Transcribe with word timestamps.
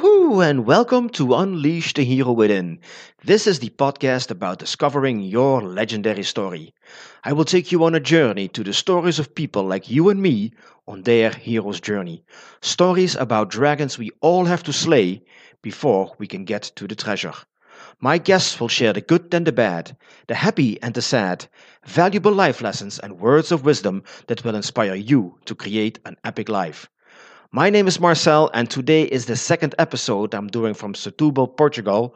Woohoo, 0.00 0.40
and 0.42 0.64
welcome 0.64 1.10
to 1.10 1.34
Unleash 1.34 1.92
the 1.92 2.04
Hero 2.04 2.32
Within. 2.32 2.78
This 3.22 3.46
is 3.46 3.58
the 3.58 3.68
podcast 3.68 4.30
about 4.30 4.58
discovering 4.58 5.20
your 5.20 5.60
legendary 5.60 6.22
story. 6.22 6.72
I 7.22 7.34
will 7.34 7.44
take 7.44 7.70
you 7.70 7.84
on 7.84 7.94
a 7.94 8.00
journey 8.00 8.48
to 8.48 8.64
the 8.64 8.72
stories 8.72 9.18
of 9.18 9.34
people 9.34 9.62
like 9.62 9.90
you 9.90 10.08
and 10.08 10.22
me 10.22 10.54
on 10.88 11.02
their 11.02 11.28
hero's 11.28 11.82
journey. 11.82 12.24
Stories 12.62 13.14
about 13.14 13.50
dragons 13.50 13.98
we 13.98 14.10
all 14.22 14.46
have 14.46 14.62
to 14.62 14.72
slay 14.72 15.22
before 15.60 16.14
we 16.16 16.26
can 16.26 16.46
get 16.46 16.62
to 16.76 16.88
the 16.88 16.94
treasure. 16.94 17.34
My 18.00 18.16
guests 18.16 18.58
will 18.58 18.68
share 18.68 18.94
the 18.94 19.02
good 19.02 19.34
and 19.34 19.46
the 19.46 19.52
bad, 19.52 19.98
the 20.28 20.34
happy 20.34 20.80
and 20.80 20.94
the 20.94 21.02
sad, 21.02 21.46
valuable 21.84 22.32
life 22.32 22.62
lessons 22.62 22.98
and 22.98 23.20
words 23.20 23.52
of 23.52 23.66
wisdom 23.66 24.04
that 24.28 24.44
will 24.44 24.54
inspire 24.54 24.94
you 24.94 25.36
to 25.44 25.54
create 25.54 25.98
an 26.06 26.16
epic 26.24 26.48
life. 26.48 26.88
My 27.52 27.68
name 27.68 27.88
is 27.88 27.98
Marcel, 27.98 28.48
and 28.54 28.70
today 28.70 29.02
is 29.02 29.26
the 29.26 29.34
second 29.34 29.74
episode 29.76 30.34
I'm 30.34 30.46
doing 30.46 30.72
from 30.72 30.92
Setúbal, 30.92 31.56
Portugal, 31.56 32.14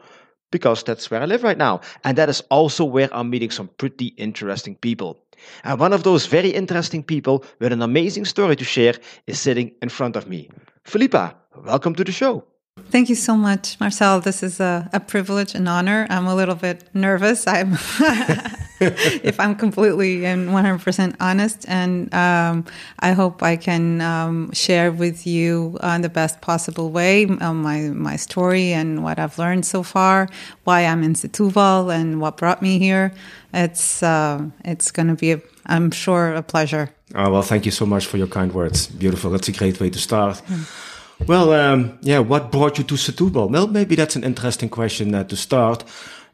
because 0.49 0.81
that's 0.81 1.11
where 1.11 1.21
I 1.21 1.25
live 1.25 1.43
right 1.43 1.57
now. 1.57 1.81
And 2.05 2.17
that 2.17 2.29
is 2.29 2.39
also 2.49 2.85
where 2.85 3.09
I'm 3.11 3.29
meeting 3.31 3.51
some 3.51 3.67
pretty 3.77 4.15
interesting 4.15 4.75
people. 4.77 5.19
And 5.65 5.77
one 5.77 5.91
of 5.91 6.03
those 6.03 6.25
very 6.25 6.51
interesting 6.51 7.03
people 7.03 7.43
with 7.59 7.73
an 7.73 7.81
amazing 7.81 8.23
story 8.23 8.55
to 8.55 8.63
share 8.63 8.93
is 9.27 9.37
sitting 9.37 9.73
in 9.81 9.89
front 9.89 10.15
of 10.15 10.25
me. 10.25 10.49
Philippa, 10.85 11.35
welcome 11.65 11.95
to 11.95 12.05
the 12.05 12.13
show. 12.13 12.45
Thank 12.89 13.09
you 13.09 13.15
so 13.15 13.35
much, 13.35 13.79
Marcel. 13.79 14.21
This 14.21 14.43
is 14.43 14.59
a, 14.59 14.89
a 14.93 14.99
privilege 14.99 15.55
and 15.55 15.67
honor. 15.67 16.07
I'm 16.09 16.27
a 16.27 16.35
little 16.35 16.55
bit 16.55 16.83
nervous. 16.93 17.45
I'm, 17.47 17.73
if 18.79 19.39
I'm 19.39 19.55
completely 19.55 20.25
and 20.25 20.49
100% 20.49 21.15
honest, 21.19 21.65
and 21.67 22.13
um, 22.13 22.65
I 22.99 23.11
hope 23.11 23.43
I 23.43 23.57
can 23.57 24.01
um, 24.01 24.51
share 24.53 24.91
with 24.91 25.27
you 25.27 25.77
on 25.81 26.01
the 26.01 26.09
best 26.09 26.41
possible 26.41 26.91
way 26.91 27.25
um, 27.41 27.61
my 27.61 27.81
my 27.89 28.15
story 28.15 28.71
and 28.71 29.03
what 29.03 29.19
I've 29.19 29.37
learned 29.37 29.65
so 29.65 29.83
far, 29.83 30.29
why 30.63 30.85
I'm 30.85 31.03
in 31.03 31.13
Setúbal, 31.13 31.93
and 31.93 32.21
what 32.21 32.37
brought 32.37 32.61
me 32.61 32.79
here. 32.79 33.13
It's 33.53 34.03
uh, 34.03 34.45
it's 34.63 34.91
going 34.91 35.07
to 35.07 35.15
be, 35.15 35.31
a, 35.33 35.41
I'm 35.65 35.91
sure, 35.91 36.33
a 36.33 36.43
pleasure. 36.43 36.89
Oh, 37.13 37.29
well, 37.31 37.41
thank 37.41 37.65
you 37.65 37.71
so 37.71 37.85
much 37.85 38.05
for 38.05 38.17
your 38.17 38.27
kind 38.27 38.53
words. 38.53 38.87
Beautiful. 38.87 39.31
That's 39.31 39.47
a 39.47 39.51
great 39.51 39.79
way 39.79 39.89
to 39.89 39.99
start. 39.99 40.41
Mm. 40.47 40.94
Well, 41.27 41.53
um, 41.53 41.97
yeah, 42.01 42.19
what 42.19 42.51
brought 42.51 42.77
you 42.77 42.83
to 42.83 42.95
Setúbal? 42.95 43.49
Well, 43.49 43.67
maybe 43.67 43.95
that's 43.95 44.15
an 44.15 44.23
interesting 44.23 44.69
question 44.69 45.15
uh, 45.15 45.23
to 45.23 45.35
start. 45.35 45.83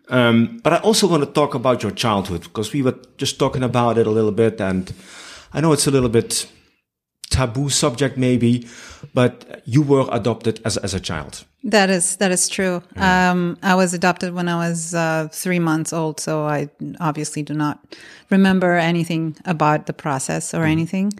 Um, 0.09 0.59
but 0.63 0.73
I 0.73 0.77
also 0.77 1.07
want 1.07 1.23
to 1.23 1.31
talk 1.31 1.53
about 1.53 1.83
your 1.83 1.91
childhood 1.91 2.41
because 2.41 2.73
we 2.73 2.81
were 2.81 2.95
just 3.17 3.37
talking 3.37 3.63
about 3.63 3.97
it 3.97 4.07
a 4.07 4.09
little 4.09 4.31
bit, 4.31 4.59
and 4.59 4.91
I 5.53 5.61
know 5.61 5.71
it's 5.71 5.87
a 5.87 5.91
little 5.91 6.09
bit 6.09 6.47
taboo 7.31 7.69
subject, 7.69 8.17
maybe, 8.17 8.67
but 9.13 9.61
you 9.65 9.81
were 9.81 10.07
adopted 10.11 10.61
as 10.63 10.77
as 10.77 10.93
a 10.93 10.99
child. 10.99 11.45
That 11.63 11.89
is 11.89 12.15
that 12.17 12.31
is 12.31 12.49
true. 12.49 12.81
Yeah. 12.95 13.31
Um, 13.31 13.57
I 13.61 13.75
was 13.75 13.93
adopted 13.93 14.33
when 14.33 14.47
I 14.47 14.69
was 14.69 14.93
uh, 14.93 15.27
three 15.31 15.59
months 15.59 15.93
old, 15.93 16.19
so 16.19 16.45
I 16.45 16.69
obviously 16.99 17.43
do 17.43 17.53
not 17.53 17.79
remember 18.29 18.77
anything 18.77 19.35
about 19.45 19.85
the 19.85 19.93
process 19.93 20.53
or 20.53 20.63
mm. 20.63 20.71
anything. 20.71 21.13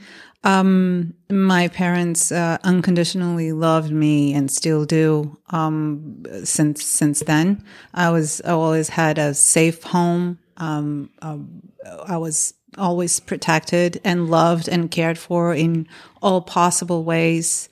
Um, 0.44 1.14
my 1.30 1.68
parents 1.68 2.32
uh, 2.32 2.58
unconditionally 2.64 3.52
loved 3.52 3.92
me 3.92 4.34
and 4.34 4.50
still 4.50 4.86
do. 4.86 5.38
Um, 5.52 6.24
since 6.44 6.84
since 6.84 7.20
then, 7.20 7.64
I 7.94 8.10
was 8.10 8.42
I 8.42 8.52
always 8.52 8.90
had 8.90 9.18
a 9.18 9.34
safe 9.34 9.84
home. 9.84 10.40
Um, 10.58 11.10
um, 11.22 11.62
I 12.08 12.18
was 12.18 12.54
always 12.78 13.20
protected 13.20 14.00
and 14.04 14.30
loved 14.30 14.68
and 14.68 14.90
cared 14.90 15.18
for 15.18 15.54
in 15.54 15.88
all 16.22 16.42
possible 16.42 17.04
ways. 17.04 17.70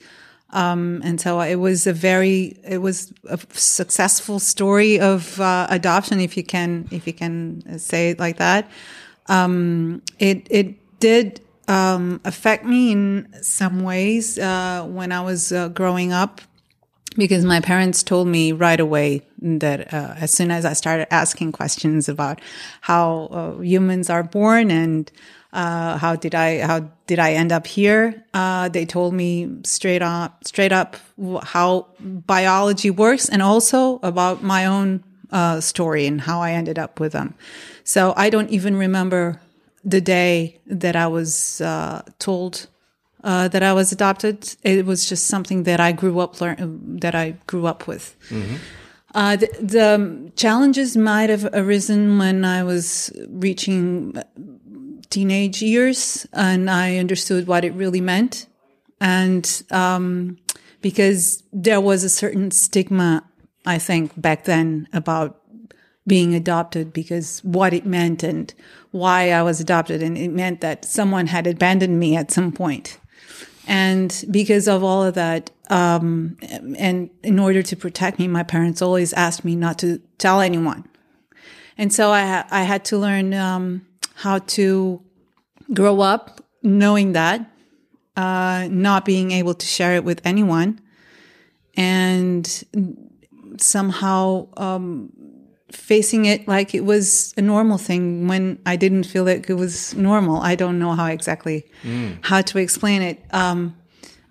Um, 0.50 1.00
and 1.04 1.20
so 1.20 1.40
it 1.40 1.56
was 1.56 1.86
a 1.86 1.92
very, 1.92 2.58
it 2.66 2.78
was 2.78 3.12
a 3.28 3.38
successful 3.52 4.38
story 4.38 4.98
of 4.98 5.40
uh, 5.40 5.66
adoption, 5.70 6.20
if 6.20 6.36
you 6.36 6.42
can, 6.42 6.88
if 6.90 7.06
you 7.06 7.12
can 7.12 7.78
say 7.78 8.10
it 8.10 8.18
like 8.18 8.38
that. 8.38 8.68
Um, 9.26 10.02
it 10.18 10.48
it 10.50 10.98
did 10.98 11.40
um, 11.68 12.20
affect 12.24 12.64
me 12.64 12.90
in 12.90 13.28
some 13.42 13.84
ways 13.84 14.38
uh, 14.38 14.84
when 14.88 15.12
I 15.12 15.20
was 15.20 15.52
uh, 15.52 15.68
growing 15.68 16.12
up 16.12 16.40
because 17.16 17.44
my 17.44 17.60
parents 17.60 18.02
told 18.02 18.28
me 18.28 18.52
right 18.52 18.80
away 18.80 19.22
that 19.40 19.92
uh, 19.92 20.14
as 20.16 20.30
soon 20.30 20.50
as 20.50 20.64
I 20.64 20.74
started 20.74 21.12
asking 21.12 21.52
questions 21.52 22.08
about 22.08 22.40
how 22.80 23.28
uh, 23.30 23.60
humans 23.60 24.10
are 24.10 24.22
born 24.22 24.70
and 24.70 25.10
uh, 25.52 25.98
how 25.98 26.14
did 26.14 26.34
I 26.34 26.60
how 26.60 26.88
did 27.08 27.18
I 27.18 27.32
end 27.32 27.50
up 27.50 27.66
here, 27.66 28.24
uh, 28.34 28.68
they 28.68 28.86
told 28.86 29.14
me 29.14 29.48
straight 29.64 30.02
up 30.02 30.46
straight 30.46 30.70
up 30.70 30.96
how 31.42 31.88
biology 31.98 32.90
works 32.90 33.28
and 33.28 33.42
also 33.42 33.98
about 34.04 34.44
my 34.44 34.66
own 34.66 35.02
story 35.60 36.06
and 36.06 36.20
how 36.20 36.40
I 36.40 36.52
ended 36.52 36.78
up 36.78 37.00
with 37.00 37.12
them. 37.12 37.34
So 37.82 38.14
I 38.16 38.30
don't 38.30 38.50
even 38.50 38.76
remember 38.76 39.40
the 39.84 40.00
day 40.00 40.60
that 40.66 40.96
I 40.96 41.06
was 41.06 41.60
uh, 41.60 42.02
told 42.18 42.66
uh, 43.24 43.48
that 43.48 43.62
I 43.62 43.72
was 43.72 43.92
adopted, 43.92 44.54
it 44.62 44.86
was 44.86 45.08
just 45.08 45.26
something 45.26 45.64
that 45.64 45.80
I 45.80 45.92
grew 45.92 46.20
up 46.20 46.40
learn 46.40 46.98
that 47.00 47.14
I 47.14 47.36
grew 47.46 47.66
up 47.66 47.86
with. 47.86 48.16
Mm-hmm. 48.28 48.56
Uh, 49.14 49.36
the, 49.36 49.48
the, 49.60 50.32
challenges 50.36 50.96
might 50.96 51.30
have 51.30 51.48
arisen 51.52 52.18
when 52.18 52.44
I 52.44 52.62
was 52.62 53.10
reaching 53.28 54.14
teenage 55.10 55.60
years, 55.60 56.26
and 56.32 56.70
I 56.70 56.96
understood 56.96 57.46
what 57.48 57.64
it 57.64 57.74
really 57.74 58.00
meant, 58.00 58.46
and 59.00 59.62
um, 59.70 60.38
because 60.80 61.42
there 61.52 61.80
was 61.80 62.04
a 62.04 62.08
certain 62.08 62.50
stigma, 62.52 63.24
I 63.66 63.78
think 63.78 64.18
back 64.20 64.44
then 64.44 64.88
about 64.92 65.40
being 66.06 66.34
adopted 66.34 66.92
because 66.92 67.38
what 67.44 67.72
it 67.72 67.86
meant 67.86 68.22
and 68.22 68.52
why 68.90 69.30
I 69.30 69.42
was 69.42 69.60
adopted. 69.60 70.02
And 70.02 70.16
it 70.16 70.32
meant 70.32 70.60
that 70.60 70.84
someone 70.84 71.28
had 71.28 71.46
abandoned 71.46 71.98
me 72.00 72.16
at 72.16 72.30
some 72.30 72.52
point. 72.52 72.98
And 73.70 74.24
because 74.32 74.66
of 74.66 74.82
all 74.82 75.04
of 75.04 75.14
that, 75.14 75.52
um, 75.70 76.36
and 76.76 77.08
in 77.22 77.38
order 77.38 77.62
to 77.62 77.76
protect 77.76 78.18
me, 78.18 78.26
my 78.26 78.42
parents 78.42 78.82
always 78.82 79.12
asked 79.12 79.44
me 79.44 79.54
not 79.54 79.78
to 79.78 80.00
tell 80.18 80.40
anyone. 80.40 80.88
And 81.78 81.92
so 81.92 82.10
I, 82.10 82.22
ha- 82.22 82.48
I 82.50 82.64
had 82.64 82.84
to 82.86 82.98
learn 82.98 83.32
um, 83.32 83.86
how 84.16 84.40
to 84.58 85.00
grow 85.72 86.00
up 86.00 86.44
knowing 86.64 87.12
that, 87.12 87.48
uh, 88.16 88.66
not 88.72 89.04
being 89.04 89.30
able 89.30 89.54
to 89.54 89.66
share 89.66 89.94
it 89.94 90.02
with 90.02 90.20
anyone, 90.24 90.80
and 91.76 92.64
somehow 93.56 94.48
um, 94.56 95.12
facing 95.72 96.24
it 96.24 96.48
like 96.48 96.74
it 96.74 96.84
was 96.84 97.34
a 97.36 97.42
normal 97.42 97.78
thing 97.78 98.26
when 98.26 98.58
I 98.66 98.76
didn't 98.76 99.04
feel 99.04 99.24
like 99.24 99.48
it 99.48 99.54
was 99.54 99.94
normal. 99.94 100.40
I 100.40 100.54
don't 100.54 100.78
know 100.78 100.92
how 100.92 101.06
exactly 101.06 101.66
mm. 101.82 102.18
how 102.22 102.42
to 102.42 102.58
explain 102.58 103.02
it. 103.02 103.24
Um, 103.32 103.76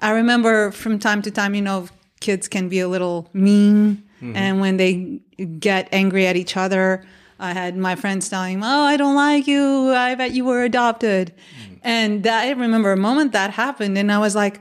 I 0.01 0.11
remember 0.11 0.71
from 0.71 0.99
time 0.99 1.21
to 1.23 1.31
time, 1.31 1.55
you 1.55 1.61
know, 1.61 1.87
kids 2.19 2.47
can 2.47 2.69
be 2.69 2.79
a 2.79 2.87
little 2.87 3.29
mean, 3.33 4.03
mm-hmm. 4.21 4.35
and 4.35 4.59
when 4.59 4.77
they 4.77 5.21
get 5.59 5.89
angry 5.91 6.27
at 6.27 6.35
each 6.35 6.57
other, 6.57 7.03
I 7.39 7.53
had 7.53 7.77
my 7.77 7.95
friends 7.95 8.29
telling, 8.29 8.63
"Oh, 8.63 8.83
I 8.83 8.97
don't 8.97 9.15
like 9.15 9.47
you. 9.47 9.93
I 9.93 10.15
bet 10.15 10.31
you 10.31 10.45
were 10.45 10.63
adopted," 10.63 11.33
mm. 11.33 11.79
and 11.83 12.23
that, 12.23 12.45
I 12.45 12.51
remember 12.51 12.91
a 12.91 12.97
moment 12.97 13.31
that 13.31 13.51
happened, 13.51 13.97
and 13.97 14.11
I 14.11 14.19
was 14.19 14.35
like, 14.35 14.59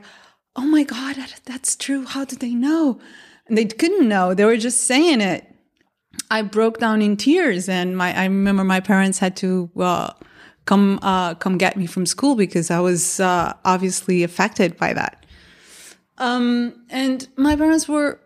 "Oh 0.55 0.65
my 0.65 0.83
god, 0.83 1.15
that, 1.17 1.41
that's 1.45 1.75
true. 1.75 2.05
How 2.05 2.25
did 2.25 2.39
they 2.39 2.53
know?" 2.53 2.99
And 3.47 3.57
they 3.57 3.65
couldn't 3.65 4.07
know; 4.07 4.33
they 4.33 4.45
were 4.45 4.57
just 4.57 4.81
saying 4.81 5.21
it 5.21 5.48
I 6.31 6.41
broke 6.41 6.79
down 6.79 7.01
in 7.01 7.17
tears, 7.17 7.69
and 7.69 7.97
my 7.97 8.17
I 8.17 8.25
remember 8.25 8.63
my 8.63 8.79
parents 8.79 9.19
had 9.19 9.35
to 9.37 9.69
uh, 9.77 10.13
come 10.65 10.99
uh, 11.01 11.35
come 11.35 11.57
get 11.57 11.77
me 11.77 11.85
from 11.85 12.05
school 12.05 12.35
because 12.35 12.71
I 12.71 12.79
was 12.79 13.19
uh, 13.19 13.53
obviously 13.65 14.23
affected 14.23 14.77
by 14.77 14.93
that. 14.93 15.25
Um, 16.17 16.73
and 16.89 17.27
my 17.37 17.55
parents 17.55 17.87
were 17.87 18.19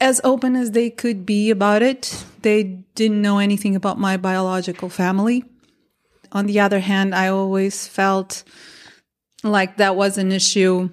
as 0.00 0.20
open 0.24 0.56
as 0.56 0.72
they 0.72 0.90
could 0.90 1.24
be 1.24 1.50
about 1.50 1.82
it. 1.82 2.24
They 2.42 2.64
didn't 2.94 3.22
know 3.22 3.38
anything 3.38 3.76
about 3.76 3.98
my 3.98 4.16
biological 4.16 4.88
family. 4.88 5.44
On 6.32 6.46
the 6.46 6.60
other 6.60 6.80
hand, 6.80 7.14
I 7.14 7.28
always 7.28 7.86
felt 7.86 8.44
like 9.42 9.76
that 9.76 9.96
was 9.96 10.18
an 10.18 10.32
issue. 10.32 10.90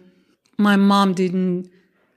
My 0.57 0.75
mom 0.75 1.13
didn't 1.13 1.69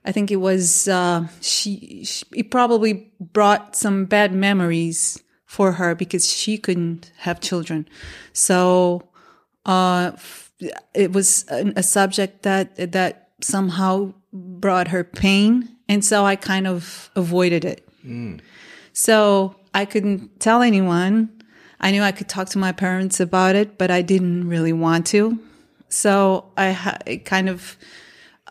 I 0.05 0.11
think 0.11 0.31
it 0.31 0.37
was 0.37 0.87
uh, 0.87 1.27
she, 1.41 2.03
she. 2.05 2.25
It 2.33 2.51
probably 2.51 3.11
brought 3.19 3.75
some 3.75 4.05
bad 4.05 4.33
memories 4.33 5.21
for 5.45 5.73
her 5.73 5.95
because 5.95 6.31
she 6.31 6.57
couldn't 6.57 7.11
have 7.17 7.41
children. 7.41 7.87
So 8.33 9.09
uh, 9.65 10.11
it 10.93 11.11
was 11.11 11.45
a, 11.49 11.73
a 11.75 11.83
subject 11.83 12.43
that 12.43 12.91
that 12.91 13.29
somehow 13.41 14.13
brought 14.31 14.89
her 14.89 15.03
pain, 15.03 15.75
and 15.87 16.03
so 16.03 16.25
I 16.25 16.35
kind 16.35 16.67
of 16.67 17.11
avoided 17.15 17.65
it. 17.65 17.87
Mm. 18.05 18.39
So 18.93 19.55
I 19.73 19.85
couldn't 19.85 20.39
tell 20.39 20.61
anyone. 20.61 21.29
I 21.79 21.91
knew 21.91 22.01
I 22.01 22.11
could 22.11 22.27
talk 22.27 22.49
to 22.49 22.57
my 22.57 22.71
parents 22.71 23.19
about 23.19 23.55
it, 23.55 23.77
but 23.77 23.89
I 23.89 24.01
didn't 24.01 24.47
really 24.49 24.73
want 24.73 25.07
to. 25.07 25.39
So 25.87 26.51
I, 26.57 26.71
ha- 26.71 26.97
I 27.07 27.17
kind 27.17 27.49
of 27.49 27.77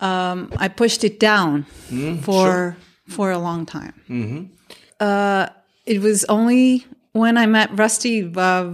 um, 0.00 0.52
I 0.56 0.68
pushed 0.68 1.04
it 1.04 1.20
down 1.20 1.66
mm, 1.88 2.22
for 2.22 2.46
sure. 2.46 2.76
for 3.08 3.30
a 3.30 3.38
long 3.38 3.66
time. 3.66 3.94
Uh, 5.00 5.48
it 5.86 6.00
was 6.00 6.24
only 6.26 6.86
when 7.12 7.36
I 7.36 7.46
met 7.46 7.76
Rusty 7.76 8.32
uh, 8.36 8.72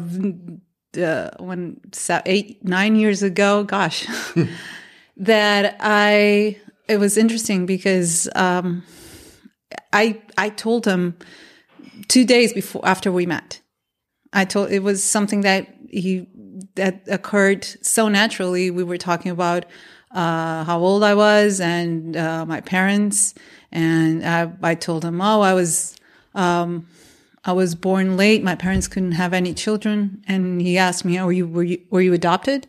uh, 0.99 1.31
when 1.39 1.81
eight 2.27 2.65
nine 2.65 2.97
years 2.97 3.23
ago. 3.23 3.65
Gosh, 3.65 4.07
that 5.17 5.77
I 5.81 6.61
it 6.89 6.99
was 6.99 7.17
interesting 7.17 7.67
because 7.67 8.29
um, 8.35 8.83
I 9.93 10.21
I 10.37 10.51
told 10.51 10.85
him 10.87 11.17
two 12.09 12.25
days 12.25 12.53
before 12.53 12.87
after 12.87 13.11
we 13.11 13.27
met. 13.27 13.61
I 14.33 14.45
told 14.45 14.71
it 14.71 14.83
was 14.83 15.03
something 15.03 15.43
that 15.43 15.69
he 15.91 16.27
that 16.75 17.03
occurred 17.09 17.65
so 17.65 18.09
naturally. 18.09 18.71
We 18.71 18.85
were 18.85 18.99
talking 18.99 19.31
about 19.31 19.65
uh, 20.15 20.63
how 20.65 20.79
old 20.79 21.03
I 21.03 21.15
was 21.15 21.61
and 21.61 22.17
uh, 22.17 22.47
my 22.47 22.61
parents, 22.61 23.35
and 23.73 24.25
I, 24.25 24.51
I 24.63 24.75
told 24.77 25.05
him, 25.05 25.21
"Oh, 25.21 25.41
I 25.41 25.53
was 25.55 25.97
um, 26.35 26.87
I 27.45 27.53
was 27.53 27.75
born 27.75 28.17
late. 28.17 28.43
My 28.43 28.55
parents 28.55 28.87
couldn't 28.87 29.13
have 29.13 29.33
any 29.33 29.53
children." 29.53 30.23
And 30.29 30.63
he 30.63 30.79
asked 30.79 31.05
me, 31.05 31.19
"Oh, 31.19 31.27
were 31.27 31.33
you 31.33 31.47
were 31.49 31.65
you 31.65 31.83
were 31.91 32.01
you 32.01 32.13
adopted?" 32.13 32.67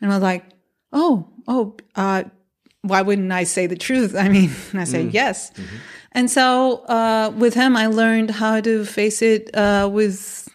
And 0.00 0.10
I 0.10 0.16
was 0.16 0.22
like, 0.22 0.44
"Oh, 0.92 1.28
oh, 1.46 1.76
uh, 1.94 2.24
why 2.82 3.02
wouldn't 3.02 3.30
I 3.30 3.44
say 3.44 3.68
the 3.68 3.76
truth? 3.76 4.16
I 4.18 4.28
mean, 4.28 4.50
I 4.74 4.84
say 4.84 5.04
yes." 5.04 5.52
And 6.10 6.30
so 6.30 6.84
uh, 6.86 7.32
with 7.36 7.54
him, 7.54 7.76
I 7.76 7.86
learned 7.86 8.32
how 8.32 8.60
to 8.60 8.84
face 8.84 9.22
it 9.22 9.54
uh, 9.56 9.88
with 9.90 10.48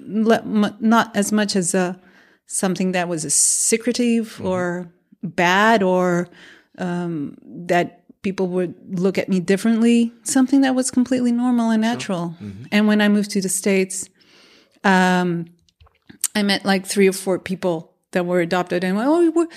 not 0.00 1.16
as 1.16 1.32
much 1.32 1.56
as 1.56 1.74
a 1.74 1.98
something 2.46 2.92
that 2.92 3.08
was 3.08 3.24
a 3.24 3.30
secretive 3.30 4.40
or 4.44 4.92
bad 5.22 5.82
or 5.82 6.28
um, 6.78 7.36
that 7.42 8.02
people 8.22 8.48
would 8.48 8.74
look 8.98 9.18
at 9.18 9.28
me 9.28 9.40
differently. 9.40 10.12
Something 10.24 10.60
that 10.62 10.74
was 10.74 10.90
completely 10.90 11.32
normal 11.32 11.70
and 11.70 11.82
natural. 11.82 12.34
And 12.72 12.86
when 12.86 13.00
I 13.00 13.08
moved 13.08 13.30
to 13.32 13.40
the 13.40 13.48
states, 13.48 14.08
um, 14.84 15.46
I 16.34 16.42
met 16.42 16.64
like 16.64 16.86
three 16.86 17.08
or 17.08 17.12
four 17.12 17.38
people 17.38 17.92
that 18.12 18.26
were 18.26 18.40
adopted, 18.40 18.84
and 18.84 18.98
oh, 18.98 19.30
were, 19.30 19.48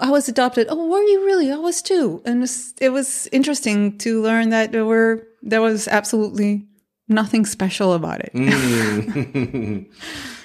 I 0.00 0.10
was 0.10 0.28
adopted. 0.28 0.66
Oh, 0.70 0.86
were 0.86 1.02
you 1.02 1.24
really? 1.24 1.50
I 1.50 1.56
was 1.56 1.82
too. 1.82 2.22
And 2.24 2.38
it 2.38 2.40
was, 2.40 2.74
it 2.80 2.88
was 2.90 3.28
interesting 3.32 3.98
to 3.98 4.22
learn 4.22 4.50
that 4.50 4.72
there 4.72 4.84
were 4.84 5.26
there 5.42 5.60
was 5.60 5.88
absolutely 5.88 6.66
nothing 7.08 7.46
special 7.46 7.92
about 7.92 8.20
it. 8.20 8.32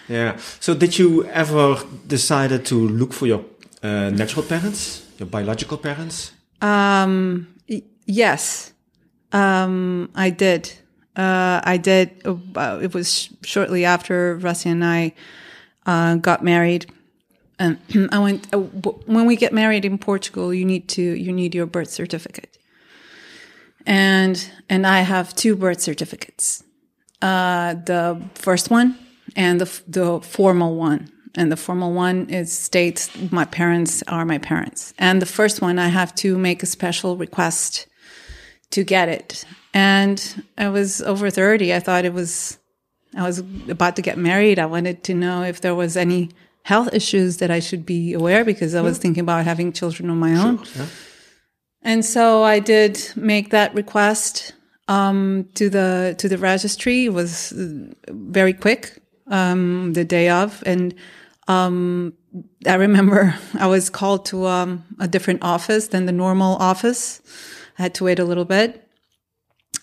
Yeah. 0.09 0.37
So, 0.59 0.73
did 0.73 0.99
you 0.99 1.25
ever 1.27 1.77
decided 2.07 2.65
to 2.65 2.75
look 2.75 3.13
for 3.13 3.25
your 3.25 3.45
uh, 3.83 4.09
natural 4.09 4.45
parents, 4.45 5.05
your 5.19 5.27
biological 5.27 5.77
parents? 5.77 6.31
Um, 6.61 7.47
yes, 8.05 8.73
um, 9.31 10.09
I 10.15 10.29
did. 10.29 10.71
Uh, 11.15 11.61
I 11.63 11.77
did. 11.77 12.21
Uh, 12.25 12.79
it 12.81 12.93
was 12.93 13.29
shortly 13.43 13.85
after 13.85 14.37
Rusty 14.37 14.69
and 14.69 14.83
I 14.83 15.13
uh, 15.85 16.15
got 16.15 16.43
married. 16.43 16.85
And 17.59 17.77
I 18.11 18.19
went 18.19 18.53
uh, 18.53 18.59
when 18.59 19.25
we 19.25 19.35
get 19.35 19.53
married 19.53 19.85
in 19.85 19.97
Portugal. 19.97 20.53
You 20.53 20.65
need 20.65 20.87
to 20.89 21.01
you 21.01 21.31
need 21.31 21.53
your 21.53 21.65
birth 21.65 21.89
certificate, 21.89 22.57
and 23.85 24.49
and 24.69 24.87
I 24.87 25.01
have 25.01 25.35
two 25.35 25.55
birth 25.55 25.81
certificates. 25.81 26.63
Uh, 27.21 27.75
the 27.75 28.21
first 28.35 28.69
one 28.69 28.97
and 29.35 29.61
the 29.61 29.81
the 29.87 30.21
formal 30.21 30.75
one. 30.75 31.09
And 31.35 31.51
the 31.51 31.57
formal 31.57 31.93
one 31.93 32.29
is 32.29 32.51
states 32.57 33.09
my 33.31 33.45
parents 33.45 34.03
are 34.07 34.25
my 34.25 34.37
parents. 34.37 34.93
And 34.99 35.21
the 35.21 35.25
first 35.25 35.61
one 35.61 35.79
I 35.79 35.87
have 35.87 36.13
to 36.15 36.37
make 36.37 36.61
a 36.61 36.67
special 36.67 37.17
request 37.17 37.87
to 38.71 38.83
get 38.83 39.09
it. 39.09 39.45
And 39.73 40.43
I 40.57 40.69
was 40.69 41.01
over 41.01 41.29
30. 41.29 41.73
I 41.73 41.79
thought 41.79 42.05
it 42.05 42.13
was 42.13 42.59
I 43.15 43.23
was 43.23 43.39
about 43.69 43.95
to 43.95 44.01
get 44.01 44.17
married. 44.17 44.59
I 44.59 44.65
wanted 44.65 45.03
to 45.03 45.13
know 45.13 45.43
if 45.43 45.61
there 45.61 45.75
was 45.75 45.95
any 45.97 46.29
health 46.63 46.93
issues 46.93 47.37
that 47.37 47.51
I 47.51 47.59
should 47.59 47.85
be 47.85 48.13
aware 48.13 48.43
because 48.43 48.73
I 48.73 48.81
was 48.81 48.97
thinking 48.97 49.21
about 49.21 49.45
having 49.45 49.71
children 49.73 50.09
of 50.09 50.15
my 50.15 50.35
own. 50.35 50.59
And 51.81 52.05
so 52.05 52.43
I 52.43 52.59
did 52.59 53.11
make 53.15 53.49
that 53.49 53.75
request 53.75 54.53
um, 54.87 55.49
to 55.55 55.69
the 55.69 56.15
to 56.17 56.29
the 56.29 56.37
registry. 56.37 57.05
It 57.05 57.13
was 57.13 57.51
uh, 57.51 57.91
very 58.09 58.53
quick 58.53 59.01
um, 59.27 59.93
the 59.93 60.05
day 60.05 60.29
of, 60.29 60.63
and 60.65 60.95
um, 61.47 62.13
I 62.65 62.75
remember 62.75 63.35
I 63.59 63.67
was 63.67 63.89
called 63.89 64.25
to 64.27 64.47
um, 64.47 64.83
a 64.99 65.07
different 65.07 65.43
office 65.43 65.87
than 65.87 66.05
the 66.05 66.11
normal 66.11 66.55
office. 66.57 67.21
I 67.77 67.83
had 67.83 67.95
to 67.95 68.03
wait 68.03 68.19
a 68.19 68.25
little 68.25 68.45
bit, 68.45 68.87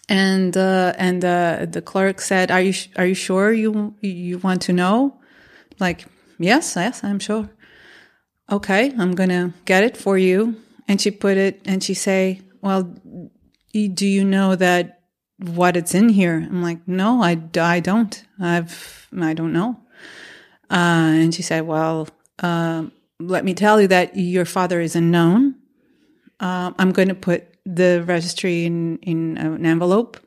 and 0.09 0.57
uh, 0.57 0.93
and 0.97 1.25
uh, 1.25 1.67
the 1.69 1.83
clerk 1.83 2.21
said, 2.21 2.51
"Are 2.51 2.61
you 2.61 2.75
are 2.97 3.07
you 3.07 3.15
sure 3.15 3.53
you 3.53 3.95
you 4.01 4.39
want 4.39 4.63
to 4.63 4.73
know?" 4.73 5.19
Like, 5.79 6.07
yes, 6.39 6.75
yes, 6.77 7.03
I'm 7.03 7.19
sure. 7.19 7.51
Okay, 8.51 8.93
I'm 8.99 9.15
gonna 9.15 9.55
get 9.65 9.85
it 9.85 9.97
for 9.97 10.19
you. 10.19 10.57
And 10.89 11.01
she 11.01 11.13
put 11.13 11.37
it, 11.37 11.61
and 11.65 11.83
she 11.85 11.95
say, 11.95 12.41
"Well, 12.63 12.95
do 13.73 14.07
you 14.07 14.25
know 14.25 14.57
that 14.57 15.03
what 15.39 15.77
it's 15.77 15.95
in 15.95 16.09
here?" 16.09 16.37
I'm 16.37 16.63
like, 16.63 16.87
"No, 16.87 17.23
I 17.23 17.41
I 17.59 17.81
don't. 17.81 18.25
I've 18.41 19.09
I 19.21 19.35
don't 19.35 19.53
know." 19.53 19.81
Uh, 20.71 21.11
and 21.19 21.35
she 21.35 21.43
said, 21.43 21.67
"Well, 21.67 22.09
uh, 22.39 22.85
let 23.19 23.45
me 23.45 23.55
tell 23.55 23.81
you 23.81 23.89
that 23.89 24.17
your 24.17 24.45
father 24.45 24.81
is 24.81 24.95
unknown. 24.95 25.57
Uh, 26.39 26.73
I'm 26.79 26.93
going 26.93 27.09
to 27.09 27.15
put 27.15 27.45
the 27.67 28.03
registry 28.07 28.65
in 28.65 28.99
in 28.99 29.37
an 29.37 29.67
envelope, 29.67 30.19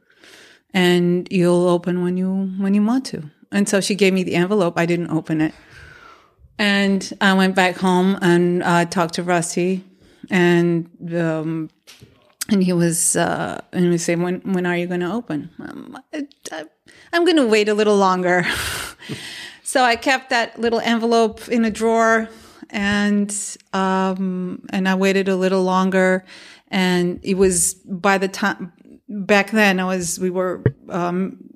and 0.73 1.27
you'll 1.31 1.67
open 1.67 2.03
when 2.03 2.17
you 2.17 2.51
when 2.59 2.73
you 2.73 2.83
want 2.83 3.05
to." 3.05 3.23
And 3.51 3.69
so 3.69 3.79
she 3.79 3.95
gave 3.95 4.13
me 4.13 4.23
the 4.23 4.35
envelope. 4.35 4.77
I 4.77 4.85
didn't 4.85 5.11
open 5.11 5.39
it, 5.39 5.53
and 6.57 7.13
I 7.21 7.33
went 7.33 7.55
back 7.55 7.77
home 7.77 8.17
and 8.21 8.63
uh, 8.63 8.85
talked 8.85 9.13
to 9.15 9.23
Rusty, 9.23 9.83
and 10.29 10.89
um, 11.15 11.69
and 12.49 12.61
he 12.61 12.73
was 12.73 13.15
uh, 13.15 13.61
and 13.71 13.91
he 13.91 13.97
said, 13.97 14.19
"When 14.19 14.41
when 14.41 14.65
are 14.65 14.75
you 14.75 14.87
going 14.87 14.99
to 14.99 15.11
open?" 15.11 15.49
Um, 15.59 15.97
I, 16.13 16.65
I'm 17.13 17.23
going 17.23 17.37
to 17.37 17.47
wait 17.47 17.69
a 17.69 17.73
little 17.73 17.95
longer. 17.95 18.45
so 19.63 19.83
I 19.83 19.95
kept 19.95 20.29
that 20.29 20.59
little 20.59 20.79
envelope 20.79 21.47
in 21.47 21.65
a 21.65 21.71
drawer, 21.71 22.29
and 22.69 23.33
um, 23.71 24.65
and 24.69 24.87
I 24.87 24.95
waited 24.95 25.29
a 25.29 25.35
little 25.35 25.63
longer, 25.63 26.25
and 26.67 27.19
it 27.23 27.35
was 27.35 27.73
by 27.73 28.17
the 28.17 28.27
time 28.27 28.73
back 29.07 29.51
then 29.51 29.79
I 29.79 29.85
was 29.85 30.19
we 30.19 30.29
were 30.29 30.63
um, 30.89 31.49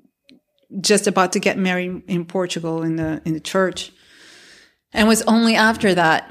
just 0.80 1.06
about 1.06 1.32
to 1.32 1.40
get 1.40 1.58
married 1.58 2.02
in 2.08 2.24
Portugal 2.24 2.82
in 2.82 2.96
the 2.96 3.20
in 3.24 3.34
the 3.34 3.40
church, 3.40 3.92
and 4.92 5.06
it 5.06 5.08
was 5.08 5.22
only 5.22 5.54
after 5.54 5.94
that 5.94 6.30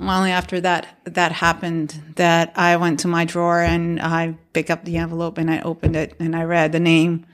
only 0.00 0.30
after 0.30 0.60
that 0.60 0.86
that 1.04 1.32
happened 1.32 2.00
that 2.16 2.52
I 2.56 2.76
went 2.76 3.00
to 3.00 3.08
my 3.08 3.24
drawer 3.24 3.60
and 3.60 4.00
I 4.00 4.36
picked 4.52 4.70
up 4.70 4.84
the 4.84 4.96
envelope 4.96 5.38
and 5.38 5.50
I 5.50 5.60
opened 5.60 5.96
it 5.96 6.14
and 6.18 6.34
I 6.34 6.44
read 6.44 6.72
the 6.72 6.80
name 6.80 7.26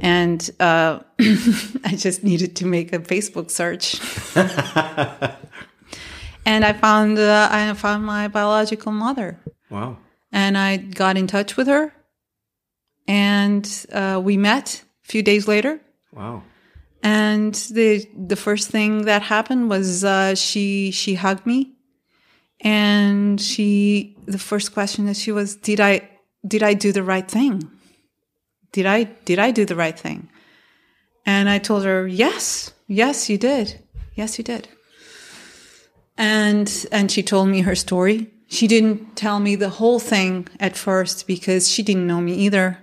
and 0.00 0.50
uh, 0.60 1.00
I 1.20 1.94
just 1.96 2.24
needed 2.24 2.56
to 2.56 2.66
make 2.66 2.92
a 2.92 2.98
Facebook 2.98 3.50
search. 3.50 4.00
And 6.46 6.64
I 6.64 6.72
found 6.72 7.18
uh, 7.18 7.48
I 7.50 7.74
found 7.74 8.06
my 8.06 8.28
biological 8.28 8.92
mother. 8.92 9.40
Wow. 9.68 9.98
and 10.30 10.56
I 10.56 10.76
got 10.76 11.16
in 11.16 11.26
touch 11.26 11.56
with 11.56 11.66
her. 11.66 11.92
And 13.08 13.66
uh, 13.92 14.20
we 14.22 14.36
met 14.36 14.84
a 15.04 15.08
few 15.08 15.22
days 15.22 15.48
later. 15.48 15.80
Wow. 16.12 16.44
and 17.02 17.54
the 17.72 18.06
the 18.16 18.36
first 18.36 18.70
thing 18.70 19.04
that 19.06 19.22
happened 19.22 19.68
was 19.68 20.04
uh, 20.04 20.36
she 20.36 20.92
she 20.92 21.14
hugged 21.14 21.46
me. 21.46 21.72
And 22.60 23.40
she 23.40 24.16
the 24.26 24.38
first 24.38 24.72
question 24.72 25.06
that 25.06 25.16
she 25.16 25.32
was 25.32 25.56
did 25.56 25.80
i 25.80 26.08
did 26.46 26.62
i 26.62 26.74
do 26.74 26.90
the 26.92 27.02
right 27.02 27.28
thing 27.30 27.62
did 28.76 28.84
i 28.84 29.04
did 29.24 29.38
i 29.38 29.50
do 29.50 29.64
the 29.64 29.74
right 29.74 29.98
thing? 29.98 30.28
And 31.24 31.48
i 31.48 31.58
told 31.58 31.84
her 31.84 32.06
yes 32.06 32.74
yes 32.86 33.30
you 33.30 33.38
did. 33.38 33.82
Yes 34.14 34.36
you 34.36 34.44
did. 34.44 34.68
And 36.18 36.68
and 36.92 37.10
she 37.10 37.22
told 37.22 37.48
me 37.48 37.62
her 37.62 37.74
story. 37.74 38.30
She 38.48 38.66
didn't 38.66 39.16
tell 39.16 39.40
me 39.40 39.56
the 39.56 39.70
whole 39.80 39.98
thing 39.98 40.46
at 40.60 40.76
first 40.76 41.26
because 41.26 41.70
she 41.72 41.82
didn't 41.82 42.06
know 42.06 42.20
me 42.20 42.34
either. 42.46 42.78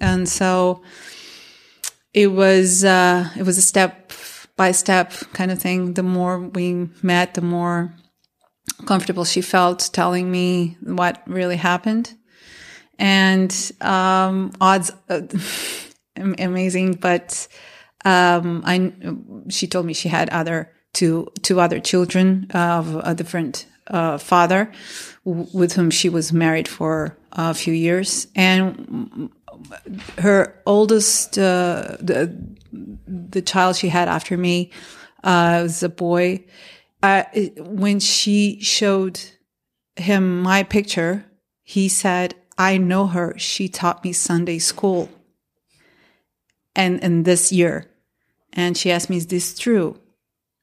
And 0.00 0.26
so 0.26 0.82
it 2.14 2.28
was 2.28 2.82
uh 2.82 3.28
it 3.36 3.42
was 3.42 3.58
a 3.58 3.68
step 3.72 4.12
by 4.56 4.72
step 4.72 5.12
kind 5.34 5.50
of 5.50 5.58
thing. 5.58 5.92
The 5.92 6.02
more 6.02 6.40
we 6.40 6.88
met 7.02 7.34
the 7.34 7.42
more 7.42 7.94
comfortable 8.86 9.26
she 9.26 9.42
felt 9.42 9.90
telling 9.92 10.30
me 10.30 10.78
what 10.80 11.22
really 11.26 11.56
happened 11.56 12.14
and 12.98 13.72
um 13.80 14.52
odds 14.60 14.90
uh, 15.08 15.20
amazing 16.38 16.92
but 16.92 17.48
um 18.04 18.62
i 18.64 18.92
she 19.48 19.66
told 19.66 19.86
me 19.86 19.92
she 19.92 20.08
had 20.08 20.28
other 20.30 20.70
two 20.92 21.28
two 21.42 21.60
other 21.60 21.80
children 21.80 22.46
of 22.54 22.96
a 23.04 23.14
different 23.14 23.66
uh, 23.88 24.16
father 24.16 24.72
with 25.24 25.74
whom 25.74 25.90
she 25.90 26.08
was 26.08 26.32
married 26.32 26.66
for 26.66 27.18
a 27.32 27.52
few 27.52 27.74
years 27.74 28.28
and 28.34 29.30
her 30.18 30.60
oldest, 30.66 31.38
uh, 31.38 31.96
the 32.00 32.36
the 33.06 33.42
child 33.42 33.76
she 33.76 33.88
had 33.88 34.08
after 34.08 34.36
me, 34.36 34.70
uh, 35.22 35.60
was 35.62 35.82
a 35.82 35.88
boy. 35.88 36.44
When 37.58 38.00
she 38.00 38.60
showed 38.60 39.20
him 39.96 40.42
my 40.42 40.62
picture, 40.62 41.24
he 41.62 41.88
said, 41.88 42.34
"I 42.58 42.78
know 42.78 43.06
her. 43.06 43.34
She 43.38 43.68
taught 43.68 44.04
me 44.04 44.12
Sunday 44.12 44.58
school." 44.58 45.08
And 46.76 47.02
and 47.02 47.24
this 47.24 47.52
year, 47.52 47.90
and 48.52 48.76
she 48.76 48.90
asked 48.90 49.10
me, 49.10 49.16
"Is 49.16 49.26
this 49.26 49.58
true?" 49.58 49.98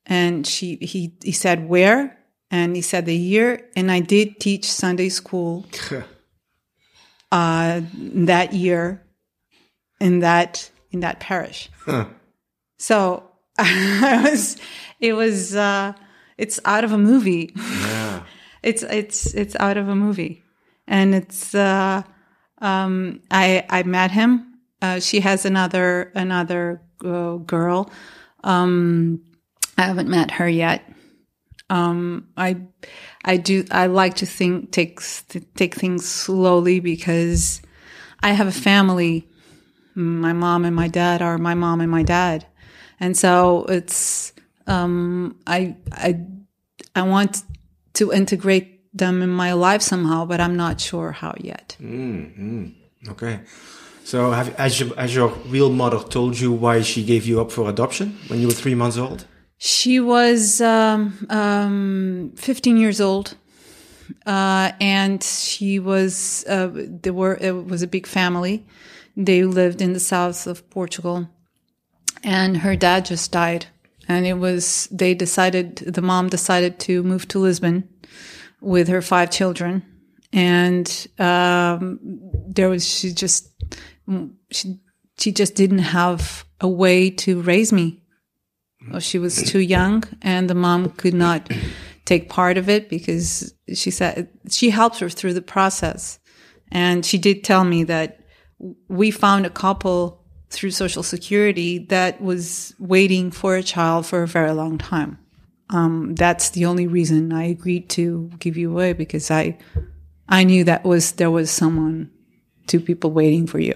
And 0.05 0.45
she 0.45 0.75
he 0.81 1.13
he 1.23 1.31
said, 1.31 1.67
"Where?" 1.69 2.17
And 2.49 2.75
he 2.75 2.81
said 2.81 3.05
the 3.05 3.15
year, 3.15 3.69
and 3.77 3.89
I 3.89 4.01
did 4.01 4.41
teach 4.41 4.69
Sunday 4.69 5.07
school 5.07 5.65
uh, 7.31 7.81
that 7.95 8.51
year 8.51 9.01
in 10.01 10.19
that 10.19 10.69
in 10.91 10.99
that 10.99 11.19
parish. 11.19 11.69
So 12.77 13.23
I 13.57 14.29
was, 14.29 14.57
it 14.99 15.13
was, 15.13 15.55
uh, 15.55 15.93
it's 16.37 16.59
out 16.65 16.83
of 16.83 16.91
a 16.91 16.97
movie. 16.97 17.53
Yeah. 17.55 18.23
It's 18.63 18.83
it's 18.83 19.33
it's 19.33 19.55
out 19.59 19.77
of 19.77 19.87
a 19.89 19.95
movie, 19.95 20.43
and 20.87 21.15
it's. 21.15 21.53
Uh, 21.55 22.03
um, 22.61 23.21
I 23.29 23.65
I 23.69 23.83
met 23.83 24.11
him. 24.11 24.59
Uh, 24.81 24.99
she 24.99 25.19
has 25.19 25.45
another 25.45 26.11
another 26.15 26.81
uh, 27.03 27.35
girl. 27.37 27.91
Um, 28.43 29.23
I 29.77 29.83
haven't 29.83 30.09
met 30.09 30.31
her 30.31 30.47
yet. 30.47 30.87
Um, 31.69 32.27
I 32.37 32.61
I 33.25 33.37
do 33.37 33.65
I 33.71 33.87
like 33.87 34.15
to 34.15 34.25
think 34.25 34.71
take 34.71 35.01
take 35.55 35.75
things 35.75 36.07
slowly 36.07 36.79
because 36.79 37.61
I 38.21 38.31
have 38.31 38.47
a 38.47 38.51
family. 38.51 39.27
My 39.93 40.33
mom 40.33 40.63
and 40.63 40.75
my 40.75 40.87
dad 40.87 41.21
are 41.21 41.37
my 41.37 41.53
mom 41.53 41.81
and 41.81 41.91
my 41.91 42.03
dad, 42.03 42.45
and 42.99 43.17
so 43.17 43.65
it's 43.65 44.33
um, 44.67 45.39
I 45.47 45.75
I 45.91 46.21
I 46.95 47.01
want 47.01 47.43
to 47.93 48.11
integrate 48.11 48.80
them 48.93 49.21
in 49.21 49.29
my 49.29 49.53
life 49.53 49.81
somehow, 49.81 50.25
but 50.25 50.39
I'm 50.39 50.55
not 50.55 50.79
sure 50.79 51.11
how 51.11 51.33
yet. 51.39 51.77
Okay. 53.09 53.39
So, 54.03 54.31
have, 54.31 54.55
has, 54.57 54.79
your, 54.79 54.95
has 54.95 55.15
your 55.15 55.29
real 55.47 55.69
mother 55.71 55.99
told 55.99 56.39
you 56.39 56.51
why 56.51 56.81
she 56.81 57.03
gave 57.03 57.25
you 57.25 57.39
up 57.39 57.51
for 57.51 57.69
adoption 57.69 58.17
when 58.27 58.41
you 58.41 58.47
were 58.47 58.53
three 58.53 58.75
months 58.75 58.97
old? 58.97 59.25
She 59.57 59.99
was 59.99 60.59
um, 60.59 61.27
um, 61.29 62.33
15 62.35 62.77
years 62.77 62.99
old, 62.99 63.35
uh, 64.25 64.71
and 64.81 65.23
she 65.23 65.77
was 65.77 66.43
uh, 66.49 66.69
there 66.73 67.13
were 67.13 67.37
it 67.39 67.67
was 67.67 67.83
a 67.83 67.87
big 67.87 68.07
family. 68.07 68.65
They 69.15 69.43
lived 69.43 69.81
in 69.81 69.93
the 69.93 69.99
south 69.99 70.47
of 70.47 70.67
Portugal, 70.71 71.29
and 72.23 72.57
her 72.57 72.75
dad 72.75 73.05
just 73.05 73.31
died. 73.31 73.67
And 74.07 74.25
it 74.25 74.39
was 74.39 74.87
they 74.91 75.13
decided 75.13 75.75
the 75.77 76.01
mom 76.01 76.29
decided 76.29 76.79
to 76.79 77.03
move 77.03 77.27
to 77.27 77.37
Lisbon 77.37 77.87
with 78.61 78.87
her 78.87 79.01
five 79.01 79.31
children, 79.31 79.83
and 80.31 81.07
um, 81.19 81.99
there 82.47 82.69
was 82.69 82.87
she 82.87 83.11
just 83.11 83.49
she 84.51 84.79
she 85.17 85.31
just 85.31 85.55
didn't 85.55 85.79
have 85.79 86.45
a 86.59 86.67
way 86.67 87.09
to 87.09 87.41
raise 87.41 87.73
me. 87.73 88.01
She 88.99 89.19
was 89.19 89.43
too 89.43 89.59
young 89.59 90.03
and 90.23 90.49
the 90.49 90.55
mom 90.55 90.89
could 90.89 91.13
not 91.13 91.51
take 92.05 92.29
part 92.29 92.57
of 92.57 92.67
it 92.67 92.89
because 92.89 93.53
she 93.75 93.91
said 93.91 94.27
she 94.49 94.71
helped 94.71 94.99
her 94.99 95.09
through 95.09 95.33
the 95.33 95.41
process. 95.41 96.19
And 96.71 97.05
she 97.05 97.19
did 97.19 97.43
tell 97.43 97.63
me 97.63 97.83
that 97.83 98.21
we 98.87 99.11
found 99.11 99.45
a 99.45 99.51
couple 99.51 100.25
through 100.49 100.71
social 100.71 101.03
security 101.03 101.85
that 101.89 102.21
was 102.21 102.73
waiting 102.79 103.29
for 103.29 103.55
a 103.55 103.63
child 103.63 104.05
for 104.05 104.23
a 104.23 104.27
very 104.27 104.51
long 104.51 104.77
time 104.77 105.19
um, 105.71 106.15
that's 106.15 106.49
the 106.51 106.65
only 106.65 106.87
reason 106.87 107.31
i 107.33 107.43
agreed 107.43 107.87
to 107.89 108.29
give 108.39 108.57
you 108.57 108.69
away 108.71 108.93
because 108.93 109.31
i 109.31 109.57
i 110.29 110.43
knew 110.43 110.63
that 110.63 110.83
was 110.83 111.13
there 111.13 111.31
was 111.31 111.49
someone 111.51 112.09
two 112.67 112.79
people 112.79 113.09
waiting 113.11 113.47
for 113.47 113.59
you 113.59 113.73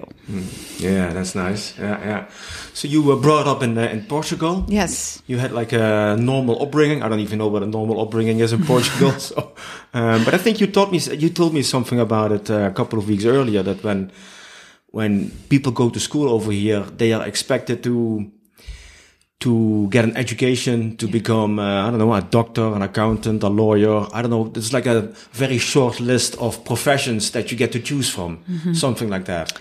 Yeah, 0.80 1.14
that's 1.14 1.36
nice. 1.36 1.74
Yeah, 1.80 1.98
yeah. 2.06 2.26
So 2.74 2.88
you 2.88 3.02
were 3.04 3.16
brought 3.22 3.48
up 3.48 3.64
in 3.64 3.78
uh, 3.78 3.90
in 3.94 4.04
Portugal. 4.08 4.64
yes 4.68 5.22
You 5.28 5.40
had 5.40 5.52
like 5.52 5.72
a 5.76 6.16
normal 6.20 6.56
upbringing. 6.62 7.04
I 7.04 7.08
don't 7.10 7.20
even 7.20 7.38
know 7.38 7.48
what 7.54 7.64
a 7.64 7.68
normal 7.68 8.00
upbringing 8.02 8.40
is 8.42 8.52
in 8.54 8.64
Portugal. 8.74 9.12
so, 9.20 9.38
um, 9.94 10.24
but 10.26 10.34
I 10.34 10.38
think 10.38 10.60
you 10.62 10.68
taught 10.68 10.92
me, 10.92 11.00
you 11.18 11.30
told 11.30 11.54
me 11.54 11.62
something 11.64 12.00
about 12.00 12.32
it 12.32 12.50
uh, 12.50 12.70
a 12.70 12.74
couple 12.74 13.00
of 13.00 13.08
weeks 13.08 13.26
earlier. 13.26 13.64
That 13.64 13.84
when 13.84 14.12
when 14.92 15.32
people 15.50 15.72
go 15.72 15.90
to 15.90 16.00
school 16.00 16.28
over 16.30 16.52
here, 16.52 16.84
they 16.98 17.14
are 17.14 17.26
expected 17.28 17.82
to 17.84 18.26
to 19.40 19.88
get 19.90 20.06
an 20.06 20.16
education 20.18 20.96
to 20.98 21.08
become 21.08 21.60
uh, 21.60 21.88
I 21.88 21.90
don't 21.90 22.00
know 22.00 22.14
a 22.14 22.22
doctor, 22.22 22.74
an 22.74 22.82
accountant, 22.82 23.44
a 23.44 23.50
lawyer. 23.50 24.08
I 24.14 24.22
don't 24.22 24.32
know. 24.32 24.52
It's 24.56 24.74
like 24.74 24.86
a 24.86 25.02
very 25.34 25.58
short 25.58 26.00
list 26.00 26.36
of 26.38 26.64
professions 26.66 27.32
that 27.32 27.52
you 27.52 27.58
get 27.58 27.72
to 27.74 27.80
choose 27.80 28.10
from, 28.10 28.40
something 28.74 29.10
like 29.10 29.26
that. 29.26 29.54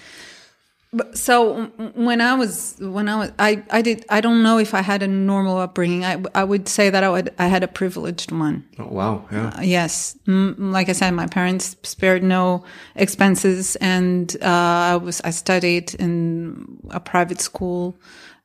But- 0.93 1.19
so 1.19 1.65
when 1.97 2.21
I 2.21 2.35
was 2.35 2.77
when 2.79 3.09
I 3.09 3.17
was 3.17 3.33
I 3.37 3.65
I 3.69 3.83
did 3.83 4.05
I 4.09 4.21
don't 4.21 4.45
know 4.45 4.59
if 4.59 4.75
I 4.75 4.81
had 4.81 5.03
a 5.03 5.09
normal 5.09 5.59
upbringing. 5.59 6.05
I 6.05 6.23
I 6.37 6.45
would 6.45 6.69
say 6.69 6.89
that 6.89 7.03
I 7.03 7.09
would 7.11 7.31
I 7.37 7.49
had 7.49 7.65
a 7.65 7.69
privileged 7.69 8.31
one. 8.31 8.63
Oh 8.79 8.87
wow, 8.93 9.25
yeah. 9.33 9.49
Uh, 9.59 9.63
yes, 9.63 10.17
mm, 10.29 10.55
like 10.57 10.89
I 10.89 10.93
said, 10.93 11.11
my 11.11 11.27
parents 11.27 11.75
spared 11.83 12.23
no 12.23 12.63
expenses, 12.95 13.75
and 13.81 14.37
uh, 14.41 14.93
I 14.93 14.97
was 14.97 15.21
I 15.25 15.31
studied 15.31 15.95
in 15.99 16.79
a 16.91 17.01
private 17.01 17.41
school 17.41 17.97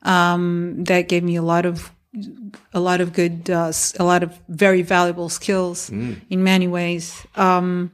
um, 0.02 0.84
that 0.84 1.08
gave 1.08 1.22
me 1.22 1.36
a 1.36 1.42
lot 1.42 1.66
of 1.66 1.90
a 2.74 2.80
lot 2.80 3.00
of 3.00 3.12
good 3.12 3.48
uh, 3.50 3.72
a 3.98 4.04
lot 4.04 4.22
of 4.22 4.36
very 4.48 4.82
valuable 4.82 5.28
skills 5.28 5.88
in 6.30 6.42
many 6.42 6.66
ways. 6.66 7.26
Um, 7.36 7.92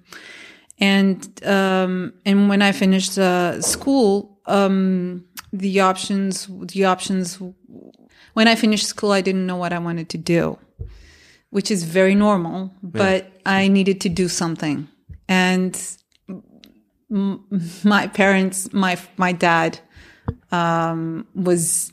and 0.78 1.26
um, 1.44 2.12
and 2.24 2.48
when 2.48 2.62
I 2.62 2.72
finished 2.72 3.18
uh, 3.18 3.60
school, 3.62 4.38
um, 4.46 5.24
the 5.52 5.80
options 5.80 6.48
the 6.72 6.84
options 6.84 7.38
when 8.34 8.48
I 8.48 8.54
finished 8.56 8.86
school, 8.86 9.12
I 9.12 9.20
didn't 9.22 9.46
know 9.46 9.56
what 9.56 9.72
I 9.72 9.78
wanted 9.78 10.08
to 10.10 10.18
do, 10.18 10.58
which 11.50 11.70
is 11.70 11.84
very 11.84 12.14
normal. 12.14 12.72
But 12.82 13.32
I 13.46 13.68
needed 13.68 14.00
to 14.02 14.08
do 14.08 14.28
something, 14.28 14.88
and 15.28 15.74
m- 17.10 17.44
my 17.84 18.06
parents, 18.08 18.72
my 18.72 18.98
my 19.16 19.32
dad, 19.32 19.78
um, 20.52 21.26
was 21.34 21.92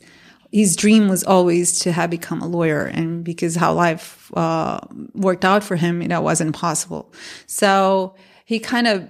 his 0.51 0.75
dream 0.75 1.07
was 1.07 1.23
always 1.23 1.79
to 1.79 1.91
have 1.91 2.09
become 2.09 2.41
a 2.41 2.47
lawyer, 2.47 2.85
and 2.85 3.23
because 3.23 3.55
how 3.55 3.73
life 3.73 4.31
uh, 4.35 4.79
worked 5.15 5.43
out 5.43 5.63
for 5.63 5.75
him, 5.75 6.07
that 6.07 6.23
wasn't 6.23 6.55
possible. 6.55 7.11
So 7.47 8.15
he 8.45 8.59
kind 8.59 8.87
of 8.87 9.09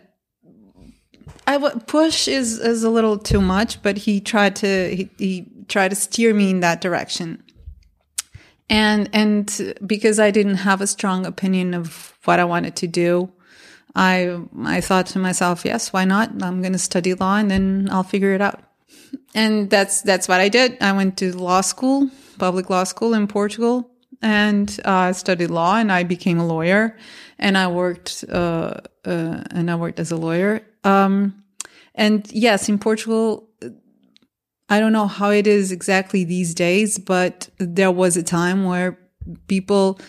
I 1.45 1.53
w- 1.53 1.79
push 1.85 2.27
is 2.27 2.59
is 2.59 2.83
a 2.83 2.89
little 2.89 3.17
too 3.17 3.41
much, 3.41 3.81
but 3.81 3.97
he 3.97 4.21
tried 4.21 4.55
to 4.57 4.95
he, 4.95 5.09
he 5.17 5.47
tried 5.67 5.89
to 5.89 5.95
steer 5.95 6.33
me 6.33 6.51
in 6.51 6.61
that 6.61 6.81
direction. 6.81 7.43
And 8.69 9.09
and 9.13 9.75
because 9.85 10.19
I 10.19 10.31
didn't 10.31 10.55
have 10.55 10.81
a 10.81 10.87
strong 10.87 11.25
opinion 11.25 11.73
of 11.73 12.17
what 12.23 12.39
I 12.39 12.45
wanted 12.45 12.75
to 12.77 12.87
do, 12.87 13.31
I 13.95 14.39
I 14.63 14.79
thought 14.81 15.07
to 15.07 15.19
myself, 15.19 15.65
yes, 15.65 15.91
why 15.91 16.05
not? 16.05 16.29
I'm 16.41 16.61
going 16.61 16.73
to 16.73 16.79
study 16.79 17.13
law 17.13 17.35
and 17.35 17.51
then 17.51 17.89
I'll 17.91 18.03
figure 18.03 18.33
it 18.33 18.41
out. 18.41 18.61
And 19.33 19.69
that's 19.69 20.01
that's 20.01 20.27
what 20.27 20.39
I 20.39 20.49
did. 20.49 20.77
I 20.81 20.91
went 20.91 21.17
to 21.17 21.35
law 21.35 21.61
school, 21.61 22.09
public 22.37 22.69
law 22.69 22.83
school 22.83 23.13
in 23.13 23.27
Portugal, 23.27 23.89
and 24.21 24.79
uh, 24.85 25.13
studied 25.13 25.49
law, 25.49 25.77
and 25.77 25.91
I 25.91 26.03
became 26.03 26.39
a 26.39 26.45
lawyer, 26.45 26.97
and 27.39 27.57
I 27.57 27.67
worked 27.67 28.25
uh, 28.29 28.75
uh, 29.05 29.43
and 29.51 29.71
I 29.71 29.75
worked 29.75 29.99
as 29.99 30.11
a 30.11 30.15
lawyer. 30.15 30.61
Um, 30.83 31.43
and 31.95 32.29
yes, 32.31 32.69
in 32.69 32.79
Portugal, 32.79 33.49
I 34.69 34.79
don't 34.79 34.93
know 34.93 35.07
how 35.07 35.29
it 35.29 35.45
is 35.45 35.71
exactly 35.71 36.23
these 36.23 36.53
days, 36.55 36.97
but 36.97 37.49
there 37.59 37.91
was 37.91 38.17
a 38.17 38.23
time 38.23 38.65
where 38.65 38.97
people, 39.47 39.99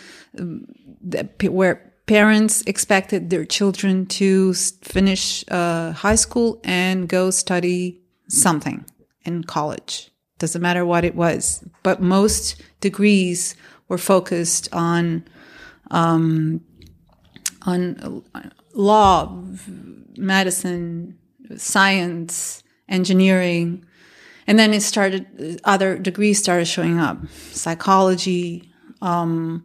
where 1.42 1.92
parents 2.06 2.62
expected 2.62 3.30
their 3.30 3.44
children 3.44 4.06
to 4.06 4.54
finish 4.54 5.44
uh, 5.50 5.92
high 5.92 6.14
school 6.14 6.60
and 6.64 7.08
go 7.08 7.30
study 7.30 8.00
something 8.28 8.84
in 9.24 9.44
college. 9.44 10.10
Doesn't 10.38 10.62
matter 10.62 10.84
what 10.84 11.04
it 11.04 11.14
was, 11.14 11.64
but 11.82 12.02
most 12.02 12.60
degrees 12.80 13.54
were 13.88 13.98
focused 13.98 14.68
on 14.72 15.24
um, 15.90 16.60
on 17.62 18.22
law, 18.74 19.42
medicine, 20.16 21.18
science, 21.56 22.62
engineering, 22.88 23.84
and 24.46 24.58
then 24.58 24.74
it 24.74 24.82
started. 24.82 25.60
Other 25.64 25.98
degrees 25.98 26.38
started 26.38 26.66
showing 26.66 26.98
up: 26.98 27.18
psychology, 27.52 28.72
um, 29.00 29.64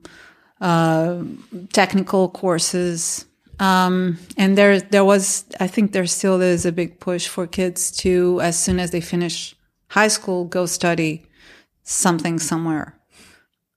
uh, 0.62 1.24
technical 1.74 2.30
courses, 2.30 3.26
Um, 3.60 4.18
and 4.38 4.58
there, 4.58 4.80
there 4.80 5.04
was, 5.04 5.46
I 5.60 5.68
think 5.68 5.92
there 5.92 6.06
still 6.08 6.42
is 6.42 6.66
a 6.66 6.72
big 6.72 7.00
push 7.00 7.28
for 7.28 7.46
kids 7.46 7.92
to, 7.98 8.40
as 8.42 8.58
soon 8.58 8.80
as 8.80 8.92
they 8.92 9.02
finish 9.02 9.56
high 9.90 10.08
school, 10.08 10.46
go 10.46 10.66
study 10.66 11.26
something 11.84 12.40
somewhere, 12.40 12.98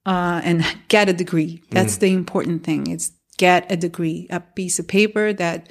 uh, 0.06 0.40
and 0.44 0.64
get 0.88 1.08
a 1.08 1.12
degree. 1.12 1.62
That's 1.70 1.96
the 1.96 2.12
important 2.12 2.62
thing. 2.64 2.86
It's 2.86 3.12
get 3.38 3.70
a 3.72 3.76
degree, 3.76 4.26
a 4.30 4.40
piece 4.40 4.78
of 4.78 4.86
paper 4.86 5.32
that, 5.32 5.68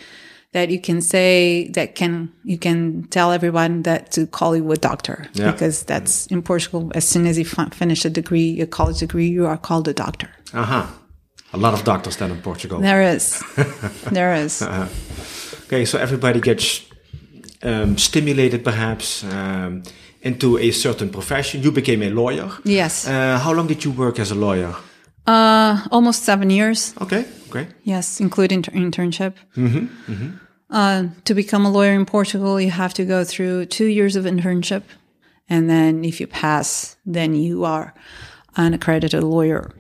that 0.52 0.70
you 0.70 0.82
can 0.82 1.02
say 1.02 1.70
that 1.70 1.96
can, 1.96 2.34
you 2.44 2.58
can 2.58 3.04
tell 3.12 3.32
everyone 3.32 3.84
that 3.84 4.12
to 4.12 4.28
call 4.28 4.56
you 4.58 4.70
a 4.74 4.76
doctor 4.78 5.28
Yeah. 5.34 5.52
because 5.52 5.84
that's 5.84 6.28
in 6.28 6.42
Portugal. 6.42 6.92
As 6.94 7.08
soon 7.08 7.28
as 7.28 7.38
you 7.38 7.46
fin- 7.46 7.70
finish 7.70 8.04
a 8.04 8.10
degree, 8.10 8.60
a 8.60 8.68
college 8.68 9.00
degree, 9.00 9.28
you 9.30 9.46
are 9.46 9.58
called 9.58 9.88
a 9.88 9.94
doctor. 9.94 10.30
Aha. 10.54 10.98
A 11.54 11.58
lot 11.58 11.74
of 11.74 11.84
doctors 11.84 12.16
then 12.18 12.32
in 12.32 12.42
Portugal. 12.42 12.80
There 12.80 13.02
is, 13.16 13.44
there 14.12 14.34
is. 14.36 14.62
Okay, 15.66 15.86
so 15.86 15.98
everybody 15.98 16.40
gets 16.40 16.82
um, 17.64 17.98
stimulated 17.98 18.64
perhaps 18.64 19.24
um, 19.24 19.84
into 20.22 20.58
a 20.58 20.72
certain 20.72 21.10
profession. 21.10 21.62
You 21.64 21.72
became 21.72 22.04
a 22.04 22.10
lawyer. 22.10 22.50
Yes. 22.64 23.08
Uh, 23.08 23.38
how 23.38 23.54
long 23.54 23.68
did 23.68 23.84
you 23.84 23.92
work 23.92 24.20
as 24.20 24.32
a 24.32 24.36
lawyer? 24.36 24.76
Uh, 25.28 25.86
almost 25.92 26.24
seven 26.24 26.50
years. 26.50 26.94
Okay, 27.02 27.26
okay. 27.50 27.68
Yes, 27.84 28.20
including 28.20 28.58
inter- 28.58 28.72
internship. 28.72 29.34
Uh, 30.70 31.08
to 31.26 31.34
become 31.34 31.66
a 31.66 31.70
lawyer 31.70 31.92
in 31.94 32.06
Portugal, 32.06 32.60
you 32.60 32.72
have 32.72 32.94
to 32.94 33.04
go 33.04 33.24
through 33.26 33.66
two 33.66 33.86
years 33.88 34.16
of 34.16 34.24
internship, 34.26 34.84
and 35.50 35.70
then 35.70 36.06
if 36.06 36.20
you 36.22 36.28
pass, 36.28 36.96
then 37.06 37.36
you 37.36 37.66
are 37.66 37.94
an 38.56 38.74
accredited 38.74 39.22
lawyer. 39.24 39.72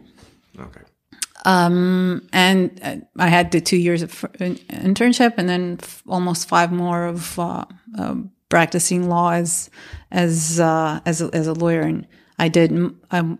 Okay. 1.45 2.27
And 2.33 2.79
uh, 2.83 2.95
I 3.17 3.27
had 3.27 3.51
the 3.51 3.61
two 3.61 3.77
years 3.77 4.01
of 4.03 4.11
internship, 4.39 5.35
and 5.37 5.49
then 5.49 5.77
f- 5.81 6.03
almost 6.07 6.47
five 6.47 6.71
more 6.71 7.05
of 7.05 7.37
uh, 7.39 7.65
um, 7.97 8.31
practicing 8.49 9.09
law 9.09 9.31
as 9.31 9.69
as 10.11 10.59
uh, 10.59 10.99
as 11.05 11.21
a, 11.21 11.29
as 11.33 11.47
a 11.47 11.53
lawyer. 11.53 11.81
And 11.81 12.07
I 12.37 12.47
did. 12.47 12.71
I 13.11 13.37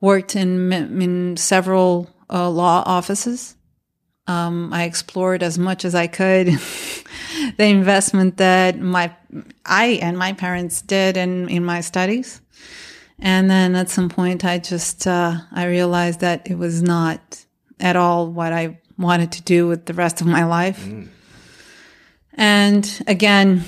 worked 0.00 0.36
in 0.36 0.72
in 0.72 1.36
several 1.36 2.10
uh, 2.30 2.48
law 2.48 2.82
offices. 2.86 3.56
Um, 4.26 4.72
I 4.72 4.84
explored 4.84 5.42
as 5.42 5.58
much 5.58 5.84
as 5.84 5.94
I 5.94 6.06
could 6.06 6.46
the 7.58 7.64
investment 7.66 8.38
that 8.38 8.78
my 8.78 9.14
I 9.66 9.98
and 10.00 10.16
my 10.16 10.32
parents 10.32 10.80
did 10.80 11.18
in 11.18 11.48
in 11.50 11.64
my 11.64 11.82
studies. 11.82 12.40
And 13.18 13.48
then 13.48 13.74
at 13.76 13.88
some 13.88 14.08
point, 14.08 14.44
I 14.44 14.58
just 14.58 15.06
uh, 15.06 15.38
I 15.52 15.66
realized 15.66 16.20
that 16.20 16.50
it 16.50 16.58
was 16.58 16.82
not 16.82 17.44
at 17.80 17.96
all 17.96 18.30
what 18.30 18.52
I 18.52 18.80
wanted 18.98 19.32
to 19.32 19.42
do 19.42 19.66
with 19.66 19.86
the 19.86 19.94
rest 19.94 20.20
of 20.20 20.26
my 20.26 20.44
life. 20.44 20.86
And 22.34 23.04
again, 23.06 23.64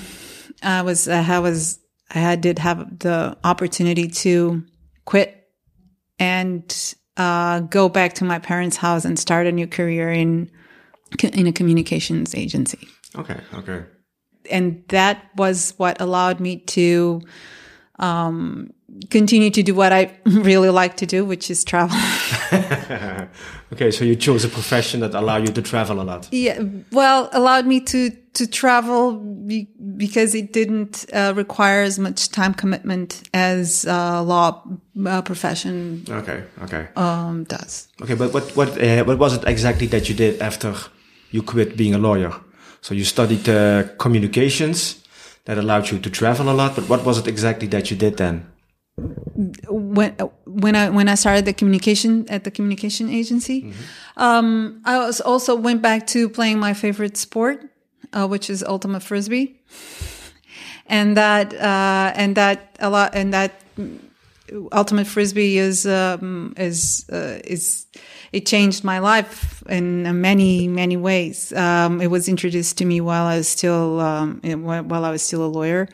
I 0.61 0.81
was 0.81 1.07
I 1.07 1.39
was 1.39 1.79
I 2.11 2.19
had 2.19 2.41
did 2.41 2.59
have 2.59 2.99
the 2.99 3.37
opportunity 3.43 4.07
to 4.07 4.63
quit 5.05 5.49
and 6.19 6.95
uh, 7.15 7.61
go 7.61 7.89
back 7.89 8.13
to 8.13 8.25
my 8.25 8.39
parents' 8.39 8.77
house 8.77 9.05
and 9.05 9.17
start 9.17 9.47
a 9.47 9.51
new 9.51 9.67
career 9.67 10.11
in 10.11 10.49
in 11.33 11.47
a 11.47 11.53
communications 11.53 12.35
agency 12.35 12.85
Okay, 13.15 13.39
okay. 13.53 13.85
and 14.51 14.83
that 14.89 15.23
was 15.37 15.73
what 15.77 16.01
allowed 16.01 16.41
me 16.41 16.57
to 16.57 17.21
um, 17.99 18.69
continue 19.09 19.49
to 19.51 19.63
do 19.63 19.73
what 19.75 19.91
I 19.91 20.11
really 20.25 20.69
like 20.69 20.97
to 20.97 21.05
do, 21.05 21.25
which 21.25 21.49
is 21.51 21.63
travel. 21.63 21.97
Okay, 23.73 23.91
so 23.91 24.05
you 24.05 24.15
chose 24.15 24.45
a 24.45 24.47
profession 24.47 25.01
that 25.01 25.13
allowed 25.13 25.45
you 25.45 25.53
to 25.53 25.61
travel 25.61 25.99
a 25.99 26.03
lot. 26.03 26.29
yeah, 26.31 26.63
well, 26.93 27.27
allowed 27.33 27.65
me 27.67 27.81
to 27.81 28.11
to 28.33 28.47
travel 28.47 29.11
be, 29.45 29.67
because 29.97 30.33
it 30.35 30.53
didn't 30.53 31.05
uh, 31.13 31.33
require 31.35 31.81
as 31.83 31.99
much 31.99 32.29
time 32.29 32.53
commitment 32.53 33.23
as 33.33 33.85
uh, 33.85 34.23
law 34.23 34.63
uh, 35.05 35.21
profession 35.21 36.05
Okay, 36.09 36.43
okay. 36.63 36.87
um, 36.95 37.43
does. 37.43 37.89
Okay, 38.01 38.15
but 38.15 38.31
what 38.33 38.55
what 38.55 38.69
uh, 38.81 39.03
what 39.03 39.17
was 39.19 39.33
it 39.33 39.43
exactly 39.45 39.87
that 39.87 40.07
you 40.07 40.15
did 40.15 40.41
after 40.41 40.73
you 41.31 41.43
quit 41.43 41.75
being 41.75 41.93
a 41.93 41.97
lawyer? 41.99 42.31
So 42.81 42.93
you 42.93 43.03
studied 43.03 43.49
uh, 43.49 43.83
communications 43.97 45.03
that 45.43 45.57
allowed 45.57 45.91
you 45.91 45.99
to 45.99 46.09
travel 46.09 46.47
a 46.49 46.53
lot, 46.55 46.75
but 46.75 46.87
what 46.87 47.03
was 47.03 47.17
it 47.17 47.27
exactly 47.27 47.67
that 47.67 47.91
you 47.91 47.97
did 47.97 48.15
then? 48.15 48.45
When 48.97 50.13
when 50.45 50.75
I 50.75 50.89
when 50.89 51.07
I 51.07 51.15
started 51.15 51.45
the 51.45 51.53
communication 51.53 52.27
at 52.29 52.43
the 52.43 52.51
communication 52.51 53.09
agency, 53.09 53.73
um, 54.15 54.81
I 54.85 54.97
was 54.97 55.21
also 55.21 55.55
went 55.55 55.81
back 55.81 56.07
to 56.07 56.29
playing 56.29 56.59
my 56.59 56.73
favorite 56.73 57.17
sport, 57.17 57.69
uh, 58.13 58.27
which 58.27 58.49
is 58.49 58.63
ultimate 58.63 59.03
frisbee, 59.03 59.59
and 60.87 61.15
that 61.15 61.53
uh, 61.53 62.11
and 62.15 62.35
that 62.35 62.75
a 62.79 62.89
lot 62.89 63.13
and 63.13 63.33
that 63.33 63.61
ultimate 64.71 65.07
frisbee 65.07 65.57
is 65.57 65.85
um, 65.85 66.53
is 66.57 67.05
uh, 67.11 67.39
is 67.43 67.85
it 68.31 68.45
changed 68.45 68.83
my 68.83 68.99
life 68.99 69.63
in 69.69 70.21
many 70.21 70.67
many 70.67 70.97
ways. 70.97 71.53
Um, 71.53 72.01
it 72.01 72.07
was 72.07 72.27
introduced 72.27 72.77
to 72.79 72.85
me 72.85 73.01
while 73.01 73.25
I 73.25 73.37
was 73.37 73.47
still 73.47 73.99
um, 73.99 74.41
while 74.63 75.05
I 75.05 75.11
was 75.11 75.21
still 75.21 75.45
a 75.45 75.47
lawyer, 75.47 75.87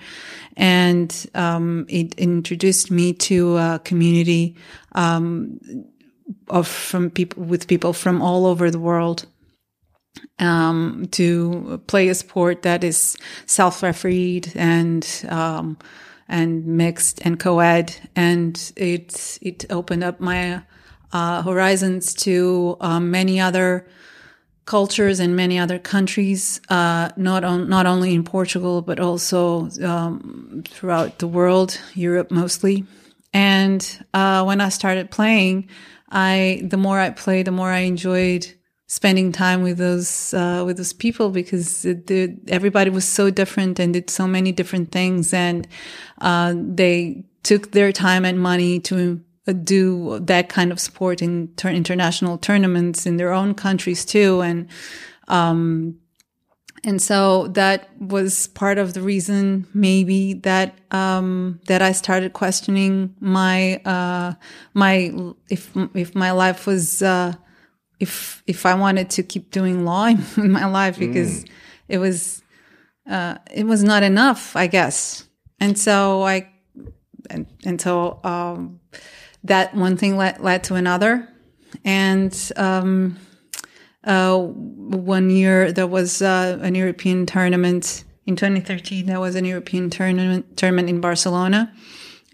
and 0.55 1.25
um, 1.33 1.85
it 1.89 2.13
introduced 2.15 2.91
me 2.91 3.13
to 3.13 3.57
a 3.57 3.81
community 3.83 4.55
um, 4.93 5.59
of 6.47 6.67
from 6.67 7.09
people 7.09 7.43
with 7.43 7.67
people 7.67 7.93
from 7.93 8.21
all 8.21 8.45
over 8.45 8.69
the 8.69 8.79
world 8.79 9.25
um, 10.39 11.07
to 11.11 11.81
play 11.87 12.09
a 12.09 12.15
sport 12.15 12.61
that 12.63 12.83
is 12.83 13.17
self-refereed 13.45 14.51
and 14.55 15.25
um, 15.29 15.77
and 16.29 16.65
mixed 16.65 17.19
and 17.25 17.39
co-ed, 17.39 17.95
and 18.15 18.71
it 18.75 19.37
it 19.41 19.65
opened 19.69 20.03
up 20.03 20.19
my 20.19 20.61
uh, 21.11 21.41
horizons 21.41 22.13
to 22.13 22.77
uh, 22.79 22.99
many 22.99 23.39
other 23.39 23.85
cultures 24.65 25.19
in 25.19 25.35
many 25.35 25.59
other 25.59 25.79
countries, 25.79 26.61
uh, 26.69 27.09
not 27.17 27.43
on 27.43 27.69
not 27.69 27.85
only 27.85 28.13
in 28.13 28.23
Portugal 28.23 28.81
but 28.81 28.99
also 28.99 29.69
um, 29.83 30.63
throughout 30.67 31.19
the 31.19 31.27
world, 31.27 31.79
Europe 31.93 32.31
mostly. 32.31 32.85
And 33.33 34.05
uh, 34.13 34.43
when 34.43 34.61
I 34.61 34.69
started 34.69 35.11
playing, 35.11 35.67
I 36.09 36.61
the 36.63 36.77
more 36.77 36.99
I 36.99 37.09
played, 37.09 37.47
the 37.47 37.51
more 37.51 37.71
I 37.71 37.79
enjoyed 37.79 38.47
spending 38.87 39.31
time 39.31 39.63
with 39.63 39.77
those 39.77 40.33
uh, 40.33 40.63
with 40.65 40.77
those 40.77 40.93
people 40.93 41.29
because 41.29 41.83
it, 41.83 42.07
the, 42.07 42.37
everybody 42.47 42.89
was 42.89 43.05
so 43.05 43.29
different 43.31 43.79
and 43.79 43.93
did 43.93 44.09
so 44.09 44.27
many 44.27 44.51
different 44.51 44.91
things, 44.91 45.33
and 45.33 45.67
uh, 46.21 46.53
they 46.55 47.25
took 47.41 47.71
their 47.71 47.91
time 47.91 48.23
and 48.23 48.39
money 48.39 48.79
to 48.79 49.19
do 49.51 50.19
that 50.19 50.47
kind 50.47 50.71
of 50.71 50.79
sport 50.79 51.21
in 51.21 51.53
tur- 51.55 51.69
international 51.69 52.37
tournaments 52.37 53.05
in 53.05 53.17
their 53.17 53.33
own 53.33 53.53
countries 53.53 54.05
too, 54.05 54.41
and 54.41 54.69
um, 55.27 55.99
and 56.85 57.01
so 57.01 57.47
that 57.49 57.89
was 57.99 58.47
part 58.47 58.77
of 58.77 58.93
the 58.93 59.01
reason 59.01 59.67
maybe 59.73 60.33
that 60.33 60.77
um, 60.91 61.59
that 61.67 61.81
I 61.81 61.93
started 61.93 62.33
questioning 62.33 63.15
my 63.19 63.77
uh, 63.85 64.33
my 64.73 65.13
if 65.49 65.71
if 65.93 66.13
my 66.15 66.31
life 66.31 66.67
was 66.67 67.01
uh, 67.01 67.33
if 67.99 68.43
if 68.47 68.65
I 68.65 68.75
wanted 68.75 69.09
to 69.11 69.23
keep 69.23 69.51
doing 69.51 69.85
law 69.85 70.05
in 70.37 70.51
my 70.51 70.65
life 70.65 70.99
because 70.99 71.45
it 71.87 71.97
was 71.97 72.41
uh, 73.09 73.37
it 73.53 73.65
was 73.65 73.83
not 73.83 74.03
enough, 74.03 74.55
I 74.55 74.67
guess, 74.67 75.27
and 75.59 75.77
so 75.77 76.23
I 76.23 76.49
and 77.29 77.47
and 77.65 77.79
so 77.79 78.19
um, 78.23 78.79
that 79.43 79.75
one 79.75 79.97
thing 79.97 80.17
led 80.17 80.39
led 80.39 80.63
to 80.65 80.75
another, 80.75 81.27
and 81.83 82.51
um, 82.55 83.17
uh, 84.03 84.37
one 84.37 85.29
year 85.29 85.71
there 85.71 85.87
was 85.87 86.21
uh, 86.21 86.59
an 86.61 86.75
European 86.75 87.25
tournament 87.25 88.03
in 88.25 88.35
2013. 88.35 89.05
There 89.05 89.19
was 89.19 89.35
an 89.35 89.45
European 89.45 89.89
tournament 89.89 90.57
tournament 90.57 90.89
in 90.89 91.01
Barcelona, 91.01 91.73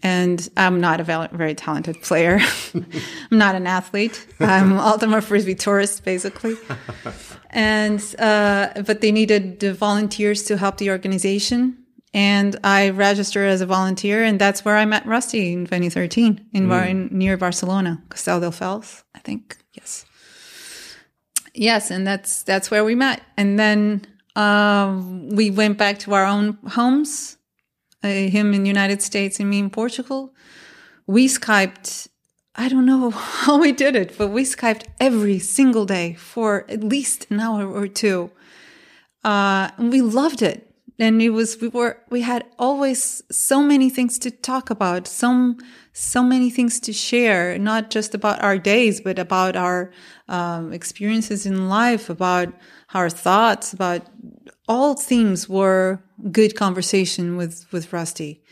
and 0.01 0.47
I'm 0.57 0.79
not 0.79 0.99
a 0.99 1.03
val- 1.03 1.27
very 1.31 1.55
talented 1.55 2.01
player. 2.01 2.39
I'm 2.73 3.37
not 3.37 3.55
an 3.55 3.67
athlete. 3.67 4.25
I'm 4.39 4.73
all 4.79 4.93
ultimate 4.93 5.23
frisbee 5.23 5.55
tourist, 5.55 6.03
basically. 6.03 6.55
And 7.51 7.99
uh, 8.19 8.83
but 8.85 9.01
they 9.01 9.11
needed 9.11 9.63
volunteers 9.75 10.43
to 10.43 10.57
help 10.57 10.77
the 10.77 10.91
organization, 10.91 11.79
and 12.13 12.55
I 12.63 12.89
registered 12.89 13.49
as 13.49 13.61
a 13.61 13.65
volunteer, 13.65 14.23
and 14.23 14.39
that's 14.39 14.65
where 14.65 14.77
I 14.77 14.85
met 14.85 15.05
Rusty 15.05 15.53
in 15.53 15.65
2013 15.65 16.49
in, 16.53 16.67
Bar- 16.67 16.85
in 16.85 17.09
near 17.11 17.37
Barcelona, 17.37 18.01
Castelldefels, 18.09 19.03
I 19.15 19.19
think. 19.19 19.57
Yes. 19.73 20.05
Yes, 21.53 21.91
and 21.91 22.05
that's 22.05 22.43
that's 22.43 22.71
where 22.71 22.83
we 22.83 22.95
met, 22.95 23.21
and 23.35 23.59
then 23.59 24.05
um, 24.35 25.29
we 25.29 25.49
went 25.51 25.77
back 25.77 25.99
to 25.99 26.13
our 26.13 26.25
own 26.25 26.57
homes. 26.67 27.37
Uh, 28.01 28.07
him 28.07 28.53
in 28.53 28.61
the 28.63 28.69
United 28.69 29.01
States 29.01 29.41
and 29.41 29.49
me 29.49 29.59
in 29.59 29.69
Portugal. 29.69 30.33
We 31.05 31.27
skyped 31.27 32.07
I 32.59 32.67
don't 32.67 32.85
know 32.85 33.09
how 33.45 33.57
we 33.57 33.71
did 33.71 33.95
it, 33.95 34.17
but 34.17 34.27
we 34.27 34.43
Skyped 34.43 34.83
every 34.99 35.39
single 35.39 35.85
day 35.85 36.15
for 36.15 36.65
at 36.69 36.83
least 36.83 37.27
an 37.29 37.39
hour 37.39 37.65
or 37.65 37.87
two. 37.87 38.31
Uh, 39.23 39.69
and 39.77 39.91
we 39.91 40.01
loved 40.01 40.41
it. 40.41 40.68
And 40.99 41.21
it 41.21 41.29
was, 41.29 41.59
we 41.61 41.69
were, 41.69 41.97
we 42.09 42.21
had 42.21 42.45
always 42.59 43.23
so 43.31 43.63
many 43.63 43.89
things 43.89 44.19
to 44.19 44.31
talk 44.31 44.69
about, 44.69 45.07
some, 45.07 45.57
so 45.93 46.21
many 46.21 46.49
things 46.49 46.79
to 46.81 46.91
share, 46.91 47.57
not 47.57 47.89
just 47.89 48.13
about 48.13 48.43
our 48.43 48.57
days, 48.57 48.99
but 48.99 49.17
about 49.17 49.55
our, 49.55 49.91
um, 50.27 50.73
experiences 50.73 51.45
in 51.45 51.69
life, 51.69 52.09
about 52.09 52.53
our 52.93 53.09
thoughts, 53.09 53.71
about 53.71 54.07
all 54.67 54.93
things 54.95 55.47
were 55.47 56.03
good 56.31 56.55
conversation 56.55 57.37
with, 57.37 57.65
with 57.71 57.93
Rusty. 57.93 58.43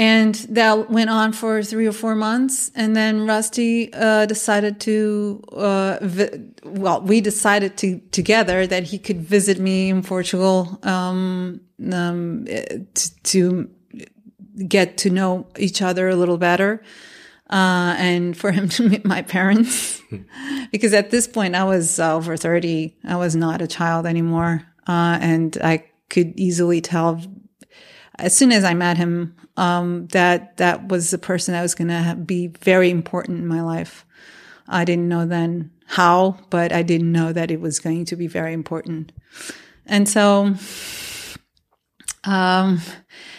And 0.00 0.34
that 0.48 0.88
went 0.88 1.10
on 1.10 1.34
for 1.34 1.62
three 1.62 1.86
or 1.86 1.92
four 1.92 2.14
months. 2.14 2.70
And 2.74 2.96
then 2.96 3.26
Rusty 3.26 3.92
uh, 3.92 4.24
decided 4.24 4.80
to, 4.80 5.44
uh, 5.52 5.98
vi- 6.00 6.40
well, 6.64 7.02
we 7.02 7.20
decided 7.20 7.76
to, 7.76 8.00
together 8.10 8.66
that 8.66 8.84
he 8.84 8.98
could 8.98 9.20
visit 9.20 9.58
me 9.58 9.90
in 9.90 10.02
Portugal 10.02 10.78
um, 10.84 11.60
um, 11.92 12.46
to, 12.46 13.22
to 13.24 13.70
get 14.66 14.96
to 14.96 15.10
know 15.10 15.46
each 15.58 15.82
other 15.82 16.08
a 16.08 16.16
little 16.16 16.38
better. 16.38 16.82
Uh, 17.50 17.94
and 17.98 18.34
for 18.34 18.52
him 18.52 18.68
to 18.76 18.88
meet 18.88 19.04
my 19.04 19.20
parents. 19.20 20.00
because 20.72 20.94
at 20.94 21.10
this 21.10 21.28
point, 21.28 21.54
I 21.54 21.64
was 21.64 21.98
uh, 21.98 22.16
over 22.16 22.38
30. 22.38 22.96
I 23.04 23.16
was 23.16 23.36
not 23.36 23.60
a 23.60 23.66
child 23.66 24.06
anymore. 24.06 24.62
Uh, 24.88 25.18
and 25.20 25.58
I 25.62 25.84
could 26.08 26.40
easily 26.40 26.80
tell 26.80 27.20
as 28.20 28.36
soon 28.36 28.52
as 28.52 28.64
I 28.64 28.74
met 28.74 28.96
him, 28.96 29.34
um, 29.56 30.06
that 30.08 30.56
that 30.58 30.88
was 30.88 31.10
the 31.10 31.18
person 31.18 31.52
that 31.52 31.62
was 31.62 31.74
going 31.74 31.88
to 31.88 32.16
be 32.16 32.48
very 32.48 32.90
important 32.90 33.38
in 33.38 33.46
my 33.46 33.62
life. 33.62 34.04
I 34.68 34.84
didn't 34.84 35.08
know 35.08 35.26
then 35.26 35.70
how, 35.86 36.38
but 36.50 36.72
I 36.72 36.82
didn't 36.82 37.10
know 37.10 37.32
that 37.32 37.50
it 37.50 37.60
was 37.60 37.80
going 37.80 38.04
to 38.06 38.16
be 38.16 38.28
very 38.28 38.52
important. 38.52 39.12
And 39.86 40.08
so, 40.08 40.54
um, 42.24 42.80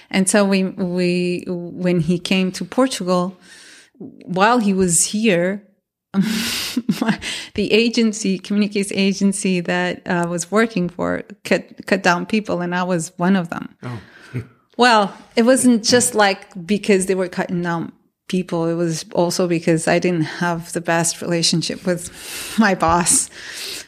and 0.10 0.30
so 0.30 0.44
we 0.44 0.64
we 0.66 1.46
when 1.48 2.02
he 2.02 2.20
came 2.20 2.52
to 2.54 2.66
Portugal, 2.66 3.38
while 3.98 4.60
he 4.60 4.74
was 4.74 5.06
here, 5.06 5.66
the 6.14 7.70
agency, 7.72 8.38
communications 8.38 8.92
agency 8.92 9.62
that 9.62 10.06
uh, 10.06 10.28
was 10.30 10.52
working 10.52 10.90
for, 10.90 11.24
cut 11.46 11.86
cut 11.86 12.04
down 12.04 12.26
people, 12.26 12.60
and 12.60 12.76
I 12.76 12.84
was 12.84 13.14
one 13.18 13.38
of 13.38 13.50
them. 13.50 13.76
Oh. 13.84 14.00
Well, 14.82 15.16
it 15.36 15.44
wasn't 15.44 15.84
just 15.84 16.16
like 16.16 16.66
because 16.66 17.06
they 17.06 17.14
were 17.14 17.28
cutting 17.28 17.62
down 17.62 17.92
people. 18.28 18.66
It 18.66 18.74
was 18.74 19.06
also 19.14 19.48
because 19.48 19.88
I 19.88 20.00
didn't 20.00 20.24
have 20.42 20.74
the 20.74 20.82
best 20.82 21.22
relationship 21.22 21.86
with 21.86 22.10
my 22.58 22.74
boss 22.74 23.30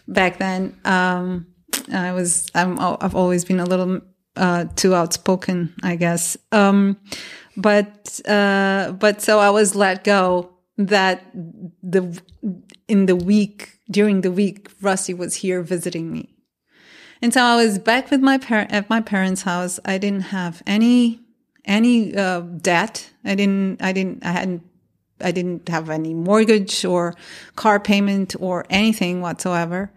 back 0.07 0.37
then. 0.37 0.77
Um, 0.85 1.47
I 1.91 2.11
was, 2.11 2.45
I'm, 2.53 2.79
I've 2.79 3.15
always 3.15 3.43
been 3.43 3.59
a 3.59 3.65
little 3.65 4.01
uh, 4.35 4.65
too 4.75 4.93
outspoken, 4.93 5.73
I 5.81 5.95
guess. 5.95 6.37
Um, 6.51 6.97
but, 7.57 8.19
uh, 8.27 8.91
but 8.91 9.19
so 9.19 9.39
I 9.39 9.49
was 9.49 9.73
let 9.73 10.03
go 10.03 10.53
that 10.77 11.25
the, 11.81 12.21
in 12.87 13.07
the 13.07 13.15
week, 13.15 13.79
during 13.89 14.21
the 14.21 14.31
week, 14.31 14.69
Rusty 14.79 15.15
was 15.15 15.33
here 15.33 15.63
visiting 15.63 16.11
me. 16.11 16.32
And 17.23 17.33
so 17.33 17.41
I 17.41 17.55
was 17.55 17.79
back 17.79 18.11
with 18.11 18.19
my 18.19 18.37
par- 18.37 18.67
at 18.69 18.89
my 18.89 18.99
parents' 18.99 19.43
house. 19.43 19.79
I 19.85 19.97
didn't 19.97 20.33
have 20.37 20.61
any 20.67 21.21
any 21.63 22.13
uh, 22.13 22.41
debt. 22.41 23.09
I 23.23 23.35
didn't. 23.35 23.81
I 23.81 23.93
didn't. 23.93 24.25
I 24.25 24.31
hadn't. 24.31 24.61
I 25.21 25.31
didn't 25.31 25.69
have 25.69 25.89
any 25.89 26.13
mortgage 26.13 26.83
or 26.83 27.15
car 27.55 27.79
payment 27.79 28.35
or 28.41 28.65
anything 28.69 29.21
whatsoever. 29.21 29.89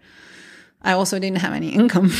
I 0.81 0.93
also 0.93 1.19
didn't 1.19 1.39
have 1.39 1.51
any 1.51 1.67
income. 1.67 2.13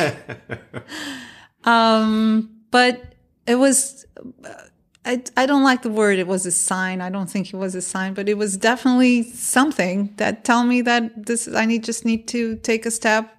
um, 1.64 2.50
but 2.72 3.14
it 3.46 3.54
was. 3.54 4.04
I, 5.04 5.22
I 5.36 5.46
don't 5.46 5.62
like 5.62 5.82
the 5.82 5.90
word 5.90 6.18
it 6.18 6.26
was 6.26 6.46
a 6.46 6.50
sign 6.50 7.02
i 7.02 7.10
don't 7.10 7.28
think 7.28 7.52
it 7.52 7.58
was 7.58 7.74
a 7.74 7.82
sign 7.82 8.14
but 8.14 8.26
it 8.26 8.38
was 8.38 8.56
definitely 8.56 9.22
something 9.22 10.14
that 10.16 10.44
tell 10.44 10.64
me 10.64 10.80
that 10.80 11.26
this 11.26 11.46
i 11.46 11.66
need 11.66 11.84
just 11.84 12.06
need 12.06 12.26
to 12.28 12.56
take 12.56 12.86
a 12.86 12.90
step 12.90 13.30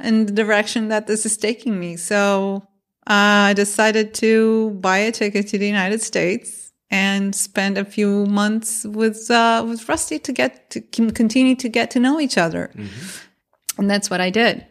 in 0.00 0.26
the 0.26 0.32
direction 0.32 0.88
that 0.88 1.06
this 1.06 1.26
is 1.26 1.36
taking 1.36 1.78
me. 1.78 1.96
So 1.96 2.62
uh, 3.06 3.50
I 3.50 3.52
decided 3.54 4.14
to 4.14 4.70
buy 4.80 4.98
a 4.98 5.12
ticket 5.12 5.48
to 5.48 5.58
the 5.58 5.66
United 5.66 6.02
States 6.02 6.72
and 6.90 7.34
spend 7.34 7.78
a 7.78 7.84
few 7.84 8.26
months 8.26 8.84
with 8.84 9.30
uh, 9.30 9.64
with 9.66 9.88
Rusty 9.88 10.18
to 10.18 10.32
get 10.32 10.70
to 10.70 10.80
continue 10.80 11.54
to 11.56 11.68
get 11.68 11.90
to 11.92 12.00
know 12.00 12.20
each 12.20 12.38
other, 12.38 12.70
mm-hmm. 12.74 13.80
and 13.80 13.90
that's 13.90 14.10
what 14.10 14.20
I 14.20 14.30
did. 14.30 14.66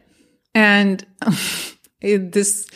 And 0.55 1.05
it, 2.01 2.31
this 2.31 2.67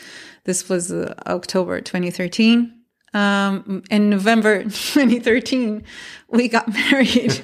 this 0.44 0.68
was 0.68 0.92
uh, 0.92 1.14
October 1.26 1.80
2013. 1.80 2.78
Um, 3.14 3.82
in 3.90 4.08
November 4.08 4.62
2013, 4.64 5.84
we 6.28 6.48
got 6.48 6.72
married 6.90 7.42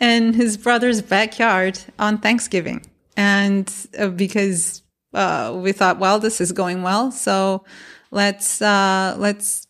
in 0.00 0.32
his 0.32 0.56
brother's 0.56 1.02
backyard 1.02 1.78
on 1.98 2.18
Thanksgiving 2.18 2.82
and 3.18 3.74
uh, 3.98 4.06
because 4.08 4.82
uh, 5.12 5.52
we 5.56 5.72
thought, 5.72 5.98
well, 5.98 6.20
this 6.20 6.40
is 6.40 6.52
going 6.52 6.82
well, 6.82 7.10
so 7.10 7.64
let's 8.12 8.62
uh, 8.62 9.16
let's 9.18 9.66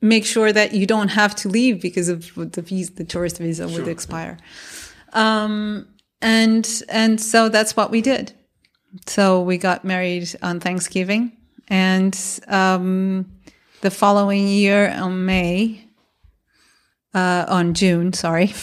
make 0.00 0.24
sure 0.24 0.50
that 0.50 0.72
you 0.72 0.86
don't 0.86 1.08
have 1.08 1.36
to 1.36 1.48
leave 1.48 1.82
because 1.82 2.08
of 2.08 2.32
the 2.52 2.62
visa, 2.62 2.94
the 2.94 3.04
tourist 3.04 3.36
visa 3.36 3.68
sure. 3.68 3.78
would 3.78 3.88
expire. 3.88 4.38
Um, 5.12 5.86
and 6.22 6.82
and 6.88 7.20
so 7.20 7.50
that's 7.50 7.76
what 7.76 7.90
we 7.90 8.00
did. 8.00 8.32
So 9.06 9.42
we 9.42 9.58
got 9.58 9.84
married 9.84 10.34
on 10.42 10.60
Thanksgiving, 10.60 11.32
and 11.68 12.18
um, 12.48 13.30
the 13.82 13.90
following 13.90 14.48
year 14.48 14.90
on 14.90 15.26
May, 15.26 15.84
uh, 17.12 17.44
on 17.48 17.74
June, 17.74 18.14
sorry, 18.14 18.54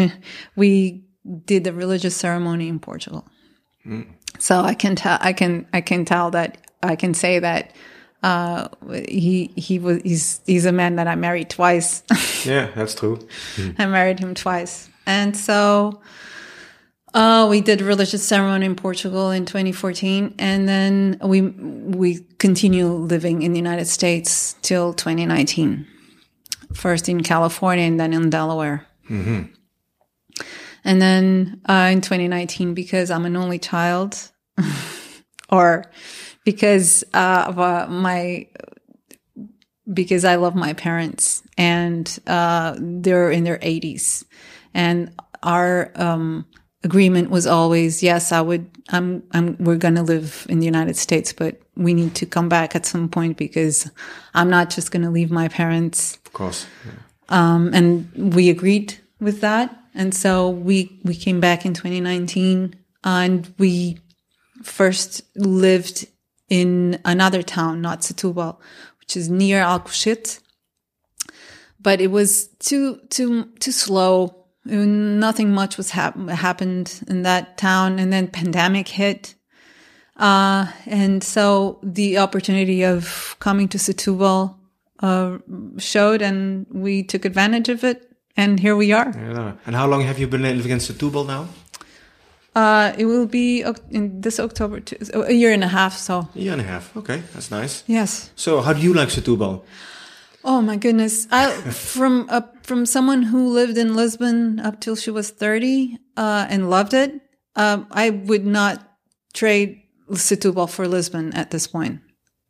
we 0.56 1.04
did 1.44 1.64
the 1.64 1.72
religious 1.72 2.16
ceremony 2.16 2.68
in 2.68 2.78
Portugal. 2.78 3.26
Mm. 3.86 4.06
So 4.38 4.60
I 4.60 4.74
can 4.74 4.96
tell, 4.96 5.18
I 5.20 5.32
can, 5.32 5.66
I 5.72 5.80
can 5.80 6.04
tell 6.04 6.30
that 6.30 6.58
I 6.82 6.96
can 6.96 7.14
say 7.14 7.38
that 7.38 7.72
uh, 8.22 8.68
he 9.08 9.50
he 9.56 9.78
was 9.78 10.02
he's 10.02 10.40
he's 10.46 10.66
a 10.66 10.72
man 10.72 10.96
that 10.96 11.06
I 11.06 11.14
married 11.14 11.50
twice. 11.50 12.02
yeah, 12.44 12.70
that's 12.74 12.94
true. 12.94 13.18
Mm. 13.56 13.76
I 13.78 13.86
married 13.86 14.18
him 14.18 14.34
twice, 14.34 14.90
and 15.06 15.36
so 15.36 16.00
uh, 17.14 17.46
we 17.50 17.60
did 17.60 17.80
religious 17.80 18.26
ceremony 18.26 18.66
in 18.66 18.76
Portugal 18.76 19.30
in 19.30 19.46
2014, 19.46 20.34
and 20.38 20.68
then 20.68 21.18
we 21.22 21.42
we 21.42 22.20
continue 22.38 22.88
living 22.88 23.42
in 23.42 23.52
the 23.52 23.58
United 23.58 23.86
States 23.86 24.54
till 24.62 24.92
2019. 24.92 25.86
First 26.74 27.08
in 27.08 27.22
California, 27.22 27.84
and 27.84 27.98
then 27.98 28.12
in 28.12 28.30
Delaware. 28.30 28.86
Mm-hmm. 29.08 29.52
And 30.84 31.00
then 31.00 31.60
uh, 31.68 31.90
in 31.92 32.00
2019, 32.00 32.74
because 32.74 33.10
I'm 33.10 33.26
an 33.26 33.36
only 33.36 33.58
child, 33.58 34.30
or 35.50 35.84
because 36.44 37.04
uh, 37.14 37.44
of 37.48 37.58
uh, 37.58 37.86
my 37.88 38.46
because 39.92 40.24
I 40.24 40.36
love 40.36 40.54
my 40.54 40.72
parents 40.72 41.42
and 41.58 42.18
uh, 42.26 42.76
they're 42.78 43.30
in 43.30 43.44
their 43.44 43.58
80s, 43.58 44.24
and 44.72 45.12
our 45.42 45.90
um, 45.96 46.46
agreement 46.84 47.30
was 47.30 47.46
always 47.46 48.02
yes, 48.02 48.32
I 48.32 48.40
would. 48.40 48.70
I'm. 48.90 49.22
I'm. 49.32 49.56
We're 49.58 49.76
gonna 49.76 50.02
live 50.02 50.46
in 50.48 50.60
the 50.60 50.66
United 50.66 50.96
States, 50.96 51.32
but 51.32 51.60
we 51.76 51.94
need 51.94 52.14
to 52.16 52.26
come 52.26 52.48
back 52.48 52.74
at 52.74 52.86
some 52.86 53.08
point 53.08 53.36
because 53.36 53.90
I'm 54.34 54.50
not 54.50 54.70
just 54.70 54.90
gonna 54.90 55.10
leave 55.10 55.30
my 55.30 55.48
parents. 55.48 56.16
Of 56.26 56.32
course. 56.32 56.66
Yeah. 56.84 56.92
Um, 57.28 57.70
and 57.72 58.34
we 58.34 58.50
agreed 58.50 58.98
with 59.20 59.40
that 59.40 59.79
and 59.94 60.14
so 60.14 60.48
we 60.48 61.00
we 61.04 61.14
came 61.14 61.40
back 61.40 61.64
in 61.64 61.74
2019 61.74 62.76
and 63.04 63.52
we 63.58 63.98
first 64.62 65.22
lived 65.36 66.06
in 66.48 67.00
another 67.04 67.42
town, 67.42 67.80
not 67.80 68.00
Setúbal, 68.00 68.58
which 69.00 69.16
is 69.16 69.28
near 69.28 69.62
Alcochete. 69.62 70.40
But 71.80 72.00
it 72.00 72.08
was 72.08 72.48
too 72.58 73.00
too 73.08 73.50
too 73.58 73.72
slow. 73.72 74.36
Nothing 74.64 75.52
much 75.52 75.78
was 75.78 75.90
hap- 75.90 76.28
happened 76.28 77.02
in 77.08 77.22
that 77.22 77.56
town, 77.56 77.98
and 77.98 78.12
then 78.12 78.28
pandemic 78.28 78.88
hit. 78.88 79.34
Uh, 80.16 80.66
and 80.84 81.24
so 81.24 81.80
the 81.82 82.18
opportunity 82.18 82.84
of 82.84 83.36
coming 83.40 83.68
to 83.68 83.78
Setúbal 83.78 84.54
uh, 84.98 85.38
showed, 85.78 86.20
and 86.20 86.66
we 86.70 87.02
took 87.02 87.24
advantage 87.24 87.70
of 87.70 87.82
it 87.84 88.09
and 88.36 88.60
here 88.60 88.76
we 88.76 88.92
are. 88.92 89.12
Yeah. 89.14 89.52
And 89.66 89.76
how 89.76 89.86
long 89.86 90.02
have 90.02 90.18
you 90.18 90.26
been 90.26 90.42
living 90.42 90.72
in 90.72 90.78
Setúbal 90.78 91.26
now? 91.26 91.48
Uh, 92.54 92.92
it 92.98 93.04
will 93.04 93.26
be 93.26 93.64
in 93.90 94.20
this 94.20 94.40
October, 94.40 94.82
a 95.14 95.32
year 95.32 95.52
and 95.52 95.62
a 95.62 95.68
half. 95.68 95.96
So 95.96 96.28
a 96.34 96.38
year 96.38 96.52
and 96.52 96.60
a 96.60 96.64
half. 96.64 96.96
Okay, 96.96 97.22
that's 97.32 97.50
nice. 97.50 97.84
Yes. 97.86 98.30
So 98.34 98.60
how 98.60 98.72
do 98.72 98.80
you 98.80 98.92
like 98.92 99.08
Setúbal? 99.08 99.62
Oh 100.42 100.60
my 100.60 100.76
goodness! 100.76 101.28
I, 101.30 101.50
from 101.70 102.26
uh, 102.28 102.42
from 102.62 102.86
someone 102.86 103.22
who 103.22 103.50
lived 103.50 103.78
in 103.78 103.94
Lisbon 103.94 104.58
up 104.58 104.80
till 104.80 104.96
she 104.96 105.10
was 105.10 105.30
thirty 105.30 105.98
uh, 106.16 106.46
and 106.48 106.70
loved 106.70 106.92
it, 106.92 107.20
um, 107.54 107.86
I 107.92 108.10
would 108.10 108.44
not 108.46 108.82
trade 109.32 109.82
Setúbal 110.10 110.68
for 110.68 110.88
Lisbon 110.88 111.32
at 111.34 111.50
this 111.52 111.68
point. 111.68 112.00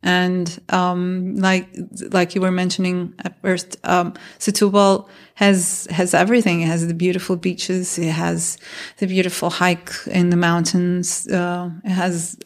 And 0.03 0.61
um, 0.71 1.37
like 1.37 1.69
like 2.11 2.35
you 2.35 2.41
were 2.41 2.51
mentioning 2.51 3.15
at 3.23 3.41
first, 3.43 3.77
um, 3.85 4.15
Setúbal 4.39 5.09
has 5.35 5.87
has 5.91 6.15
everything. 6.15 6.63
It 6.63 6.69
has 6.69 6.87
the 6.87 6.95
beautiful 6.95 7.37
beaches. 7.37 7.99
It 7.99 8.13
has 8.13 8.57
the 8.97 9.07
beautiful 9.07 9.51
hike 9.51 9.93
in 10.07 10.31
the 10.31 10.37
mountains. 10.37 11.29
Uh, 11.29 11.71
it 11.85 11.91
has 11.91 12.39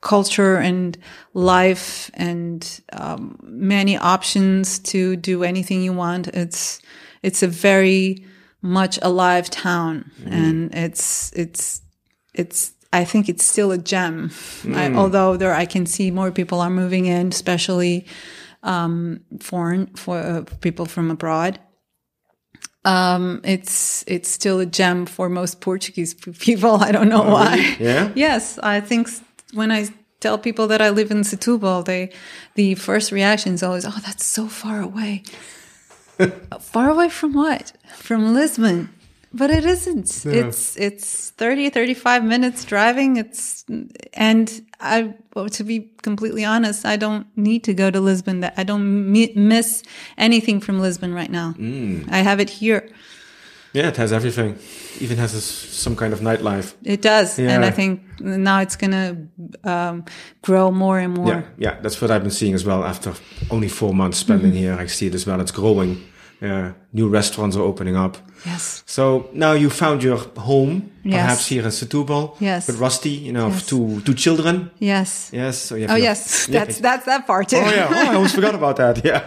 culture 0.00 0.56
and 0.56 0.96
life 1.34 2.10
and 2.14 2.80
um, 2.92 3.36
many 3.42 3.96
options 3.96 4.78
to 4.78 5.16
do 5.16 5.42
anything 5.44 5.82
you 5.82 5.92
want. 5.92 6.28
It's 6.28 6.80
it's 7.22 7.42
a 7.42 7.48
very 7.48 8.24
much 8.62 8.98
alive 9.02 9.50
town, 9.50 10.10
mm. 10.20 10.32
and 10.32 10.74
it's 10.74 11.32
it's 11.32 11.82
it's. 12.34 12.72
I 12.92 13.04
think 13.04 13.28
it's 13.28 13.44
still 13.44 13.70
a 13.70 13.78
gem, 13.78 14.30
mm. 14.30 14.74
I, 14.74 14.94
although 14.94 15.36
there 15.36 15.54
I 15.54 15.66
can 15.66 15.84
see 15.84 16.10
more 16.10 16.30
people 16.30 16.60
are 16.60 16.70
moving 16.70 17.04
in, 17.06 17.28
especially 17.28 18.06
um, 18.62 19.20
foreign 19.40 19.86
for 19.88 20.18
uh, 20.18 20.44
people 20.60 20.86
from 20.86 21.10
abroad. 21.10 21.60
Um, 22.84 23.40
it's 23.44 24.04
it's 24.06 24.30
still 24.30 24.60
a 24.60 24.66
gem 24.66 25.04
for 25.04 25.28
most 25.28 25.60
Portuguese 25.60 26.14
people. 26.38 26.76
I 26.76 26.92
don't 26.92 27.08
know 27.08 27.24
oh, 27.24 27.32
why. 27.32 27.56
Really? 27.56 27.84
Yeah. 27.84 28.12
yes, 28.14 28.58
I 28.60 28.80
think 28.80 29.08
when 29.52 29.70
I 29.70 29.88
tell 30.20 30.38
people 30.38 30.66
that 30.68 30.80
I 30.80 30.88
live 30.88 31.10
in 31.10 31.18
Setúbal, 31.18 31.84
they 31.84 32.10
the 32.54 32.74
first 32.74 33.12
reaction 33.12 33.52
is 33.54 33.62
always, 33.62 33.84
"Oh, 33.84 33.98
that's 34.04 34.24
so 34.24 34.48
far 34.48 34.80
away." 34.80 35.22
far 36.60 36.90
away 36.90 37.08
from 37.08 37.32
what? 37.32 37.72
From 37.94 38.34
Lisbon. 38.34 38.88
But 39.32 39.50
it 39.50 39.64
isn't. 39.64 40.24
Yeah. 40.24 40.46
It's 40.46 40.76
it's 40.76 41.30
30 41.30 41.70
35 41.70 42.24
minutes 42.24 42.64
driving. 42.64 43.16
It's 43.18 43.64
and 44.14 44.62
I 44.80 45.14
well, 45.34 45.48
to 45.50 45.64
be 45.64 45.90
completely 46.02 46.44
honest, 46.44 46.86
I 46.86 46.96
don't 46.96 47.26
need 47.36 47.64
to 47.64 47.74
go 47.74 47.90
to 47.90 48.00
Lisbon. 48.00 48.40
That 48.40 48.54
I 48.56 48.64
don't 48.64 49.12
miss 49.12 49.82
anything 50.16 50.60
from 50.60 50.80
Lisbon 50.80 51.12
right 51.12 51.30
now. 51.30 51.54
Mm. 51.58 52.10
I 52.10 52.18
have 52.18 52.40
it 52.40 52.48
here. 52.48 52.88
Yeah, 53.74 53.88
it 53.88 53.96
has 53.98 54.12
everything. 54.12 54.58
Even 54.98 55.18
has 55.18 55.34
a, 55.34 55.40
some 55.42 55.94
kind 55.94 56.14
of 56.14 56.20
nightlife. 56.20 56.74
It 56.82 57.02
does, 57.02 57.38
yeah. 57.38 57.50
and 57.50 57.66
I 57.66 57.70
think 57.70 58.00
now 58.18 58.60
it's 58.60 58.76
gonna 58.76 59.28
um, 59.62 60.06
grow 60.40 60.70
more 60.70 60.98
and 60.98 61.14
more. 61.14 61.28
Yeah, 61.28 61.42
yeah, 61.58 61.80
that's 61.82 62.00
what 62.00 62.10
I've 62.10 62.22
been 62.22 62.30
seeing 62.30 62.54
as 62.54 62.64
well. 62.64 62.82
After 62.82 63.12
only 63.50 63.68
four 63.68 63.92
months 63.92 64.18
spending 64.18 64.52
mm 64.52 64.56
-hmm. 64.56 64.76
here, 64.76 64.84
I 64.84 64.88
see 64.88 65.06
it 65.06 65.14
as 65.14 65.26
well. 65.26 65.40
It's 65.40 65.52
growing. 65.52 65.98
Yeah, 66.40 66.72
new 66.92 67.08
restaurants 67.08 67.56
are 67.56 67.62
opening 67.62 67.96
up. 67.96 68.16
Yes. 68.46 68.84
So 68.86 69.28
now 69.32 69.52
you 69.52 69.70
found 69.70 70.02
your 70.02 70.18
home, 70.36 70.92
yes. 71.02 71.14
perhaps 71.14 71.48
here 71.48 71.64
in 71.64 71.70
Setúbal. 71.70 72.36
Yes. 72.40 72.68
With 72.68 72.78
Rusty, 72.78 73.10
you 73.10 73.32
know, 73.32 73.48
yes. 73.48 73.66
two 73.66 74.00
two 74.02 74.14
children. 74.14 74.70
Yes. 74.78 75.30
Yes. 75.32 75.58
So 75.58 75.74
you 75.74 75.86
oh 75.88 75.96
yes, 75.96 76.46
that's 76.50 76.78
that's 76.78 77.06
that 77.06 77.26
part 77.26 77.48
too. 77.48 77.56
Oh 77.56 77.70
yeah, 77.70 77.88
oh, 77.90 78.10
I 78.10 78.14
almost 78.14 78.34
forgot 78.34 78.54
about 78.54 78.76
that. 78.76 79.04
Yeah. 79.04 79.22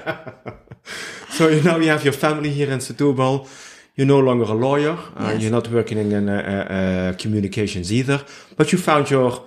so 1.30 1.50
now 1.62 1.78
you 1.78 1.90
have 1.90 2.04
your 2.04 2.14
family 2.14 2.50
here 2.50 2.72
in 2.72 2.80
Setúbal 2.80 3.48
you're 3.96 4.08
no 4.08 4.20
longer 4.20 4.46
a 4.46 4.54
lawyer. 4.54 4.98
Uh, 5.16 5.32
yes. 5.34 5.42
You're 5.42 5.52
not 5.52 5.68
working 5.70 5.98
in 5.98 6.30
uh, 6.30 6.34
uh, 6.34 7.18
communications 7.18 7.92
either. 7.92 8.24
But 8.56 8.72
you 8.72 8.78
found 8.78 9.10
your, 9.10 9.44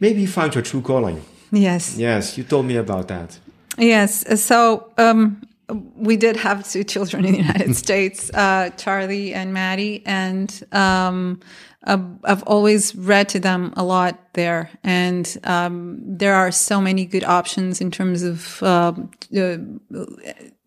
maybe 0.00 0.20
you 0.20 0.28
found 0.28 0.54
your 0.54 0.62
true 0.62 0.82
calling. 0.82 1.22
Yes. 1.50 1.96
Yes. 1.96 2.36
You 2.36 2.44
told 2.44 2.66
me 2.66 2.76
about 2.76 3.08
that. 3.08 3.38
Yes. 3.78 4.40
So 4.42 4.92
um, 4.98 5.42
we 5.68 6.16
did 6.16 6.36
have 6.36 6.68
two 6.68 6.84
children 6.84 7.24
in 7.24 7.32
the 7.32 7.38
United 7.38 7.74
States, 7.74 8.30
uh, 8.34 8.70
Charlie 8.76 9.34
and 9.34 9.52
Maddie, 9.52 10.02
and 10.06 10.64
um, 10.72 11.40
I've 11.82 12.42
always 12.44 12.94
read 12.94 13.28
to 13.30 13.40
them 13.40 13.72
a 13.76 13.84
lot 13.84 14.32
there, 14.34 14.70
and 14.82 15.36
um, 15.44 15.98
there 16.02 16.34
are 16.34 16.50
so 16.50 16.80
many 16.80 17.04
good 17.04 17.24
options 17.24 17.80
in 17.80 17.90
terms 17.90 18.22
of 18.22 18.62
uh, 18.62 18.92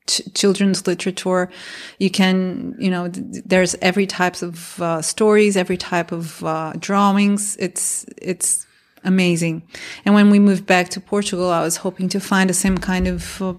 ch- 0.07 0.33
children's 0.33 0.87
literature. 0.87 1.49
You 1.97 2.09
can, 2.09 2.75
you 2.79 2.89
know, 2.89 3.09
th- 3.09 3.43
there's 3.45 3.75
every 3.81 4.07
types 4.07 4.41
of 4.41 4.81
uh, 4.81 5.01
stories, 5.01 5.57
every 5.57 5.77
type 5.77 6.11
of 6.11 6.43
uh, 6.43 6.73
drawings. 6.79 7.57
It's 7.57 8.05
it's 8.17 8.65
amazing. 9.03 9.63
And 10.05 10.13
when 10.13 10.29
we 10.29 10.39
moved 10.39 10.65
back 10.65 10.89
to 10.89 11.01
Portugal, 11.01 11.49
I 11.51 11.61
was 11.61 11.77
hoping 11.77 12.09
to 12.09 12.19
find 12.19 12.49
the 12.49 12.53
same 12.53 12.77
kind 12.77 13.07
of 13.07 13.41
uh, 13.41 13.53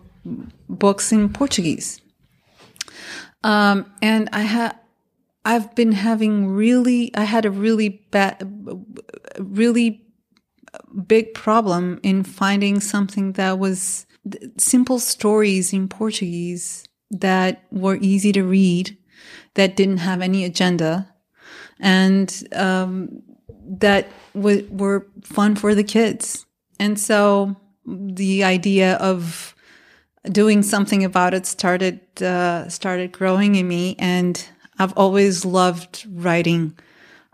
books 0.68 1.12
in 1.12 1.32
Portuguese. 1.32 2.00
Um, 3.42 3.92
and 4.02 4.28
I 4.32 4.42
had. 4.42 4.76
I've 5.42 5.74
been 5.74 5.92
having 5.92 6.48
really, 6.48 7.16
I 7.16 7.24
had 7.24 7.46
a 7.46 7.50
really 7.50 8.04
bad, 8.10 8.46
really 9.38 10.04
big 11.06 11.32
problem 11.32 11.98
in 12.02 12.24
finding 12.24 12.78
something 12.78 13.32
that 13.32 13.58
was 13.58 14.04
simple 14.58 14.98
stories 14.98 15.72
in 15.72 15.88
Portuguese 15.88 16.84
that 17.10 17.64
were 17.72 17.96
easy 18.02 18.32
to 18.32 18.42
read, 18.42 18.98
that 19.54 19.76
didn't 19.76 19.96
have 19.96 20.20
any 20.20 20.44
agenda, 20.44 21.10
and 21.80 22.46
um, 22.54 23.22
that 23.78 24.08
were 24.34 25.06
fun 25.22 25.56
for 25.56 25.74
the 25.74 25.84
kids. 25.84 26.44
And 26.78 27.00
so 27.00 27.56
the 27.86 28.44
idea 28.44 28.96
of 28.96 29.54
doing 30.24 30.62
something 30.62 31.04
about 31.04 31.34
it 31.34 31.46
started 31.46 32.00
uh, 32.22 32.68
started 32.68 33.12
growing 33.12 33.54
in 33.54 33.66
me, 33.66 33.96
and 33.98 34.48
I've 34.78 34.92
always 34.96 35.44
loved 35.44 36.06
writing. 36.10 36.76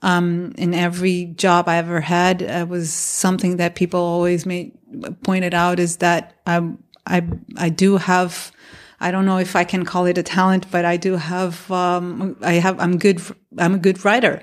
Um, 0.02 0.52
in 0.58 0.74
every 0.74 1.24
job 1.24 1.68
I 1.68 1.76
ever 1.78 2.00
had, 2.00 2.42
it 2.42 2.68
was 2.68 2.92
something 2.92 3.56
that 3.56 3.74
people 3.74 3.98
always 3.98 4.44
made 4.44 4.76
pointed 5.22 5.54
out 5.54 5.78
is 5.78 5.98
that 5.98 6.34
I, 6.46 6.70
I, 7.06 7.22
I 7.56 7.68
do 7.68 7.96
have, 7.96 8.52
I 9.00 9.10
don't 9.10 9.26
know 9.26 9.38
if 9.38 9.56
I 9.56 9.64
can 9.64 9.84
call 9.84 10.06
it 10.06 10.18
a 10.18 10.22
talent, 10.22 10.70
but 10.70 10.84
I 10.84 10.96
do 10.96 11.16
have, 11.16 11.70
um, 11.70 12.36
I 12.42 12.54
have, 12.54 12.78
I'm 12.80 12.98
good, 12.98 13.20
I'm 13.58 13.74
a 13.74 13.78
good 13.78 14.04
writer. 14.04 14.42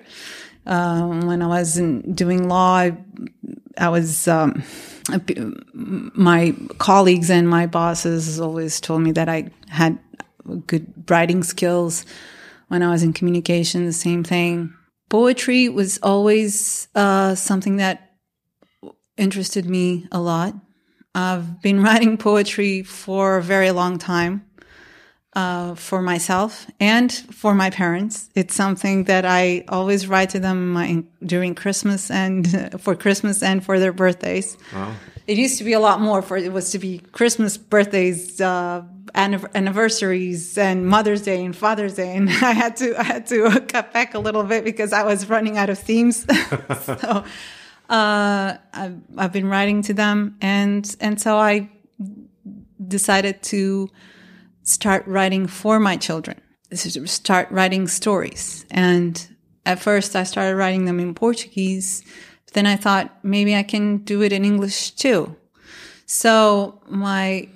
Um, 0.65 1.21
when 1.21 1.41
I 1.41 1.47
was 1.47 1.77
in, 1.77 2.13
doing 2.13 2.47
law, 2.47 2.75
I, 2.75 2.97
I 3.77 3.89
was, 3.89 4.27
um, 4.27 4.63
my 5.07 6.55
colleagues 6.77 7.29
and 7.29 7.47
my 7.47 7.67
bosses 7.67 8.39
always 8.39 8.79
told 8.79 9.01
me 9.01 9.11
that 9.11 9.29
I 9.29 9.49
had 9.67 9.99
good 10.67 10.91
writing 11.09 11.43
skills. 11.43 12.05
When 12.69 12.81
I 12.81 12.89
was 12.89 13.03
in 13.03 13.13
communication, 13.13 13.85
the 13.85 13.93
same 13.93 14.23
thing. 14.23 14.73
Poetry 15.09 15.69
was 15.69 15.99
always 16.01 16.87
uh, 16.95 17.35
something 17.35 17.77
that 17.77 18.13
interested 19.17 19.65
me 19.65 20.07
a 20.11 20.19
lot. 20.19 20.55
I've 21.13 21.61
been 21.61 21.83
writing 21.83 22.17
poetry 22.17 22.83
for 22.83 23.37
a 23.37 23.43
very 23.43 23.71
long 23.71 23.99
time. 23.99 24.45
Uh, 25.35 25.73
for 25.73 25.99
myself 25.99 26.67
and 26.79 27.11
for 27.11 27.55
my 27.55 27.71
parents. 27.71 28.29
It's 28.35 28.53
something 28.53 29.05
that 29.05 29.25
I 29.25 29.63
always 29.67 30.07
write 30.07 30.29
to 30.31 30.39
them 30.39 30.73
my, 30.73 31.03
during 31.25 31.55
Christmas 31.55 32.11
and 32.11 32.79
for 32.79 32.93
Christmas 32.95 33.41
and 33.41 33.65
for 33.65 33.79
their 33.79 33.93
birthdays. 33.93 34.55
Wow. 34.71 34.93
It 35.25 35.39
used 35.39 35.57
to 35.57 35.63
be 35.63 35.73
a 35.73 35.79
lot 35.79 35.99
more 35.99 36.21
for 36.21 36.37
it 36.37 36.53
was 36.53 36.69
to 36.73 36.77
be 36.77 36.99
Christmas, 36.99 37.57
birthdays, 37.57 38.39
uh, 38.41 38.83
anniversaries, 39.15 40.57
and 40.57 40.85
Mother's 40.87 41.21
Day 41.21 41.43
and 41.43 41.55
Father's 41.55 41.95
Day, 41.95 42.15
and 42.15 42.29
I 42.43 42.51
had 42.51 42.77
to 42.77 42.99
I 42.99 43.03
had 43.03 43.27
to 43.27 43.59
cut 43.67 43.93
back 43.93 44.13
a 44.13 44.19
little 44.19 44.43
bit 44.43 44.63
because 44.63 44.93
I 44.93 45.03
was 45.03 45.29
running 45.29 45.57
out 45.57 45.69
of 45.69 45.79
themes. 45.79 46.25
so 46.83 47.23
uh, 47.89 48.57
I've, 48.73 48.97
I've 49.17 49.31
been 49.31 49.47
writing 49.47 49.81
to 49.83 49.93
them, 49.93 50.37
and 50.41 50.95
and 50.99 51.19
so 51.19 51.37
I 51.37 51.69
decided 52.85 53.41
to 53.43 53.89
start 54.63 55.06
writing 55.08 55.47
for 55.47 55.80
my 55.80 55.97
children. 55.97 56.39
Start 56.73 57.52
writing 57.52 57.88
stories, 57.88 58.65
and 58.71 59.28
at 59.65 59.80
first 59.80 60.15
I 60.15 60.23
started 60.23 60.56
writing 60.56 60.86
them 60.86 60.99
in 60.99 61.13
Portuguese. 61.13 62.04
But 62.45 62.56
then 62.56 62.65
I 62.65 62.78
thought 62.78 63.15
maybe 63.23 63.56
I 63.56 63.62
can 63.62 63.97
do 63.97 64.23
it 64.23 64.34
in 64.34 64.43
English 64.43 64.91
too. 64.91 65.36
So 66.08 66.82
my 66.89 67.49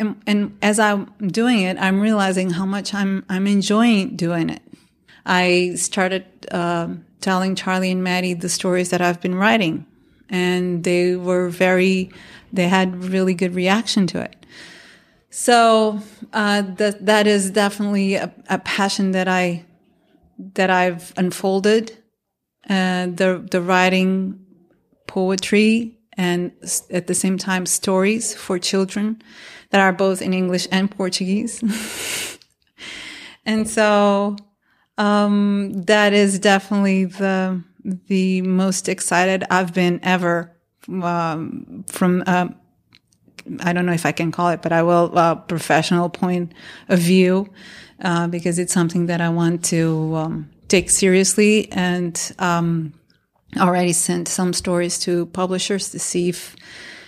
and, 0.00 0.20
and, 0.26 0.58
as 0.62 0.78
I'm 0.78 1.12
doing 1.26 1.60
it, 1.60 1.76
I'm 1.78 2.00
realizing 2.00 2.50
how 2.50 2.66
much 2.66 2.92
I'm 2.92 3.24
I'm 3.28 3.46
enjoying 3.46 4.16
doing 4.16 4.50
it. 4.50 4.62
I 5.26 5.74
started 5.76 6.24
um, 6.50 7.04
telling 7.20 7.54
Charlie 7.54 7.90
and 7.90 8.02
Maddie 8.02 8.34
the 8.34 8.48
stories 8.48 8.90
that 8.90 9.00
I've 9.00 9.20
been 9.20 9.34
writing. 9.34 9.86
And 10.28 10.84
they 10.84 11.16
were 11.16 11.48
very, 11.48 12.10
they 12.52 12.68
had 12.68 13.04
really 13.04 13.34
good 13.34 13.54
reaction 13.54 14.06
to 14.08 14.22
it. 14.22 14.39
So 15.30 16.00
uh, 16.32 16.62
that 16.62 17.06
that 17.06 17.26
is 17.28 17.50
definitely 17.50 18.14
a, 18.14 18.32
a, 18.48 18.58
passion 18.58 19.12
that 19.12 19.28
I 19.28 19.64
that 20.54 20.70
I've 20.70 21.12
unfolded. 21.16 21.96
Uh, 22.68 23.06
the 23.06 23.46
the 23.50 23.62
writing 23.62 24.44
poetry 25.06 25.98
and 26.14 26.52
at 26.90 27.06
the 27.06 27.14
same 27.14 27.38
time 27.38 27.64
stories 27.64 28.34
for 28.34 28.58
children 28.58 29.22
that 29.70 29.80
are 29.80 29.92
both 29.92 30.20
in 30.20 30.34
English 30.34 30.66
and 30.70 30.90
Portuguese. 30.90 31.62
and 33.46 33.68
so 33.68 34.36
um, 34.98 35.72
that 35.86 36.12
is 36.12 36.40
definitely 36.40 37.04
the 37.04 37.62
the 38.08 38.42
most 38.42 38.88
excited 38.88 39.44
I've 39.48 39.72
been 39.72 40.00
ever 40.02 40.56
um, 40.88 41.84
from. 41.88 42.24
Uh, 42.26 42.48
I 43.60 43.72
don't 43.72 43.86
know 43.86 43.92
if 43.92 44.06
I 44.06 44.12
can 44.12 44.32
call 44.32 44.50
it, 44.50 44.62
but 44.62 44.72
I 44.72 44.82
will 44.82 45.16
uh, 45.16 45.34
professional 45.34 46.08
point 46.08 46.52
of 46.88 46.98
view 46.98 47.48
uh, 48.02 48.28
because 48.28 48.58
it's 48.58 48.72
something 48.72 49.06
that 49.06 49.20
I 49.20 49.28
want 49.28 49.64
to 49.66 50.14
um, 50.16 50.50
take 50.68 50.90
seriously 50.90 51.70
and 51.72 52.32
um, 52.38 52.92
already 53.58 53.92
sent 53.92 54.28
some 54.28 54.52
stories 54.52 54.98
to 55.00 55.26
publishers 55.26 55.90
to 55.90 55.98
see 55.98 56.28
if 56.28 56.56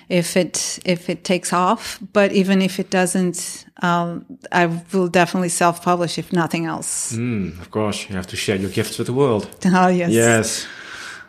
if 0.08 0.36
it 0.36 0.78
if 0.84 1.08
it 1.08 1.24
takes 1.24 1.52
off. 1.52 1.98
But 2.12 2.32
even 2.32 2.60
if 2.60 2.78
it 2.78 2.90
doesn't, 2.90 3.64
um, 3.82 4.26
I 4.50 4.66
will 4.92 5.08
definitely 5.08 5.48
self 5.48 5.82
publish 5.82 6.18
if 6.18 6.32
nothing 6.32 6.66
else. 6.66 7.12
Mm, 7.12 7.60
of 7.60 7.70
course, 7.70 8.08
you 8.08 8.16
have 8.16 8.26
to 8.28 8.36
share 8.36 8.56
your 8.56 8.70
gifts 8.70 8.98
with 8.98 9.06
the 9.06 9.14
world. 9.14 9.48
Oh 9.64 9.88
yes, 10.02 10.10
yes. 10.10 10.66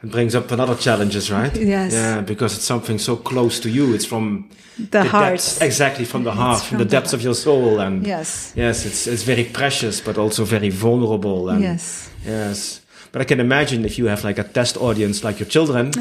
It 0.03 0.11
brings 0.11 0.35
up 0.35 0.51
another 0.51 0.75
challenges, 0.75 1.31
right? 1.31 1.55
Yes. 1.55 1.93
Yeah, 1.93 2.19
because 2.19 2.55
it's 2.57 2.65
something 2.65 2.99
so 2.99 3.15
close 3.15 3.61
to 3.61 3.69
you. 3.69 3.93
It's 3.93 4.05
from 4.05 4.49
the, 4.77 4.85
the 4.85 5.03
heart. 5.05 5.31
Depths, 5.35 5.61
exactly 5.61 6.03
from 6.03 6.25
the 6.25 6.33
heart, 6.33 6.59
from, 6.59 6.69
from, 6.69 6.77
the 6.79 6.85
depths 6.85 7.11
the 7.11 7.17
of 7.17 7.23
your 7.23 7.33
soul, 7.33 7.79
and 7.79 8.05
yes, 8.05 8.51
yes, 8.55 8.85
it's 8.85 9.07
it's 9.07 9.23
very 9.23 9.45
precious, 9.45 10.01
but 10.01 10.17
also 10.17 10.43
very 10.43 10.69
vulnerable. 10.69 11.49
And 11.49 11.61
yes, 11.61 12.09
yes. 12.25 12.81
But 13.13 13.21
I 13.21 13.25
can 13.25 13.39
imagine 13.39 13.85
if 13.85 13.97
you 13.97 14.07
have 14.07 14.25
like 14.25 14.39
a 14.39 14.43
test 14.43 14.75
audience 14.75 15.23
like 15.23 15.39
your 15.39 15.47
children. 15.47 15.91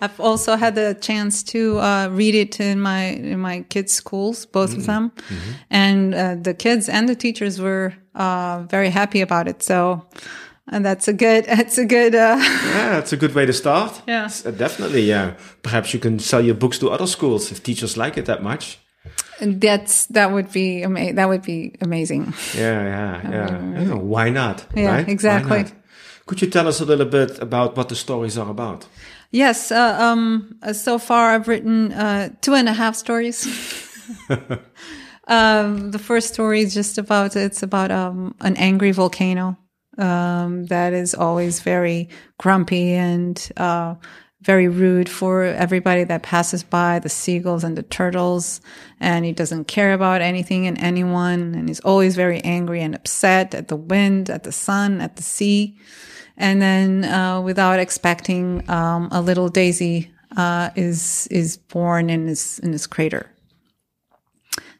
I've 0.00 0.18
also 0.18 0.56
had 0.56 0.76
the 0.76 0.96
chance 1.00 1.42
to 1.52 1.78
uh, 1.78 2.08
read 2.10 2.34
it 2.34 2.58
in 2.58 2.80
my 2.80 3.02
in 3.16 3.40
my 3.40 3.64
kids' 3.68 3.92
schools, 3.92 4.46
both 4.46 4.70
mm 4.70 4.76
-hmm. 4.76 4.80
of 4.80 4.86
them, 4.86 5.02
mm 5.02 5.10
-hmm. 5.36 5.54
and 5.68 6.14
uh, 6.14 6.42
the 6.42 6.54
kids 6.54 6.88
and 6.88 7.08
the 7.08 7.16
teachers 7.16 7.58
were 7.58 7.92
uh, 8.14 8.66
very 8.70 8.90
happy 8.90 9.22
about 9.22 9.46
it. 9.46 9.64
So. 9.64 10.06
And 10.72 10.84
that's 10.84 11.08
a 11.08 11.12
good. 11.12 11.44
that's 11.46 11.78
a 11.78 11.84
good. 11.84 12.14
Uh, 12.14 12.38
yeah, 12.38 12.98
it's 12.98 13.12
a 13.12 13.16
good 13.16 13.34
way 13.34 13.44
to 13.44 13.52
start. 13.52 14.02
Yeah, 14.06 14.28
uh, 14.46 14.50
definitely. 14.52 15.02
Yeah, 15.02 15.34
perhaps 15.62 15.92
you 15.92 16.00
can 16.00 16.18
sell 16.18 16.40
your 16.40 16.54
books 16.54 16.78
to 16.78 16.90
other 16.90 17.06
schools 17.06 17.50
if 17.50 17.62
teachers 17.62 17.96
like 17.96 18.16
it 18.16 18.26
that 18.26 18.42
much. 18.42 18.78
That's 19.40 20.06
that 20.06 20.32
would 20.32 20.52
be 20.52 20.84
ama- 20.84 21.12
that 21.12 21.28
would 21.28 21.42
be 21.42 21.74
amazing. 21.80 22.34
Yeah, 22.54 22.84
yeah, 22.84 23.30
yeah. 23.30 23.82
yeah 23.82 23.94
why 23.94 24.30
not? 24.30 24.64
Yeah, 24.74 24.96
right? 24.96 25.08
exactly. 25.08 25.64
Could 26.26 26.42
you 26.42 26.48
tell 26.48 26.68
us 26.68 26.80
a 26.80 26.84
little 26.84 27.06
bit 27.06 27.42
about 27.42 27.76
what 27.76 27.88
the 27.88 27.96
stories 27.96 28.38
are 28.38 28.48
about? 28.48 28.86
Yes. 29.32 29.72
Uh, 29.72 29.96
um, 29.98 30.58
uh, 30.62 30.72
so 30.72 30.98
far, 30.98 31.30
I've 31.30 31.48
written 31.48 31.92
uh, 31.92 32.28
two 32.40 32.54
and 32.54 32.68
a 32.68 32.72
half 32.72 32.94
stories. 32.94 33.46
um, 35.26 35.90
the 35.90 35.98
first 35.98 36.32
story 36.34 36.60
is 36.60 36.74
just 36.74 36.98
about 36.98 37.34
it's 37.34 37.62
about 37.62 37.90
um, 37.90 38.34
an 38.40 38.56
angry 38.56 38.92
volcano 38.92 39.56
um, 40.00 40.66
that 40.66 40.92
is 40.92 41.14
always 41.14 41.60
very 41.60 42.08
grumpy 42.38 42.94
and 42.94 43.50
uh, 43.56 43.94
very 44.42 44.68
rude 44.68 45.08
for 45.08 45.44
everybody 45.44 46.04
that 46.04 46.22
passes 46.22 46.62
by, 46.62 46.98
the 46.98 47.08
seagulls 47.08 47.62
and 47.62 47.76
the 47.76 47.82
turtles. 47.82 48.60
And 48.98 49.24
he 49.24 49.32
doesn't 49.32 49.66
care 49.66 49.92
about 49.92 50.22
anything 50.22 50.66
and 50.66 50.78
anyone. 50.78 51.54
And 51.54 51.68
he's 51.68 51.80
always 51.80 52.16
very 52.16 52.40
angry 52.40 52.80
and 52.80 52.94
upset 52.94 53.54
at 53.54 53.68
the 53.68 53.76
wind, 53.76 54.30
at 54.30 54.44
the 54.44 54.52
sun, 54.52 55.00
at 55.00 55.16
the 55.16 55.22
sea. 55.22 55.76
And 56.36 56.62
then, 56.62 57.04
uh, 57.04 57.42
without 57.42 57.78
expecting, 57.78 58.68
um, 58.70 59.08
a 59.12 59.20
little 59.20 59.50
daisy, 59.50 60.10
uh, 60.36 60.70
is, 60.74 61.26
is 61.30 61.58
born 61.58 62.08
in 62.08 62.26
his, 62.26 62.58
in 62.60 62.72
his 62.72 62.86
crater. 62.86 63.30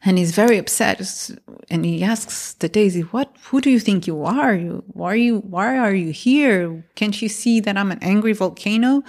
And 0.03 0.17
he's 0.17 0.33
very 0.33 0.57
upset. 0.57 1.31
And 1.69 1.85
he 1.85 2.03
asks 2.03 2.55
the 2.55 2.69
daisy, 2.69 3.03
what, 3.03 3.37
who 3.45 3.61
do 3.61 3.71
you 3.71 3.79
think 3.79 4.07
you 4.07 4.25
are? 4.25 4.55
You, 4.55 4.83
why 4.89 5.13
are 5.13 5.17
you, 5.17 5.39
why 5.41 5.77
are 5.77 5.93
you 5.93 6.11
here? 6.11 6.85
Can't 6.95 7.21
you 7.21 7.29
see 7.29 7.61
that 7.61 7.77
I'm 7.77 7.93
an 7.93 7.99
angry 8.01 8.33
volcano? 8.33 9.03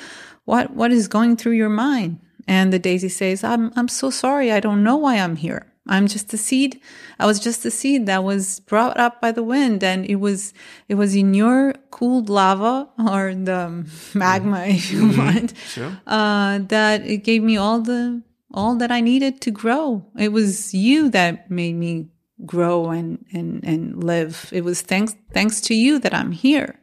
what 0.45 0.71
what 0.71 0.91
is 0.91 1.07
going 1.07 1.37
through 1.37 1.53
your 1.53 1.69
mind 1.69 2.19
and 2.47 2.73
the 2.73 2.79
daisy 2.79 3.09
says 3.09 3.43
i'm 3.43 3.71
i'm 3.75 3.87
so 3.87 4.09
sorry 4.09 4.51
i 4.51 4.59
don't 4.59 4.83
know 4.83 4.95
why 4.95 5.17
i'm 5.17 5.35
here 5.35 5.65
i'm 5.87 6.07
just 6.07 6.33
a 6.33 6.37
seed 6.37 6.79
i 7.19 7.25
was 7.25 7.39
just 7.39 7.65
a 7.65 7.71
seed 7.71 8.05
that 8.05 8.23
was 8.23 8.59
brought 8.61 8.97
up 8.97 9.21
by 9.21 9.31
the 9.31 9.43
wind 9.43 9.83
and 9.83 10.05
it 10.05 10.15
was 10.15 10.53
it 10.87 10.95
was 10.95 11.15
in 11.15 11.33
your 11.33 11.73
cooled 11.91 12.29
lava 12.29 12.87
or 13.07 13.33
the 13.33 13.85
magma 14.13 14.65
if 14.65 14.91
you 14.91 15.03
mm-hmm. 15.03 15.19
want 15.19 15.53
sure. 15.57 15.97
uh, 16.07 16.59
that 16.67 17.05
it 17.05 17.23
gave 17.23 17.43
me 17.43 17.57
all 17.57 17.79
the 17.79 18.21
all 18.53 18.75
that 18.75 18.91
i 18.91 19.01
needed 19.01 19.41
to 19.41 19.51
grow 19.51 20.05
it 20.17 20.31
was 20.31 20.73
you 20.73 21.09
that 21.09 21.49
made 21.49 21.75
me 21.75 22.07
grow 22.45 22.89
and 22.89 23.23
and 23.31 23.63
and 23.63 24.03
live 24.03 24.49
it 24.51 24.63
was 24.63 24.81
thanks 24.81 25.15
thanks 25.31 25.61
to 25.61 25.75
you 25.75 25.99
that 25.99 26.13
i'm 26.13 26.31
here 26.31 26.79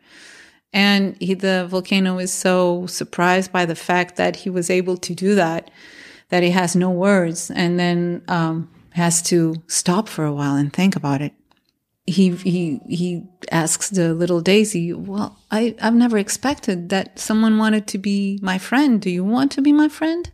and 0.73 1.17
he, 1.21 1.35
the 1.35 1.67
volcano 1.69 2.19
is 2.19 2.33
so 2.33 2.87
surprised 2.87 3.53
by 3.53 3.65
the 3.65 3.75
fact 3.75 4.17
that 4.17 4.37
he 4.37 4.51
was 4.51 4.69
able 4.71 4.97
to 4.99 5.15
do 5.15 5.35
that, 5.35 5.71
that 6.29 6.43
he 6.43 6.51
has 6.51 6.77
no 6.77 6.91
words 6.91 7.51
and 7.51 7.79
then 7.79 8.23
um, 8.29 8.71
has 8.91 9.23
to 9.23 9.63
stop 9.67 10.09
for 10.09 10.25
a 10.25 10.33
while 10.33 10.57
and 10.57 10.73
think 10.73 10.95
about 10.95 11.23
it. 11.23 11.33
He, 12.07 12.31
he, 12.37 12.81
he 12.89 13.25
asks 13.51 13.91
the 13.91 14.15
little 14.15 14.41
Daisy, 14.41 14.93
well, 14.93 15.39
I, 15.51 15.75
I've 15.81 15.95
never 15.95 16.17
expected 16.17 16.89
that 16.89 17.19
someone 17.19 17.59
wanted 17.59 17.87
to 17.89 17.99
be 17.99 18.39
my 18.43 18.57
friend. 18.57 19.01
Do 19.01 19.11
you 19.11 19.25
want 19.25 19.53
to 19.53 19.63
be 19.63 19.73
my 19.73 19.89
friend? 19.89 20.31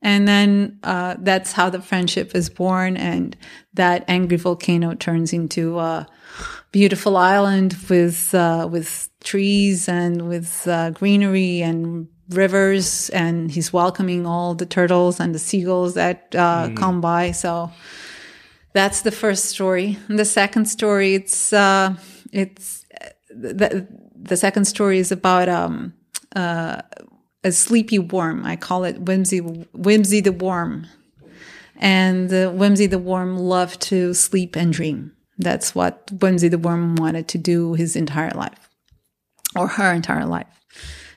And 0.00 0.28
then 0.28 0.78
uh, 0.84 1.16
that's 1.18 1.52
how 1.52 1.70
the 1.70 1.82
friendship 1.82 2.34
is 2.34 2.48
born, 2.48 2.96
and 2.96 3.36
that 3.74 4.04
angry 4.06 4.36
volcano 4.36 4.94
turns 4.94 5.32
into 5.32 5.80
a 5.80 6.06
beautiful 6.70 7.16
island 7.16 7.76
with 7.90 8.32
uh, 8.32 8.68
with 8.70 9.08
trees 9.24 9.88
and 9.88 10.28
with 10.28 10.68
uh, 10.68 10.90
greenery 10.90 11.62
and 11.62 12.06
rivers, 12.28 13.10
and 13.10 13.50
he's 13.50 13.72
welcoming 13.72 14.24
all 14.26 14.54
the 14.54 14.66
turtles 14.66 15.18
and 15.18 15.34
the 15.34 15.38
seagulls 15.38 15.94
that 15.94 16.32
uh, 16.34 16.68
mm. 16.68 16.76
come 16.76 17.00
by. 17.00 17.32
So 17.32 17.70
that's 18.72 19.02
the 19.02 19.10
first 19.10 19.46
story. 19.46 19.98
And 20.08 20.18
the 20.18 20.24
second 20.24 20.66
story, 20.66 21.14
it's 21.14 21.52
uh, 21.52 21.96
it's 22.32 22.86
the 23.30 23.88
the 24.14 24.36
second 24.36 24.66
story 24.66 24.98
is 24.98 25.10
about 25.10 25.48
um, 25.48 25.94
uh, 26.36 26.82
a 27.44 27.52
sleepy 27.52 27.98
worm. 27.98 28.44
I 28.44 28.56
call 28.56 28.84
it 28.84 29.02
Whimsy 29.02 29.38
Whimsy 29.38 30.20
the 30.20 30.32
worm. 30.32 30.86
And 31.76 32.32
uh, 32.32 32.50
Whimsy 32.50 32.86
the 32.86 32.98
worm 32.98 33.36
loved 33.36 33.80
to 33.82 34.12
sleep 34.14 34.56
and 34.56 34.72
dream. 34.72 35.12
That's 35.38 35.74
what 35.74 36.10
Whimsy 36.10 36.48
the 36.48 36.58
worm 36.58 36.96
wanted 36.96 37.28
to 37.28 37.38
do 37.38 37.74
his 37.74 37.94
entire 37.94 38.32
life 38.32 38.68
or 39.54 39.68
her 39.68 39.92
entire 39.92 40.26
life. 40.26 40.46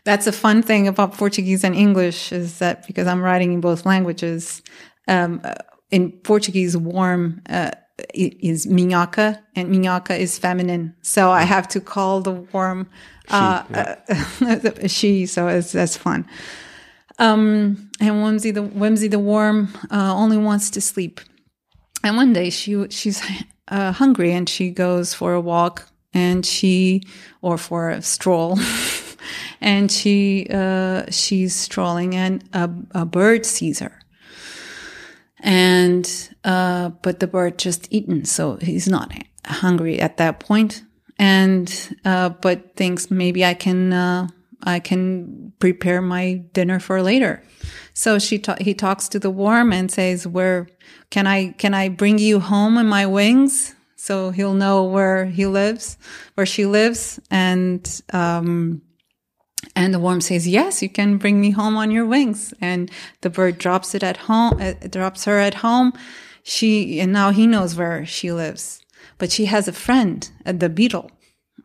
That's 0.03 0.27
a 0.27 0.31
fun 0.31 0.61
thing 0.61 0.87
about 0.87 1.13
Portuguese 1.13 1.63
and 1.63 1.75
English 1.75 2.31
is 2.31 2.59
that 2.59 2.87
because 2.87 3.07
I'm 3.07 3.21
writing 3.21 3.53
in 3.53 3.61
both 3.61 3.85
languages, 3.85 4.61
um, 5.07 5.41
uh, 5.43 5.55
in 5.91 6.11
Portuguese, 6.11 6.75
worm 6.77 7.41
uh, 7.49 7.71
is 8.13 8.65
minhoca 8.65 9.41
and 9.55 9.69
minhoca 9.73 10.17
is 10.17 10.37
feminine. 10.37 10.95
So 11.01 11.31
I 11.31 11.43
have 11.43 11.67
to 11.69 11.81
call 11.81 12.21
the 12.21 12.31
worm 12.31 12.89
uh, 13.29 13.63
she, 13.63 13.73
yeah. 13.73 13.95
uh, 14.41 14.87
she 14.87 15.25
so 15.25 15.47
it's, 15.47 15.71
that's 15.71 15.97
fun. 15.97 16.27
Um, 17.19 17.89
and 17.99 18.23
Whimsy 18.23 18.51
the 18.51 18.63
Whimsy 18.63 19.07
the 19.07 19.19
worm 19.19 19.69
uh, 19.91 20.13
only 20.15 20.37
wants 20.37 20.69
to 20.71 20.81
sleep. 20.81 21.21
And 22.03 22.17
one 22.17 22.33
day 22.33 22.49
she 22.49 22.87
she's 22.89 23.21
uh, 23.67 23.91
hungry 23.91 24.31
and 24.33 24.49
she 24.49 24.71
goes 24.71 25.13
for 25.13 25.33
a 25.33 25.41
walk 25.41 25.87
and 26.13 26.45
she 26.45 27.03
or 27.41 27.57
for 27.57 27.89
a 27.89 28.01
stroll 28.01 28.59
and 29.61 29.91
she 29.91 30.47
uh, 30.49 31.05
she's 31.09 31.55
strolling 31.55 32.15
and 32.15 32.43
a, 32.53 32.69
a, 32.91 33.05
bird 33.05 33.45
sees 33.45 33.79
her 33.79 34.00
and 35.41 36.29
uh, 36.43 36.89
but 37.01 37.19
the 37.19 37.27
bird 37.27 37.57
just 37.57 37.87
eaten 37.91 38.25
so 38.25 38.55
he's 38.57 38.87
not 38.87 39.11
hungry 39.45 39.99
at 39.99 40.17
that 40.17 40.39
point. 40.39 40.83
and 41.19 41.97
uh, 42.05 42.29
but 42.29 42.75
thinks 42.75 43.11
maybe 43.11 43.43
i 43.45 43.53
can 43.53 43.93
uh, 43.93 44.27
i 44.63 44.79
can 44.79 45.51
prepare 45.59 46.01
my 46.01 46.41
dinner 46.53 46.79
for 46.79 47.01
later. 47.01 47.43
So 47.93 48.19
she 48.19 48.39
ta- 48.39 48.57
he 48.59 48.73
talks 48.73 49.07
to 49.09 49.19
the 49.19 49.29
worm 49.29 49.71
and 49.71 49.91
says 49.91 50.25
where 50.27 50.67
can 51.09 51.27
i 51.27 51.51
can 51.57 51.73
i 51.73 51.89
bring 51.89 52.17
you 52.17 52.39
home 52.39 52.77
in 52.77 52.87
my 52.87 53.05
wings? 53.05 53.75
So 53.95 54.31
he'll 54.31 54.55
know 54.55 54.85
where 54.85 55.25
he 55.25 55.45
lives, 55.45 55.97
where 56.33 56.47
she 56.47 56.65
lives, 56.65 57.19
and 57.29 57.87
um, 58.11 58.81
and 59.75 59.93
the 59.93 59.99
worm 59.99 60.21
says, 60.21 60.47
"Yes, 60.47 60.81
you 60.81 60.89
can 60.89 61.17
bring 61.17 61.39
me 61.39 61.51
home 61.51 61.77
on 61.77 61.91
your 61.91 62.05
wings." 62.05 62.53
And 62.61 62.89
the 63.21 63.29
bird 63.29 63.57
drops 63.57 63.95
it 63.95 64.03
at 64.03 64.17
home, 64.17 64.59
uh, 64.59 64.73
drops 64.89 65.25
her 65.25 65.39
at 65.39 65.55
home. 65.55 65.93
She 66.43 66.99
and 66.99 67.13
now 67.13 67.31
he 67.31 67.45
knows 67.47 67.75
where 67.75 68.05
she 68.05 68.31
lives, 68.31 68.81
but 69.17 69.31
she 69.31 69.45
has 69.45 69.67
a 69.67 69.73
friend, 69.73 70.29
uh, 70.45 70.53
the 70.53 70.69
beetle. 70.69 71.11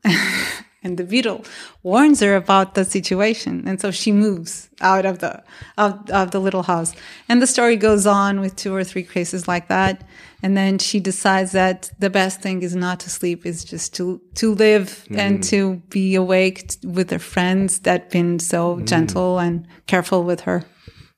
And 0.83 0.99
the 0.99 1.05
beetle 1.05 1.45
warns 1.83 2.21
her 2.21 2.37
about 2.37 2.75
the 2.75 2.85
situation. 2.85 3.65
And 3.67 3.81
so 3.81 3.91
she 3.91 4.13
moves 4.13 4.69
out 4.81 5.05
of 5.05 5.19
the, 5.19 5.43
of, 5.79 6.09
of 6.11 6.31
the 6.31 6.39
little 6.39 6.63
house. 6.63 6.95
And 7.29 7.43
the 7.43 7.47
story 7.47 7.77
goes 7.77 8.07
on 8.07 8.41
with 8.41 8.55
two 8.57 8.75
or 8.75 8.85
three 8.85 9.03
cases 9.03 9.49
like 9.49 9.69
that. 9.69 10.07
And 10.43 10.57
then 10.57 10.79
she 10.79 11.01
decides 11.01 11.53
that 11.53 11.91
the 11.99 12.11
best 12.11 12.41
thing 12.41 12.63
is 12.63 12.77
not 12.77 13.01
to 13.01 13.11
sleep, 13.11 13.47
is 13.47 13.65
just 13.65 13.95
to, 13.97 14.21
to 14.35 14.55
live 14.55 15.05
and 15.11 15.43
to 15.45 15.77
be 15.89 16.15
awake 16.15 16.77
with 16.85 17.11
her 17.11 17.19
friends 17.19 17.81
that 17.81 18.11
been 18.11 18.39
so 18.39 18.81
gentle 18.81 19.39
and 19.39 19.67
careful 19.87 20.23
with 20.23 20.43
her. 20.43 20.65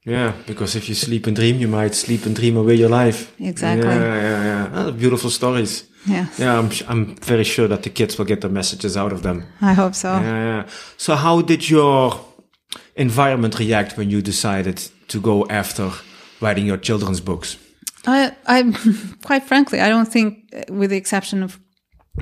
Yeah, 0.05 0.33
because 0.47 0.75
if 0.77 0.89
you 0.89 0.95
sleep 0.95 1.27
and 1.27 1.37
dream, 1.37 1.59
you 1.59 1.69
might 1.69 1.95
sleep 1.95 2.25
and 2.25 2.35
dream 2.35 2.57
away 2.57 2.77
your 2.77 2.89
life. 2.89 3.35
Exactly. 3.39 3.85
Yeah, 3.87 4.23
yeah, 4.23 4.45
yeah. 4.45 4.71
Ah, 4.73 4.91
beautiful 4.93 5.29
stories. 5.29 5.85
Yes. 6.09 6.39
Yeah, 6.39 6.59
I'm, 6.59 6.71
I'm 6.89 7.17
very 7.17 7.45
sure 7.45 7.69
that 7.69 7.83
the 7.83 7.91
kids 7.91 8.19
will 8.19 8.25
get 8.25 8.41
the 8.41 8.49
messages 8.49 8.97
out 8.97 9.13
of 9.13 9.23
them. 9.23 9.45
I 9.61 9.73
hope 9.73 9.95
so. 9.95 10.13
Yeah, 10.13 10.23
yeah. 10.45 10.69
So 10.97 11.15
how 11.15 11.43
did 11.43 11.69
your 11.69 12.19
environment 12.97 13.59
react 13.59 13.97
when 13.97 14.11
you 14.11 14.23
decided 14.23 14.83
to 15.09 15.21
go 15.21 15.47
after 15.47 15.91
writing 16.41 16.67
your 16.67 16.77
children's 16.77 17.21
books? 17.21 17.57
I, 18.07 18.33
I, 18.47 18.73
quite 19.25 19.45
frankly, 19.45 19.81
I 19.81 19.89
don't 19.89 20.09
think, 20.09 20.55
with 20.69 20.91
the 20.91 20.97
exception 20.97 21.43
of 21.43 21.59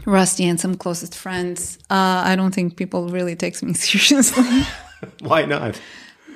Rusty 0.05 0.45
and 0.45 0.61
some 0.61 0.77
closest 0.77 1.15
friends, 1.15 1.79
uh, 1.91 2.23
I 2.25 2.37
don't 2.37 2.55
think 2.55 2.77
people 2.77 3.09
really 3.09 3.37
takes 3.37 3.63
me 3.63 3.75
seriously. 3.75 4.63
Why 5.21 5.45
not? 5.45 5.81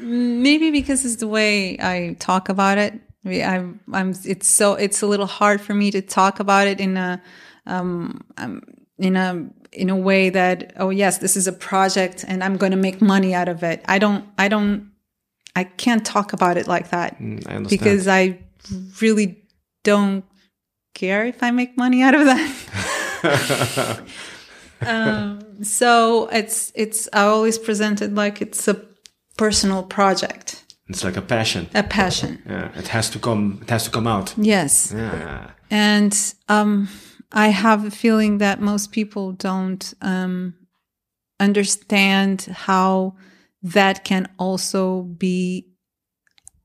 Maybe 0.00 0.70
because 0.70 1.04
it's 1.04 1.16
the 1.16 1.28
way 1.28 1.78
I 1.78 2.16
talk 2.18 2.48
about 2.48 2.78
it. 2.78 2.98
I 3.24 3.28
mean, 3.28 3.44
I'm, 3.44 3.80
I'm, 3.92 4.14
it's 4.24 4.48
so, 4.48 4.74
it's 4.74 5.02
a 5.02 5.06
little 5.06 5.26
hard 5.26 5.60
for 5.60 5.74
me 5.74 5.90
to 5.90 6.00
talk 6.00 6.40
about 6.40 6.66
it 6.66 6.80
in 6.80 6.96
a, 6.96 7.22
um, 7.66 8.22
um, 8.38 8.62
in 8.98 9.16
a, 9.16 9.48
in 9.72 9.90
a 9.90 9.96
way 9.96 10.30
that, 10.30 10.72
oh 10.76 10.90
yes, 10.90 11.18
this 11.18 11.36
is 11.36 11.46
a 11.46 11.52
project 11.52 12.24
and 12.26 12.42
I'm 12.42 12.56
going 12.56 12.72
to 12.72 12.78
make 12.78 13.00
money 13.02 13.34
out 13.34 13.48
of 13.48 13.62
it. 13.62 13.84
I 13.86 13.98
don't, 13.98 14.24
I 14.38 14.48
don't, 14.48 14.90
I 15.54 15.64
can't 15.64 16.04
talk 16.04 16.32
about 16.32 16.56
it 16.56 16.66
like 16.68 16.90
that 16.90 17.18
Mm, 17.18 17.46
I 17.48 17.56
understand. 17.56 17.68
because 17.68 18.08
I 18.08 18.38
really 19.00 19.42
don't 19.82 20.24
care 20.94 21.26
if 21.26 21.42
I 21.42 21.50
make 21.50 21.76
money 21.76 22.02
out 22.02 22.14
of 22.14 22.24
that. 22.24 24.00
um, 24.86 25.64
so 25.64 26.28
it's 26.28 26.72
it's 26.74 27.08
I 27.12 27.24
always 27.24 27.58
presented 27.58 28.14
like 28.14 28.40
it's 28.40 28.66
a 28.68 28.80
personal 29.36 29.82
project, 29.82 30.59
it's 30.90 31.04
like 31.04 31.16
a 31.16 31.22
passion. 31.22 31.68
a 31.74 31.82
passion. 31.82 32.42
Yeah, 32.46 32.78
it 32.78 32.88
has 32.88 33.10
to 33.10 33.18
come. 33.18 33.58
It 33.62 33.70
has 33.70 33.84
to 33.84 33.90
come 33.90 34.06
out. 34.06 34.34
Yes, 34.36 34.92
Yeah, 34.94 35.50
and 35.70 36.34
um, 36.48 36.88
I 37.32 37.48
have 37.48 37.84
a 37.86 37.90
feeling 37.90 38.38
that 38.38 38.60
most 38.60 38.90
people 38.92 39.32
don't 39.32 39.94
um, 40.02 40.54
understand 41.38 42.42
how 42.52 43.14
that 43.62 44.04
can 44.04 44.28
also 44.38 45.02
be 45.02 45.66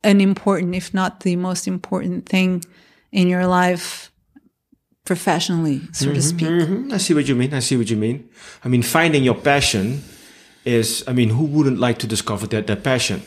an 0.04 0.22
important, 0.22 0.76
if 0.76 0.94
not 0.94 1.22
the 1.22 1.36
most 1.36 1.68
important 1.68 2.28
thing 2.30 2.64
in 3.12 3.28
your 3.28 3.48
life 3.48 4.12
professionally, 5.06 5.82
so 5.92 6.14
to 6.14 6.22
speak. 6.22 6.48
Mhm, 6.48 6.92
I 6.92 6.98
see 6.98 7.14
what 7.14 7.28
you 7.28 7.36
mean. 7.36 7.54
I 7.54 7.60
see 7.62 7.78
what 7.78 7.90
you 7.90 7.98
mean. 7.98 8.28
I 8.64 8.68
mean, 8.70 8.82
finding 8.84 9.24
your 9.24 9.36
passion 9.36 10.04
is. 10.64 11.04
I 11.08 11.14
mean, 11.14 11.30
who 11.30 11.46
wouldn't 11.46 11.80
like 11.80 12.00
to 12.00 12.08
discover 12.08 12.48
their, 12.48 12.62
their 12.62 12.76
passion? 12.82 13.22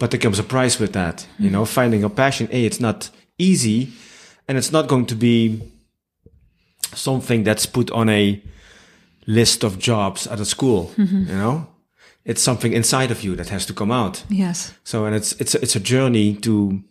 But 0.00 0.10
there 0.10 0.18
comes 0.18 0.38
a 0.38 0.42
price 0.42 0.80
with 0.80 0.92
that. 0.94 1.26
You 1.38 1.50
know, 1.50 1.62
mm. 1.62 1.68
finding 1.68 2.00
your 2.00 2.10
passion. 2.10 2.48
A, 2.50 2.64
it's 2.64 2.80
not 2.80 3.10
easy, 3.38 3.92
and 4.48 4.58
it's 4.58 4.72
not 4.72 4.88
going 4.88 5.06
to 5.06 5.14
be 5.14 5.60
something 6.94 7.44
that's 7.44 7.66
put 7.66 7.90
on 7.90 8.08
a 8.08 8.42
list 9.26 9.62
of 9.62 9.78
jobs 9.78 10.26
at 10.26 10.40
a 10.40 10.44
school. 10.44 10.90
Mm-hmm. 10.96 11.28
You 11.28 11.36
know, 11.36 11.66
it's 12.24 12.42
something 12.42 12.72
inside 12.72 13.10
of 13.10 13.22
you 13.22 13.36
that 13.36 13.50
has 13.50 13.66
to 13.66 13.74
come 13.74 13.92
out. 13.92 14.24
Yes. 14.30 14.72
So, 14.84 15.04
and 15.04 15.14
it's 15.14 15.32
it's 15.40 15.54
it's 15.54 15.76
a 15.76 15.80
journey 15.80 16.34
to 16.36 16.82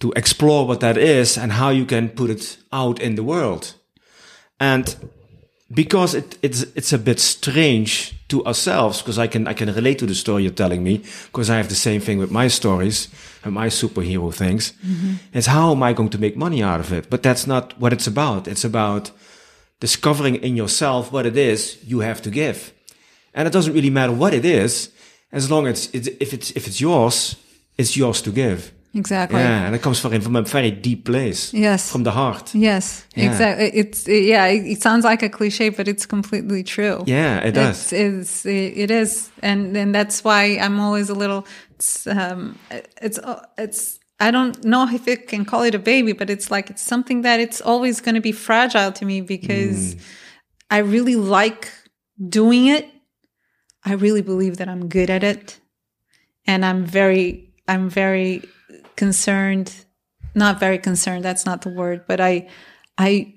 to 0.00 0.12
explore 0.16 0.66
what 0.66 0.80
that 0.80 0.98
is 0.98 1.38
and 1.38 1.52
how 1.52 1.70
you 1.70 1.86
can 1.86 2.08
put 2.08 2.30
it 2.30 2.58
out 2.72 3.00
in 3.00 3.14
the 3.14 3.22
world. 3.22 3.74
And 4.58 4.96
because 5.72 6.16
it, 6.16 6.36
it's 6.42 6.62
it's 6.74 6.92
a 6.92 6.98
bit 6.98 7.20
strange 7.20 8.19
to 8.30 8.44
ourselves, 8.44 9.02
because 9.02 9.18
I 9.18 9.26
can 9.26 9.46
I 9.46 9.54
can 9.54 9.72
relate 9.74 9.98
to 9.98 10.06
the 10.06 10.14
story 10.14 10.42
you're 10.42 10.52
telling 10.52 10.82
me, 10.82 11.02
because 11.26 11.50
I 11.50 11.56
have 11.56 11.68
the 11.68 11.74
same 11.74 12.00
thing 12.00 12.18
with 12.18 12.30
my 12.30 12.48
stories 12.48 13.08
and 13.44 13.54
my 13.54 13.68
superhero 13.68 14.32
things. 14.32 14.72
Mm-hmm. 14.84 15.14
It's 15.32 15.46
how 15.46 15.72
am 15.72 15.82
I 15.82 15.92
going 15.92 16.10
to 16.10 16.18
make 16.18 16.36
money 16.36 16.62
out 16.62 16.80
of 16.80 16.92
it? 16.92 17.10
But 17.10 17.22
that's 17.22 17.46
not 17.46 17.78
what 17.78 17.92
it's 17.92 18.06
about. 18.06 18.48
It's 18.48 18.64
about 18.64 19.10
discovering 19.80 20.36
in 20.36 20.56
yourself 20.56 21.12
what 21.12 21.26
it 21.26 21.36
is 21.36 21.78
you 21.84 22.00
have 22.00 22.20
to 22.22 22.30
give. 22.30 22.72
And 23.34 23.46
it 23.46 23.52
doesn't 23.52 23.74
really 23.74 23.90
matter 23.90 24.12
what 24.12 24.34
it 24.34 24.44
is, 24.44 24.90
as 25.32 25.50
long 25.50 25.66
as 25.66 25.88
it's, 25.92 26.08
if 26.20 26.32
it's 26.32 26.50
if 26.52 26.66
it's 26.66 26.80
yours, 26.80 27.36
it's 27.76 27.96
yours 27.96 28.22
to 28.22 28.32
give. 28.32 28.72
Exactly. 28.92 29.38
Yeah, 29.38 29.66
and 29.66 29.74
it 29.74 29.82
comes 29.82 30.00
from 30.00 30.20
from 30.20 30.36
a 30.36 30.42
very 30.42 30.70
deep 30.72 31.04
place. 31.04 31.54
Yes. 31.54 31.90
From 31.92 32.02
the 32.02 32.10
heart. 32.10 32.52
Yes, 32.54 33.06
Yeah. 33.14 33.30
exactly. 33.30 33.70
It's 33.80 34.08
yeah. 34.08 34.46
It, 34.46 34.66
it 34.66 34.82
sounds 34.82 35.04
like 35.04 35.22
a 35.22 35.28
cliche, 35.28 35.68
but 35.68 35.86
it's 35.86 36.06
completely 36.06 36.64
true. 36.64 37.04
Yeah, 37.06 37.38
it 37.38 37.52
does. 37.54 37.92
It's, 37.92 38.44
it's 38.44 38.46
it 38.46 38.90
is, 38.90 39.30
and 39.42 39.76
and 39.76 39.94
that's 39.94 40.24
why 40.24 40.58
I'm 40.60 40.80
always 40.80 41.08
a 41.10 41.14
little. 41.14 41.46
It's 41.76 42.06
um, 42.06 42.58
it's 43.00 43.18
it's. 43.56 43.98
I 44.18 44.30
don't 44.32 44.62
know 44.64 44.86
if 44.92 45.06
it 45.08 45.28
can 45.28 45.44
call 45.44 45.62
it 45.62 45.74
a 45.74 45.78
baby, 45.78 46.12
but 46.12 46.28
it's 46.28 46.50
like 46.50 46.68
it's 46.68 46.82
something 46.82 47.22
that 47.22 47.38
it's 47.40 47.60
always 47.60 48.00
going 48.00 48.16
to 48.16 48.20
be 48.20 48.32
fragile 48.32 48.92
to 48.92 49.04
me 49.04 49.20
because 49.22 49.94
Mm. 49.94 50.00
I 50.72 50.78
really 50.78 51.16
like 51.16 51.68
doing 52.28 52.66
it. 52.66 52.86
I 53.84 53.92
really 53.94 54.22
believe 54.22 54.56
that 54.58 54.68
I'm 54.68 54.88
good 54.88 55.10
at 55.10 55.22
it, 55.24 55.60
and 56.46 56.64
I'm 56.64 56.84
very 56.84 57.52
I'm 57.68 57.88
very 57.88 58.42
concerned. 59.04 59.68
Not 60.34 60.60
very 60.60 60.78
concerned. 60.78 61.24
That's 61.24 61.44
not 61.44 61.60
the 61.62 61.70
word, 61.70 61.98
but 62.06 62.20
I 62.20 62.46
I 62.98 63.34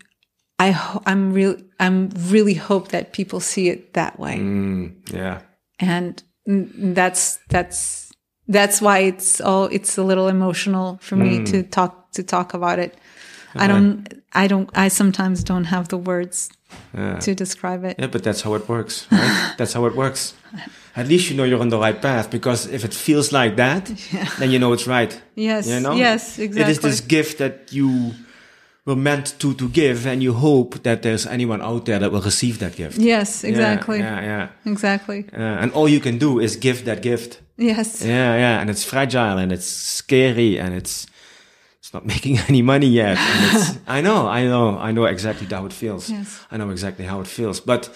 I 0.59 0.68
I'm 1.11 1.34
real 1.34 1.55
I'm 1.80 2.09
really 2.32 2.53
hope 2.70 2.89
that 2.89 3.14
people 3.14 3.39
see 3.39 3.66
it 3.74 3.93
that 3.93 4.20
way, 4.20 4.38
Mm, 4.38 4.91
yeah. 5.11 5.39
and 5.80 6.22
mm, 6.47 6.93
that's 6.95 7.39
that's 7.49 8.11
that's 8.47 8.80
why 8.82 8.99
it's 9.09 9.41
all 9.41 9.66
it's 9.72 9.97
a 9.97 10.03
little 10.03 10.28
emotional 10.30 10.97
for 11.01 11.16
me 11.16 11.43
to 11.51 11.64
talk 11.64 12.11
to 12.11 12.22
talk 12.24 12.53
about 12.53 12.78
it. 12.80 12.93
I 13.55 13.68
don't 13.68 14.07
I 14.43 14.47
don't 14.47 14.70
I 14.86 14.89
sometimes 14.89 15.43
don't 15.43 15.66
have 15.66 15.88
the 15.88 15.97
words 15.97 16.49
Yeah. 16.93 17.20
to 17.26 17.34
describe 17.36 17.84
it. 17.89 17.95
Yeah, 17.99 18.09
but 18.11 18.22
that's 18.24 18.41
how 18.43 18.55
it 18.55 18.68
works, 18.70 19.07
right? 19.11 19.53
that's 19.57 19.74
how 19.74 19.86
it 19.88 19.95
works. 19.95 20.34
At 20.96 21.08
least 21.08 21.30
you 21.30 21.36
know 21.36 21.44
you're 21.44 21.60
on 21.62 21.70
the 21.70 21.80
right 21.80 22.00
path 22.00 22.30
because 22.30 22.68
if 22.68 22.84
it 22.86 22.94
feels 22.94 23.32
like 23.32 23.56
that, 23.56 23.86
then 24.39 24.52
you 24.52 24.60
know 24.60 24.74
it's 24.74 24.86
right. 24.88 25.22
Yes, 25.36 25.68
You 25.68 25.80
know? 25.80 25.94
yes, 25.96 26.38
exactly. 26.39 26.62
It 26.62 26.70
is 26.70 26.80
this 26.80 27.02
gift 27.02 27.38
that 27.39 27.74
you 27.74 28.14
were 28.86 28.96
meant 28.96 29.34
to 29.39 29.54
to 29.56 29.70
give, 29.70 30.06
and 30.06 30.22
you 30.22 30.34
hope 30.34 30.84
that 30.84 31.02
there's 31.02 31.26
anyone 31.26 31.62
out 31.62 31.86
there 31.86 32.00
that 32.00 32.12
will 32.12 32.22
receive 32.22 32.58
that 32.60 32.76
gift. 32.76 32.98
Yes, 32.98 33.44
Yeah, 33.44 33.50
exactly, 33.50 34.00
Yeah, 34.00 34.22
yeah. 34.22 34.48
exactly. 34.72 35.26
Uh, 35.34 35.62
and 35.62 35.72
all 35.74 35.88
you 35.89 36.00
can 36.02 36.18
do 36.20 36.39
is 36.39 36.58
give 36.58 36.84
that 36.86 37.02
gift. 37.02 37.39
Yes, 37.58 38.02
Yeah, 38.06 38.36
yeah, 38.38 38.60
and 38.62 38.70
it's 38.70 38.84
fragile 38.84 39.38
and 39.38 39.52
it's 39.52 39.66
scary 39.68 40.60
and 40.60 40.74
it's 40.76 41.08
it's 41.80 41.94
not 41.94 42.06
making 42.14 42.38
any 42.50 42.62
money 42.62 42.88
yet. 42.88 43.18
And 43.18 43.46
it's 43.58 43.78
I 43.98 44.02
know, 44.02 44.28
I 44.28 44.44
know, 44.46 44.78
I 44.78 44.91
know 44.91 45.06
exactly 45.06 45.48
how 45.48 45.66
it 45.66 45.74
feels. 45.74 46.10
Yes. 46.10 46.39
I 46.52 46.58
know 46.58 46.70
exactly 46.72 47.06
how 47.06 47.22
it 47.22 47.28
feels, 47.28 47.60
but 47.62 47.89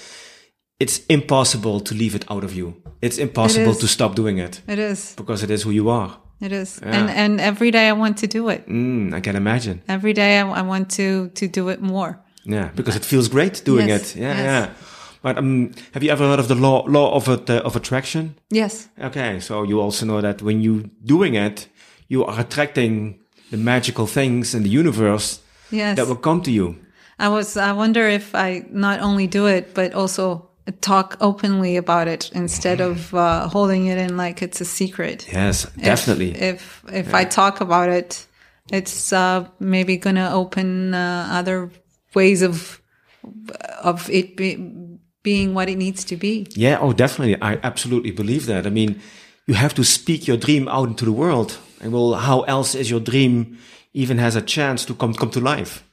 it's 0.79 1.05
impossible 1.07 1.79
to 1.81 1.95
leave 1.95 2.15
it 2.15 2.25
out 2.29 2.43
of 2.43 2.53
you. 2.53 2.73
It's 3.01 3.17
impossible 3.17 3.71
is. 3.71 3.77
to 3.79 3.87
stop 3.87 4.15
doing 4.15 4.37
it 4.39 4.61
it 4.67 4.79
is. 4.79 5.13
because 5.15 5.43
it 5.43 5.51
is 5.51 5.63
who 5.63 5.71
you 5.71 5.89
are. 5.89 6.17
It 6.39 6.51
is, 6.51 6.79
Yeah. 6.81 6.95
and 6.99 7.09
and 7.09 7.41
every 7.41 7.71
day 7.71 7.89
I 7.89 7.93
want 7.93 8.17
to 8.17 8.27
do 8.27 8.49
it. 8.49 8.67
Mm, 8.67 9.13
I 9.13 9.21
can 9.21 9.35
imagine. 9.35 9.81
Every 9.87 10.13
day 10.13 10.39
I, 10.39 10.59
I 10.59 10.61
want 10.61 10.89
to 10.97 11.29
to 11.33 11.47
do 11.47 11.69
it 11.69 11.81
more. 11.81 12.19
Yeah, 12.45 12.69
because 12.75 12.95
it 12.97 13.05
feels 13.05 13.27
great 13.27 13.65
doing 13.65 13.87
Yes, 13.89 14.15
it. 14.15 14.19
Yeah, 14.21 14.37
yes. 14.37 14.45
yeah. 14.45 14.67
But 15.21 15.37
um, 15.37 15.71
have 15.93 16.03
you 16.05 16.11
ever 16.11 16.27
heard 16.27 16.39
of 16.39 16.47
the 16.47 16.55
law 16.55 16.83
law 16.87 17.15
of 17.15 17.27
uh, 17.27 17.61
of 17.65 17.75
attraction? 17.75 18.35
Yes, 18.51 18.89
Okay, 18.99 19.39
so 19.39 19.63
you 19.65 19.81
also 19.81 20.05
know 20.05 20.21
that 20.21 20.41
when 20.41 20.61
you 20.61 20.89
doing 21.03 21.35
it, 21.35 21.67
you 22.07 22.23
are 22.25 22.39
attracting 22.39 23.19
the 23.51 23.57
magical 23.57 24.07
things 24.07 24.53
in 24.53 24.63
the 24.63 24.69
universe 24.79 25.39
yes. 25.71 25.95
that 25.95 26.07
will 26.07 26.19
come 26.21 26.41
to 26.41 26.51
you. 26.51 26.75
I 27.19 27.29
was. 27.29 27.57
I 27.57 27.71
wonder 27.73 28.07
if 28.07 28.35
I 28.35 28.63
not 28.71 28.99
only 29.01 29.27
do 29.27 29.47
it, 29.47 29.73
but 29.73 29.93
also 29.93 30.46
talk 30.71 31.17
openly 31.21 31.77
about 31.77 32.07
it 32.07 32.31
instead 32.33 32.81
of 32.81 33.13
uh, 33.13 33.47
holding 33.47 33.87
it 33.87 33.97
in 33.97 34.17
like 34.17 34.41
it's 34.41 34.61
a 34.61 34.65
secret. 34.65 35.27
Yes, 35.31 35.65
If- 35.65 35.83
definitely. 35.83 36.31
If 36.31 36.83
if, 36.91 37.13
I 37.13 37.23
talk 37.25 37.61
about 37.61 37.89
it, 37.89 38.25
it's 38.71 39.13
uh, 39.13 39.47
maybe 39.59 39.97
gonna 39.97 40.29
open 40.33 40.93
uh, 40.93 41.27
other 41.31 41.69
ways 42.13 42.41
of 42.41 42.81
of 43.83 44.09
it 44.09 44.35
be, 44.37 44.57
being 45.23 45.53
what 45.53 45.69
it 45.69 45.77
needs 45.77 46.03
to 46.05 46.15
be. 46.15 46.47
yeah, 46.55 46.77
oh, 46.79 46.93
definitely. 46.93 47.35
I 47.41 47.59
absolutely 47.63 48.11
believe 48.11 48.45
that. 48.45 48.65
I 48.65 48.69
mean, 48.69 49.01
you 49.45 49.55
have 49.55 49.73
to 49.75 49.83
speak 49.83 50.27
your 50.27 50.37
dream 50.37 50.67
out 50.67 50.87
into 50.87 51.05
the 51.05 51.11
world. 51.11 51.57
And 51.81 51.91
well, 51.93 52.13
how 52.15 52.41
else 52.41 52.73
is 52.75 52.89
your 52.89 52.99
dream 52.99 53.57
even 53.93 54.17
has 54.17 54.35
a 54.35 54.41
chance 54.41 54.85
to 54.85 54.93
come 54.93 55.13
come 55.13 55.29
to 55.31 55.39
life? 55.39 55.83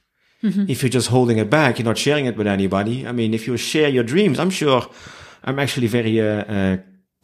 If 0.69 0.83
you're 0.83 0.89
just 0.89 1.09
holding 1.09 1.37
it 1.37 1.49
back, 1.49 1.79
you're 1.79 1.85
not 1.85 1.97
sharing 1.97 2.25
it 2.25 2.37
with 2.37 2.47
anybody. 2.47 3.07
I 3.07 3.11
mean, 3.11 3.33
if 3.33 3.47
you 3.47 3.57
share 3.57 3.89
your 3.89 4.03
dreams, 4.03 4.39
I'm 4.39 4.51
sure 4.51 4.87
I'm 5.43 5.59
actually 5.59 5.87
very 5.87 6.19
uh, 6.21 6.43
uh, 6.43 6.77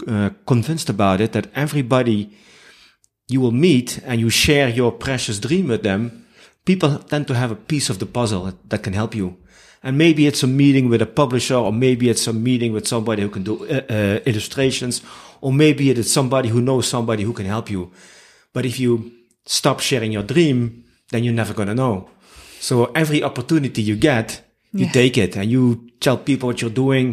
uh, 0.08 0.30
convinced 0.46 0.90
about 0.90 1.22
it 1.22 1.32
that 1.34 1.48
everybody 1.56 2.32
you 3.28 3.42
will 3.42 3.52
meet 3.52 4.00
and 4.06 4.20
you 4.20 4.30
share 4.30 4.70
your 4.70 4.92
precious 4.92 5.40
dream 5.40 5.68
with 5.68 5.84
them, 5.84 6.26
people 6.66 7.00
tend 7.00 7.28
to 7.28 7.36
have 7.36 7.52
a 7.52 7.56
piece 7.56 7.90
of 7.90 8.00
the 8.00 8.06
puzzle 8.06 8.54
that 8.68 8.84
can 8.84 8.94
help 8.94 9.16
you. 9.16 9.38
And 9.84 9.98
maybe 9.98 10.28
it's 10.28 10.44
a 10.44 10.48
meeting 10.48 10.90
with 10.90 11.02
a 11.02 11.08
publisher, 11.08 11.56
or 11.56 11.74
maybe 11.74 12.10
it's 12.10 12.28
a 12.28 12.34
meeting 12.34 12.72
with 12.72 12.88
somebody 12.88 13.24
who 13.24 13.30
can 13.30 13.44
do 13.44 13.66
uh, 13.66 13.82
uh, 13.90 14.20
illustrations, 14.26 15.02
or 15.42 15.52
maybe 15.52 15.90
it 15.90 15.98
is 15.98 16.12
somebody 16.12 16.50
who 16.50 16.62
knows 16.62 16.88
somebody 16.88 17.24
who 17.24 17.34
can 17.34 17.48
help 17.48 17.70
you. 17.70 17.92
But 18.54 18.66
if 18.66 18.80
you 18.80 19.12
stop 19.46 19.80
sharing 19.80 20.12
your 20.12 20.24
dream, 20.24 20.84
then 21.10 21.24
you're 21.24 21.34
never 21.34 21.54
going 21.54 21.68
to 21.68 21.74
know. 21.74 22.10
So 22.68 22.74
every 22.96 23.24
opportunity 23.24 23.82
you 23.82 23.96
get, 23.96 24.28
you 24.72 24.86
Yes. 24.86 24.94
take 24.94 25.16
it 25.18 25.36
and 25.40 25.48
you 25.52 25.62
tell 26.00 26.18
people 26.18 26.46
what 26.50 26.62
you're 26.62 26.76
doing 26.86 27.08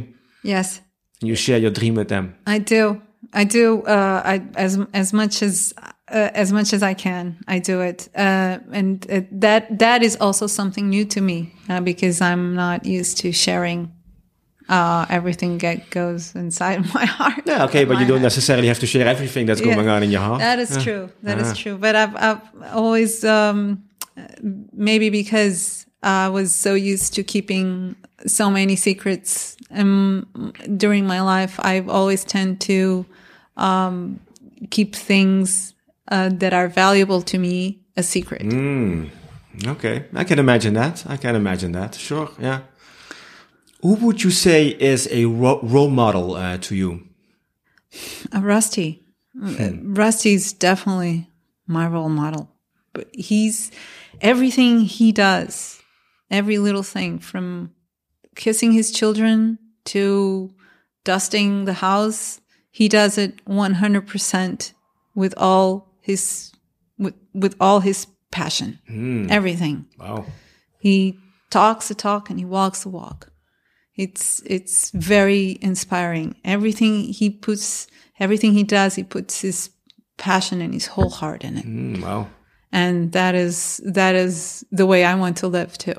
Yes, 0.44 0.80
and 1.20 1.28
you 1.30 1.36
share 1.36 1.58
your 1.64 1.72
dream 1.72 1.94
with 1.96 2.08
them. 2.08 2.24
I 2.46 2.58
do. 2.74 3.00
I 3.32 3.44
do. 3.44 3.82
Uh, 3.82 4.22
I 4.32 4.34
as 4.64 4.78
as 4.92 5.12
much 5.12 5.42
as 5.42 5.74
uh, 6.16 6.30
as 6.42 6.52
much 6.52 6.72
as 6.72 6.82
I 6.82 6.94
can, 6.94 7.24
I 7.54 7.58
do 7.70 7.80
it. 7.90 8.08
Uh, 8.14 8.58
and 8.78 9.04
uh, 9.10 9.20
that 9.40 9.62
that 9.78 10.02
is 10.02 10.16
also 10.20 10.46
something 10.46 10.88
new 10.88 11.04
to 11.06 11.20
me 11.20 11.38
uh, 11.68 11.80
because 11.80 12.20
I'm 12.20 12.54
not 12.54 12.86
used 12.86 13.18
to 13.22 13.32
sharing 13.32 13.90
uh, 14.68 15.04
everything 15.10 15.58
that 15.58 15.90
goes 15.90 16.34
inside 16.34 16.78
my 16.94 17.04
heart. 17.06 17.42
Yeah, 17.46 17.64
okay, 17.64 17.84
but 17.84 17.98
you 18.00 18.06
don't 18.06 18.18
head. 18.20 18.30
necessarily 18.30 18.68
have 18.68 18.78
to 18.80 18.86
share 18.86 19.06
everything 19.08 19.46
that's 19.46 19.60
Yeah. 19.60 19.74
going 19.74 19.88
on 19.88 20.02
in 20.02 20.10
your 20.10 20.22
heart. 20.22 20.40
That 20.40 20.58
is 20.58 20.70
true. 20.84 21.08
That 21.22 21.38
is 21.38 21.56
true. 21.58 21.76
But 21.78 21.94
I've, 21.96 22.14
I've 22.16 22.40
always, 22.74 23.24
um, 23.24 23.82
maybe 24.72 25.10
because 25.10 25.86
I 26.02 26.28
was 26.28 26.54
so 26.54 26.74
used 26.74 27.14
to 27.14 27.22
keeping 27.22 27.96
so 28.26 28.50
many 28.50 28.76
secrets 28.76 29.56
um, 29.70 30.52
during 30.76 31.06
my 31.06 31.20
life, 31.20 31.58
I've 31.60 31.88
always 31.88 32.24
tend 32.24 32.60
to 32.62 33.06
um, 33.56 34.20
keep 34.70 34.94
things 34.94 35.74
uh, 36.08 36.30
that 36.32 36.52
are 36.52 36.68
valuable 36.68 37.22
to 37.22 37.38
me 37.38 37.80
a 37.96 38.02
secret. 38.02 38.42
Okay, 39.66 40.04
I 40.14 40.24
can 40.24 40.38
imagine 40.38 40.74
that. 40.74 41.04
I 41.08 41.16
can 41.16 41.34
imagine 41.34 41.72
that. 41.72 41.94
Sure, 41.96 42.30
yeah. 42.38 42.60
Who 43.82 43.94
would 43.94 44.22
you 44.22 44.30
say 44.30 44.68
is 44.68 45.08
a 45.10 45.26
ro- 45.26 45.60
role 45.62 45.90
model 45.90 46.34
uh, 46.34 46.58
to 46.58 46.74
you? 46.74 47.08
Uh, 48.34 48.40
Rusty. 48.40 49.04
Uh, 49.40 49.70
Rusty's 49.82 50.52
definitely 50.52 51.28
my 51.66 51.86
role 51.86 52.08
model. 52.08 52.50
But 52.92 53.08
he's 53.14 53.70
everything 54.20 54.80
he 54.80 55.12
does, 55.12 55.80
every 56.30 56.58
little 56.58 56.82
thing 56.82 57.18
from 57.18 57.72
kissing 58.34 58.72
his 58.72 58.90
children 58.90 59.58
to 59.86 60.50
dusting 61.04 61.64
the 61.64 61.74
house, 61.74 62.40
he 62.70 62.88
does 62.88 63.18
it 63.18 63.44
100% 63.46 64.72
with 65.14 65.34
all 65.36 65.94
his 66.00 66.52
with, 66.98 67.14
with 67.34 67.56
all 67.60 67.80
his 67.80 68.06
passion. 68.30 68.78
Everything. 69.30 69.86
Wow. 69.98 70.26
He 70.78 71.18
talks 71.50 71.88
the 71.88 71.94
talk 71.94 72.30
and 72.30 72.38
he 72.38 72.44
walks 72.44 72.82
the 72.82 72.88
walk. 72.88 73.30
It's 73.96 74.42
it's 74.46 74.90
very 74.90 75.58
inspiring. 75.60 76.36
Everything 76.44 77.04
he 77.04 77.30
puts, 77.30 77.88
everything 78.20 78.52
he 78.52 78.62
does, 78.62 78.94
he 78.94 79.02
puts 79.02 79.40
his 79.40 79.70
passion 80.18 80.60
and 80.60 80.72
his 80.72 80.86
whole 80.86 81.10
heart 81.10 81.42
in 81.42 81.58
it. 81.58 81.66
Mm, 81.66 82.02
wow. 82.02 82.28
And 82.72 83.12
that 83.12 83.34
is 83.34 83.80
that 83.84 84.14
is 84.14 84.64
the 84.70 84.84
way 84.86 85.04
I 85.04 85.14
want 85.14 85.36
to 85.38 85.48
live 85.48 85.76
too. 85.78 85.94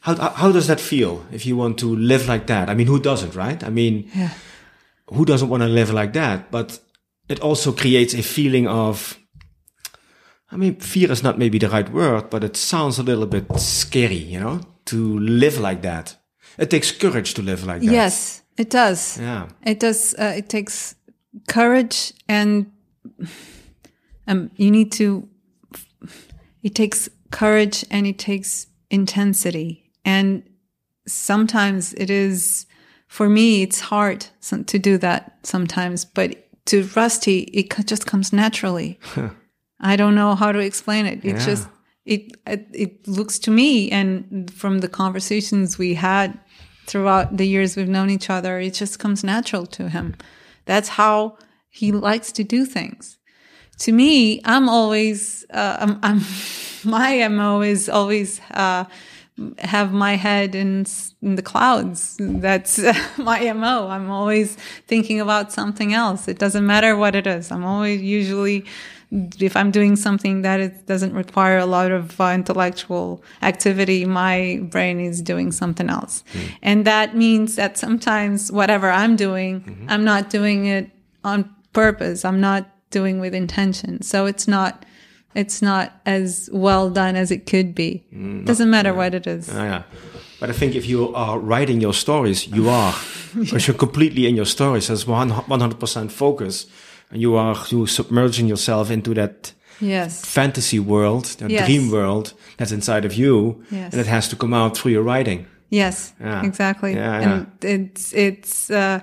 How, 0.00 0.14
how 0.16 0.30
how 0.30 0.52
does 0.52 0.66
that 0.66 0.80
feel 0.80 1.24
if 1.32 1.44
you 1.44 1.56
want 1.56 1.78
to 1.78 1.94
live 1.96 2.26
like 2.28 2.46
that? 2.46 2.70
I 2.70 2.74
mean, 2.74 2.86
who 2.86 2.98
doesn't, 3.00 3.34
right? 3.34 3.62
I 3.64 3.70
mean, 3.70 4.08
Yeah. 4.14 4.30
who 5.12 5.24
doesn't 5.24 5.48
want 5.48 5.62
to 5.62 5.68
live 5.68 5.92
like 5.92 6.12
that? 6.12 6.50
But 6.50 6.78
it 7.28 7.40
also 7.40 7.72
creates 7.72 8.14
a 8.14 8.22
feeling 8.22 8.66
of, 8.68 9.18
I 10.52 10.56
mean, 10.56 10.76
fear 10.80 11.10
is 11.12 11.22
not 11.22 11.38
maybe 11.38 11.58
the 11.58 11.68
right 11.68 11.88
word, 11.92 12.30
but 12.30 12.44
it 12.44 12.56
sounds 12.56 12.98
a 12.98 13.02
little 13.02 13.26
bit 13.26 13.44
scary, 13.60 14.16
you 14.32 14.40
know, 14.40 14.60
to 14.86 15.18
live 15.18 15.58
like 15.60 15.82
that. 15.82 16.16
It 16.58 16.70
takes 16.70 16.92
courage 16.92 17.34
to 17.34 17.42
live 17.42 17.64
like 17.66 17.82
that. 17.82 17.92
Yes, 17.92 18.42
it 18.56 18.70
does. 18.70 19.18
Yeah. 19.18 19.48
It 19.66 19.80
does. 19.80 20.14
Uh, 20.18 20.34
it 20.36 20.48
takes 20.48 20.94
courage, 21.48 22.12
and 22.28 22.66
um, 24.30 24.50
you 24.56 24.70
need 24.70 24.92
to. 24.92 25.28
It 26.62 26.74
takes 26.74 27.08
courage, 27.30 27.84
and 27.90 28.06
it 28.06 28.18
takes 28.18 28.66
intensity, 28.90 29.90
and 30.04 30.42
sometimes 31.06 31.92
it 31.94 32.10
is. 32.10 32.66
For 33.08 33.28
me, 33.28 33.62
it's 33.62 33.80
hard 33.80 34.26
to 34.66 34.78
do 34.78 34.96
that 34.98 35.38
sometimes, 35.42 36.04
but 36.04 36.36
to 36.66 36.84
Rusty, 36.94 37.40
it 37.52 37.74
just 37.86 38.06
comes 38.06 38.32
naturally. 38.32 39.00
I 39.80 39.96
don't 39.96 40.14
know 40.14 40.36
how 40.36 40.52
to 40.52 40.60
explain 40.60 41.06
it. 41.06 41.24
It 41.24 41.34
Yeah. 41.36 41.44
just 41.44 41.68
it, 42.04 42.32
it 42.46 42.68
it 42.72 43.08
looks 43.08 43.38
to 43.40 43.50
me, 43.50 43.90
and 43.90 44.48
from 44.52 44.78
the 44.78 44.88
conversations 44.88 45.76
we 45.78 45.94
had 45.94 46.38
throughout 46.86 47.36
the 47.36 47.46
years 47.46 47.76
we've 47.76 47.88
known 47.88 48.10
each 48.10 48.30
other, 48.30 48.60
it 48.60 48.74
just 48.74 48.98
comes 49.00 49.24
natural 49.24 49.66
to 49.66 49.88
him. 49.88 50.14
That's 50.66 50.90
how 50.90 51.36
he 51.68 51.90
likes 51.92 52.30
to 52.32 52.44
do 52.44 52.64
things. 52.64 53.18
To 53.80 53.92
me, 53.92 54.40
I'm 54.44 54.68
always 54.68 55.46
uh, 55.50 55.76
I'm, 55.80 55.98
I'm 56.02 56.20
my 56.84 57.28
mo 57.28 57.60
is 57.62 57.88
always 57.88 58.40
uh, 58.52 58.84
have 59.58 59.92
my 59.92 60.16
head 60.16 60.54
in, 60.54 60.86
in 61.22 61.36
the 61.36 61.42
clouds. 61.42 62.16
That's 62.20 62.78
my 63.18 63.52
mo. 63.52 63.88
I'm 63.88 64.10
always 64.10 64.56
thinking 64.86 65.20
about 65.20 65.52
something 65.52 65.94
else. 65.94 66.28
It 66.28 66.38
doesn't 66.38 66.66
matter 66.66 66.96
what 66.96 67.14
it 67.14 67.26
is. 67.26 67.50
I'm 67.50 67.64
always 67.64 68.02
usually 68.02 68.64
if 69.40 69.56
I'm 69.56 69.72
doing 69.72 69.96
something 69.96 70.42
that 70.42 70.60
it 70.60 70.86
doesn't 70.86 71.14
require 71.14 71.58
a 71.58 71.66
lot 71.66 71.90
of 71.90 72.20
uh, 72.20 72.26
intellectual 72.26 73.24
activity, 73.42 74.04
my 74.04 74.60
brain 74.62 75.00
is 75.00 75.20
doing 75.20 75.50
something 75.50 75.90
else. 75.90 76.22
And 76.62 76.84
that 76.84 77.16
means 77.16 77.56
that 77.56 77.76
sometimes 77.76 78.52
whatever 78.52 78.88
I'm 78.88 79.16
doing, 79.16 79.86
I'm 79.88 80.04
not 80.04 80.30
doing 80.30 80.66
it 80.66 80.90
on 81.24 81.52
purpose. 81.72 82.24
I'm 82.24 82.40
not 82.40 82.70
doing 82.90 83.20
with 83.20 83.34
intention. 83.34 84.02
So 84.02 84.26
it's 84.26 84.46
not, 84.48 84.84
it's 85.34 85.62
not 85.62 85.92
as 86.06 86.48
well 86.52 86.90
done 86.90 87.16
as 87.16 87.30
it 87.30 87.46
could 87.46 87.74
be. 87.74 88.04
Doesn't 88.44 88.70
matter 88.70 88.92
what 88.94 89.14
it 89.14 89.26
is. 89.26 89.48
Ah, 89.52 89.64
yeah. 89.64 89.82
But 90.40 90.50
I 90.50 90.52
think 90.52 90.74
if 90.74 90.86
you 90.86 91.14
are 91.14 91.38
writing 91.38 91.80
your 91.80 91.94
stories, 91.94 92.46
you 92.48 92.68
are. 92.68 92.94
Because 93.34 93.68
you're 93.68 93.78
completely 93.78 94.26
in 94.26 94.34
your 94.36 94.46
stories. 94.46 94.90
as 94.90 95.06
one, 95.06 95.30
100% 95.30 96.10
focus. 96.10 96.66
And 97.12 97.20
you 97.22 97.36
are 97.36 97.56
you 97.68 97.86
submerging 97.86 98.48
yourself 98.48 98.90
into 98.90 99.14
that 99.14 99.52
Yes. 99.80 100.24
fantasy 100.24 100.78
world, 100.78 101.24
that 101.38 101.50
Yes. 101.50 101.66
dream 101.66 101.90
world 101.90 102.34
that's 102.56 102.72
inside 102.72 103.04
of 103.06 103.14
you. 103.14 103.62
Yes. 103.70 103.92
And 103.92 104.00
it 104.00 104.06
has 104.08 104.28
to 104.28 104.36
come 104.36 104.52
out 104.52 104.76
through 104.76 104.92
your 104.92 105.02
writing. 105.04 105.46
Yes, 105.70 106.12
Yeah. 106.20 106.42
exactly. 106.44 106.94
Yeah, 106.94 107.22
and 107.22 107.46
it's 107.62 108.12
it's 108.12 108.70
uh, 108.70 108.98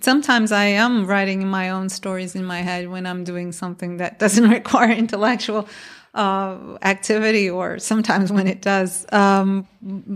sometimes 0.00 0.52
I 0.52 0.64
am 0.66 1.06
writing 1.06 1.46
my 1.48 1.70
own 1.70 1.88
stories 1.88 2.34
in 2.34 2.44
my 2.44 2.60
head 2.60 2.88
when 2.88 3.06
I'm 3.06 3.24
doing 3.24 3.52
something 3.52 3.96
that 3.96 4.18
doesn't 4.18 4.48
require 4.58 4.92
intellectual 4.92 5.68
uh, 6.14 6.78
activity, 6.82 7.48
or 7.48 7.78
sometimes 7.78 8.32
when 8.32 8.46
it 8.46 8.62
does. 8.62 9.06
Um, 9.12 9.66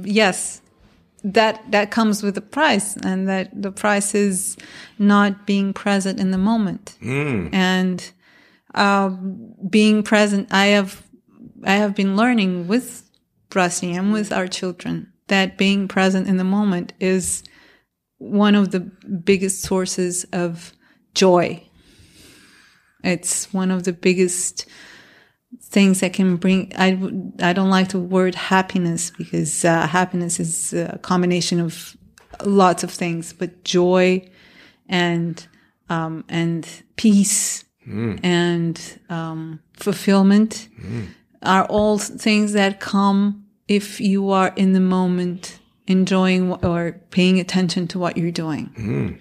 yes, 0.03 0.61
that 1.22 1.70
that 1.70 1.91
comes 1.91 2.22
with 2.22 2.37
a 2.37 2.43
price, 2.43 2.97
and 2.97 3.29
that 3.29 3.51
the 3.61 3.72
price 3.72 4.14
is 4.14 4.57
not 4.99 5.47
being 5.47 5.72
present 5.72 6.18
in 6.20 6.31
the 6.31 6.39
moment 6.39 6.97
and 7.53 8.11
um, 8.75 9.55
being 9.68 10.03
present. 10.03 10.53
I 10.53 10.66
have 10.66 11.03
I 11.64 11.75
have 11.75 11.95
been 11.95 12.16
learning 12.16 12.66
with 12.68 13.09
Rusty 13.55 13.93
and 13.93 14.12
with 14.12 14.33
our 14.33 14.49
children 14.49 15.12
that 15.29 15.57
being 15.57 15.89
present 15.89 16.29
in 16.29 16.37
the 16.37 16.45
moment 16.45 16.93
is 17.01 17.43
one 18.25 18.55
of 18.55 18.70
the 18.70 18.81
biggest 18.81 19.62
sources 19.62 20.25
of 20.33 20.72
joy. 21.14 21.62
It's 23.03 23.53
one 23.53 23.70
of 23.70 23.85
the 23.85 23.93
biggest 23.93 24.66
things 25.61 26.01
that 26.01 26.12
can 26.14 26.37
bring. 26.37 26.72
I 26.77 26.99
I 27.41 27.53
don't 27.53 27.70
like 27.70 27.89
the 27.89 27.99
word 27.99 28.35
happiness 28.35 29.11
because 29.11 29.64
uh, 29.64 29.87
happiness 29.87 30.41
is 30.41 30.72
a 30.72 30.99
combination 31.03 31.61
of 31.61 31.97
lots 32.45 32.83
of 32.83 32.91
things, 32.91 33.33
but 33.33 33.64
joy 33.64 34.27
and 34.89 35.47
um, 35.89 36.25
and 36.29 36.66
peace 36.97 37.64
and 38.22 38.81
um, 39.11 39.61
fulfillment 39.75 40.68
are 41.43 41.66
all 41.66 41.99
things 41.99 42.55
that 42.55 42.81
come 42.81 43.45
if 43.68 44.01
you 44.01 44.31
are 44.31 44.53
in 44.57 44.72
the 44.72 44.81
moment 44.81 45.59
enjoying 45.87 46.53
or 46.64 47.01
paying 47.11 47.39
attention 47.41 47.87
to 47.89 47.99
what 47.99 48.16
you're 48.16 48.30
doing. 48.32 49.18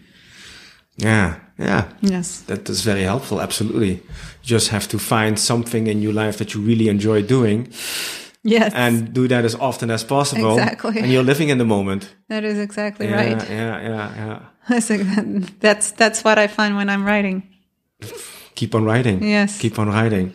Yeah. 0.97 1.39
Yeah. 1.57 1.89
Yes. 2.01 2.41
That 2.47 2.69
is 2.69 2.81
very 2.81 3.03
helpful. 3.03 3.39
Absolutely. 3.41 3.91
You 3.93 4.01
just 4.43 4.69
have 4.69 4.87
to 4.89 4.99
find 4.99 5.39
something 5.39 5.87
in 5.87 6.01
your 6.01 6.13
life 6.13 6.37
that 6.37 6.53
you 6.53 6.61
really 6.61 6.87
enjoy 6.89 7.21
doing 7.21 7.67
Yes. 8.45 8.73
and 8.75 9.13
do 9.13 9.27
that 9.27 9.45
as 9.45 9.55
often 9.55 9.89
as 9.89 10.03
possible. 10.03 10.57
Exactly. 10.57 10.99
And 10.99 11.11
you're 11.11 11.23
living 11.23 11.49
in 11.49 11.57
the 11.57 11.65
moment. 11.65 12.13
that 12.29 12.43
is 12.43 12.57
exactly 12.59 13.07
Yeah, 13.07 13.15
right. 13.15 13.49
Yeah, 13.49 13.81
yeah, 13.81 14.15
yeah. 14.15 14.39
That's, 14.69 14.87
that's 15.59 15.91
that's 15.91 16.23
what 16.23 16.37
I 16.39 16.47
find 16.47 16.75
when 16.77 16.89
I'm 16.89 17.03
writing. 17.05 17.43
Keep 18.55 18.75
on 18.75 18.85
writing. 18.85 19.21
Yes. 19.23 19.59
Keep 19.59 19.77
on 19.79 19.87
writing. 19.89 20.33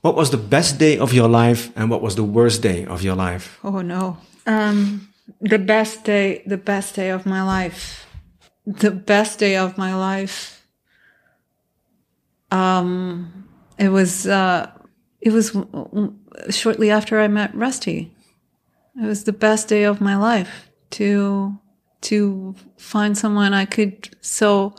What 0.00 0.14
was 0.16 0.30
the 0.30 0.38
best 0.38 0.78
day 0.78 0.96
of 0.98 1.12
your 1.12 1.28
life 1.28 1.70
and 1.76 1.90
what 1.90 2.00
was 2.00 2.14
the 2.14 2.24
worst 2.24 2.62
day 2.62 2.86
of 2.86 3.02
your 3.02 3.16
life? 3.16 3.58
Oh 3.62 3.82
no. 3.82 4.16
Um 4.46 5.07
the 5.40 5.58
best 5.58 6.04
day 6.04 6.42
the 6.46 6.56
best 6.56 6.94
day 6.94 7.10
of 7.10 7.26
my 7.26 7.42
life. 7.42 8.06
The 8.66 8.90
best 8.90 9.38
day 9.38 9.56
of 9.56 9.78
my 9.78 9.94
life. 9.94 10.66
Um 12.50 13.48
it 13.78 13.88
was 13.88 14.26
uh 14.26 14.70
it 15.20 15.32
was 15.32 15.56
shortly 16.50 16.90
after 16.90 17.20
I 17.20 17.28
met 17.28 17.54
Rusty. 17.54 18.14
It 19.00 19.06
was 19.06 19.24
the 19.24 19.32
best 19.32 19.68
day 19.68 19.84
of 19.84 20.00
my 20.00 20.16
life 20.16 20.70
to 20.90 21.58
to 22.00 22.54
find 22.76 23.18
someone 23.18 23.54
I 23.54 23.64
could 23.64 24.16
so 24.20 24.74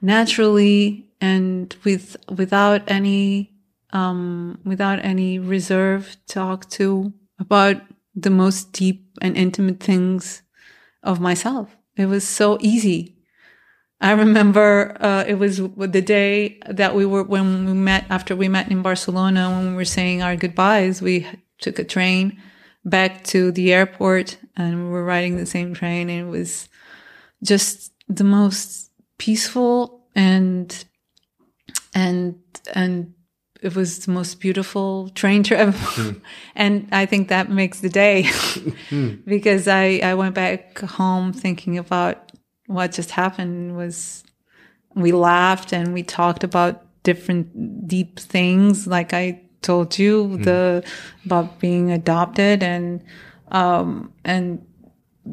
naturally 0.00 1.08
and 1.20 1.74
with 1.84 2.16
without 2.28 2.82
any 2.88 3.52
um, 3.92 4.58
without 4.64 5.04
any 5.04 5.38
reserve 5.38 6.16
talk 6.26 6.68
to 6.70 7.12
about 7.38 7.76
the 8.14 8.30
most 8.30 8.72
deep 8.72 9.06
and 9.20 9.36
intimate 9.36 9.80
things 9.80 10.42
of 11.02 11.20
myself. 11.20 11.76
It 11.96 12.06
was 12.06 12.26
so 12.26 12.58
easy. 12.60 13.16
I 14.00 14.12
remember 14.12 14.96
uh, 15.00 15.24
it 15.26 15.34
was 15.34 15.58
the 15.58 16.02
day 16.02 16.58
that 16.68 16.94
we 16.94 17.06
were 17.06 17.22
when 17.22 17.66
we 17.66 17.72
met 17.72 18.04
after 18.10 18.34
we 18.34 18.48
met 18.48 18.70
in 18.70 18.82
Barcelona 18.82 19.50
when 19.50 19.70
we 19.70 19.76
were 19.76 19.84
saying 19.84 20.22
our 20.22 20.34
goodbyes. 20.34 21.00
We 21.00 21.26
took 21.60 21.78
a 21.78 21.84
train 21.84 22.42
back 22.84 23.22
to 23.24 23.52
the 23.52 23.72
airport 23.72 24.38
and 24.56 24.84
we 24.84 24.90
were 24.90 25.04
riding 25.04 25.36
the 25.36 25.46
same 25.46 25.72
train 25.72 26.10
and 26.10 26.28
it 26.28 26.30
was 26.30 26.68
just 27.44 27.92
the 28.08 28.24
most 28.24 28.90
peaceful 29.18 30.04
and 30.16 30.84
and 31.94 32.38
and 32.74 33.14
it 33.62 33.74
was 33.74 34.04
the 34.06 34.10
most 34.10 34.40
beautiful 34.40 35.08
train 35.10 35.42
trip 35.42 35.74
hmm. 35.74 36.10
and 36.54 36.88
i 36.92 37.06
think 37.06 37.28
that 37.28 37.50
makes 37.50 37.80
the 37.80 37.88
day. 37.88 38.28
Hmm. 38.88 39.14
Because 39.24 39.68
i 39.68 40.00
i 40.02 40.14
went 40.14 40.34
back 40.34 40.78
home 40.78 41.32
thinking 41.32 41.78
about 41.78 42.32
what 42.66 42.92
just 42.92 43.10
happened 43.10 43.76
was 43.76 44.24
we 44.94 45.12
laughed 45.12 45.72
and 45.72 45.94
we 45.94 46.02
talked 46.02 46.44
about 46.44 46.84
different 47.02 47.88
deep 47.88 48.18
things 48.18 48.86
like 48.86 49.14
i 49.14 49.40
told 49.62 49.98
you 49.98 50.24
hmm. 50.24 50.42
the 50.42 50.84
about 51.24 51.58
being 51.58 51.90
adopted 51.90 52.62
and 52.62 53.02
um 53.50 54.12
and 54.24 54.64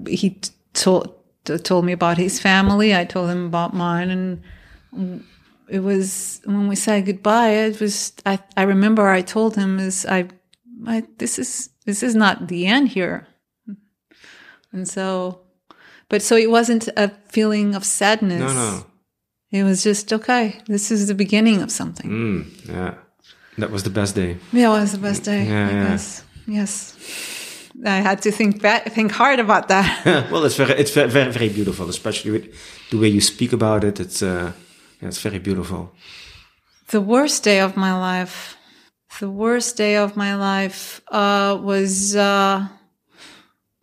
he 0.08 0.40
told 0.74 1.20
told 1.58 1.86
me 1.86 1.92
about 1.92 2.18
his 2.18 2.40
family. 2.40 2.96
I 2.96 3.06
told 3.06 3.30
him 3.30 3.46
about 3.46 3.74
mine 3.74 4.10
and 4.94 5.24
it 5.72 5.80
was 5.80 6.42
when 6.46 6.68
we 6.68 6.76
said 6.76 7.06
goodbye 7.06 7.50
it 7.70 7.80
was 7.80 8.14
i 8.26 8.38
i 8.58 8.64
remember 8.64 9.08
i 9.08 9.22
told 9.22 9.56
him 9.56 9.80
is 9.80 10.06
i 10.06 10.26
i 10.88 11.04
this 11.18 11.38
is 11.40 11.70
this 11.86 12.04
is 12.04 12.16
not 12.16 12.48
the 12.48 12.66
end 12.66 12.88
here 12.90 13.28
and 14.74 14.88
so 14.88 15.40
but 16.10 16.22
so 16.22 16.36
it 16.36 16.50
wasn't 16.50 16.88
a 16.98 17.10
feeling 17.30 17.76
of 17.76 17.84
sadness 17.86 18.40
No, 18.42 18.54
no. 18.54 18.86
it 19.52 19.64
was 19.64 19.84
just 19.84 20.12
okay 20.14 20.60
this 20.68 20.92
is 20.92 21.08
the 21.08 21.16
beginning 21.16 21.62
of 21.62 21.70
something 21.72 22.10
Mm, 22.10 22.68
yeah. 22.68 22.94
That 23.58 23.72
was 23.72 23.84
the 23.84 23.90
best 23.90 24.16
day. 24.16 24.38
yeah 24.54 24.70
it 24.78 24.82
was 24.82 24.92
the 24.92 24.98
best 25.10 25.24
day 25.24 25.46
Yeah, 25.46 25.68
I 25.68 25.72
yeah. 25.74 25.88
guess. 25.90 26.24
yes 26.48 26.96
i 27.86 28.02
had 28.02 28.22
to 28.22 28.32
think 28.32 28.62
back 28.62 28.92
think 28.96 29.12
hard 29.12 29.40
about 29.40 29.68
that 29.68 29.88
well, 30.32 30.44
it's 30.46 30.56
very, 30.58 30.74
it's 30.82 30.92
very, 30.92 31.10
very, 31.10 31.32
very 31.32 31.50
beautiful, 31.50 31.88
especially 31.90 32.32
with 32.32 32.46
the 32.92 32.98
way 32.98 33.08
you 33.08 33.22
speak 33.22 33.54
about 33.54 33.84
it. 33.84 34.00
It's, 34.00 34.22
uh, 34.22 34.52
it's 35.02 35.22
very 35.22 35.40
beautiful. 35.40 35.94
The 36.90 37.02
worst 37.02 37.44
day 37.44 37.60
of 37.60 37.78
my 37.78 37.98
life. 37.98 38.58
The 39.20 39.30
worst 39.30 39.78
day 39.78 39.98
of 39.98 40.16
my 40.16 40.36
life 40.36 41.02
uh, 41.08 41.60
was 41.62 42.16
uh, 42.16 42.68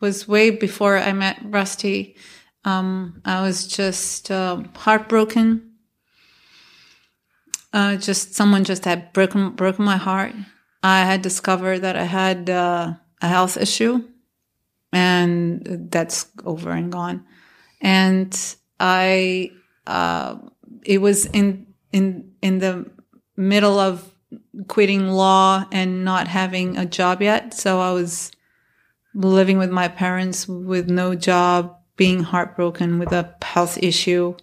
was 0.01 0.29
way 0.29 0.51
before 0.51 0.97
I 0.97 1.13
met 1.13 1.39
Rusty. 1.45 2.17
Um, 2.65 3.21
I 3.25 3.43
was 3.43 3.67
just 3.67 4.31
uh, 4.31 4.63
heartbroken. 4.77 5.73
Uh, 7.73 7.97
just 7.97 8.35
someone 8.35 8.65
just 8.65 8.85
had 8.85 9.13
broken 9.13 9.51
broken 9.51 9.85
my 9.85 9.97
heart. 9.97 10.33
I 10.83 11.05
had 11.05 11.23
discovered 11.23 11.81
that 11.81 11.97
I 11.97 12.05
had 12.05 12.49
uh, 12.49 12.95
a 13.21 13.29
health 13.29 13.57
issue, 13.57 14.05
and 14.93 15.89
that's 15.91 16.27
over 16.45 16.71
and 16.71 16.93
gone. 16.93 17.25
And 17.81 18.33
I, 18.79 19.51
uh, 19.87 20.37
it 20.85 20.99
was 20.99 21.27
in 21.27 21.67
in 21.93 22.33
in 22.43 22.59
the 22.59 22.91
middle 23.37 23.79
of 23.79 24.13
quitting 24.69 25.09
law 25.09 25.67
and 25.71 26.05
not 26.05 26.29
having 26.29 26.77
a 26.77 26.87
job 26.87 27.23
yet. 27.23 27.55
So 27.55 27.81
I 27.81 27.93
was 27.93 28.33
living 29.15 29.59
with 29.59 29.71
my 29.71 29.89
parents 29.89 30.49
with 30.49 30.89
no 30.89 31.15
job, 31.15 31.77
being 31.97 32.23
heartbroken 32.23 32.99
with 32.99 33.13
a 33.13 33.35
health 33.43 33.79
issue. 33.83 34.35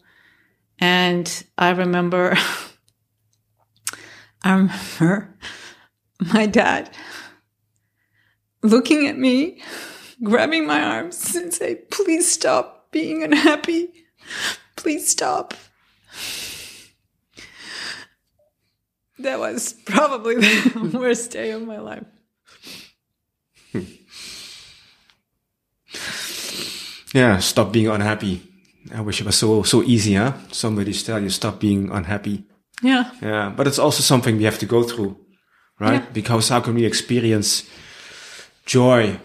And 0.79 1.43
I 1.57 1.71
remember, 1.71 2.33
I 4.43 4.53
remember 4.53 5.35
my 6.33 6.45
dad 6.45 6.95
looking 8.61 9.07
at 9.07 9.17
me, 9.17 9.61
grabbing 10.23 10.65
my 10.65 10.81
arms 10.81 11.35
and 11.35 11.53
say, 11.53 11.75
please 11.91 12.31
stop 12.31 12.91
being 12.91 13.23
unhappy. 13.23 13.91
Please 14.75 15.07
stop. 15.07 15.53
That 19.19 19.39
was 19.39 19.73
probably 19.85 20.35
the 20.35 20.91
worst 20.99 21.31
day 21.31 21.51
of 21.51 21.65
my 21.65 21.79
life. 21.79 22.05
Yeah, 27.13 27.37
stop 27.39 27.71
being 27.71 27.87
unhappy. 27.87 28.41
I 28.93 29.01
wish 29.01 29.21
it 29.21 29.25
was 29.25 29.37
so 29.37 29.63
so 29.63 29.83
easy, 29.83 30.15
huh? 30.15 30.33
Somebody 30.51 30.93
tell 30.93 31.21
you 31.21 31.29
stop 31.29 31.59
being 31.59 31.91
unhappy. 31.91 32.43
Yeah. 32.81 33.11
Yeah, 33.21 33.53
but 33.55 33.67
it's 33.67 33.79
also 33.79 34.01
something 34.01 34.37
we 34.37 34.43
have 34.43 34.59
to 34.59 34.65
go 34.65 34.83
through, 34.83 35.15
right? 35.79 36.01
Yeah. 36.01 36.09
Because 36.11 36.49
how 36.49 36.59
can 36.59 36.73
we 36.73 36.85
experience 36.85 37.69
joy 38.65 39.19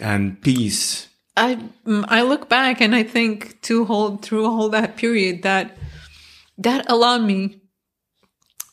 and 0.00 0.40
peace? 0.40 1.08
I 1.36 1.58
mm, 1.84 2.04
I 2.08 2.22
look 2.22 2.48
back 2.48 2.80
and 2.80 2.94
I 2.94 3.02
think 3.02 3.60
to 3.62 3.84
hold 3.84 4.22
through 4.22 4.46
all 4.46 4.68
that 4.70 4.96
period 4.96 5.42
that 5.42 5.76
that 6.58 6.90
allowed 6.90 7.22
me 7.22 7.60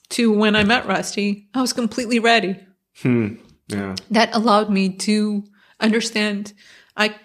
to 0.10 0.32
when 0.32 0.56
I 0.56 0.64
met 0.64 0.86
Rusty, 0.88 1.48
I 1.54 1.62
was 1.62 1.74
completely 1.74 2.20
ready. 2.20 2.60
Yeah, 3.68 3.96
That 4.12 4.36
allowed 4.36 4.70
me 4.70 4.90
to 4.90 5.44
understand 5.80 6.54
I 6.98 7.16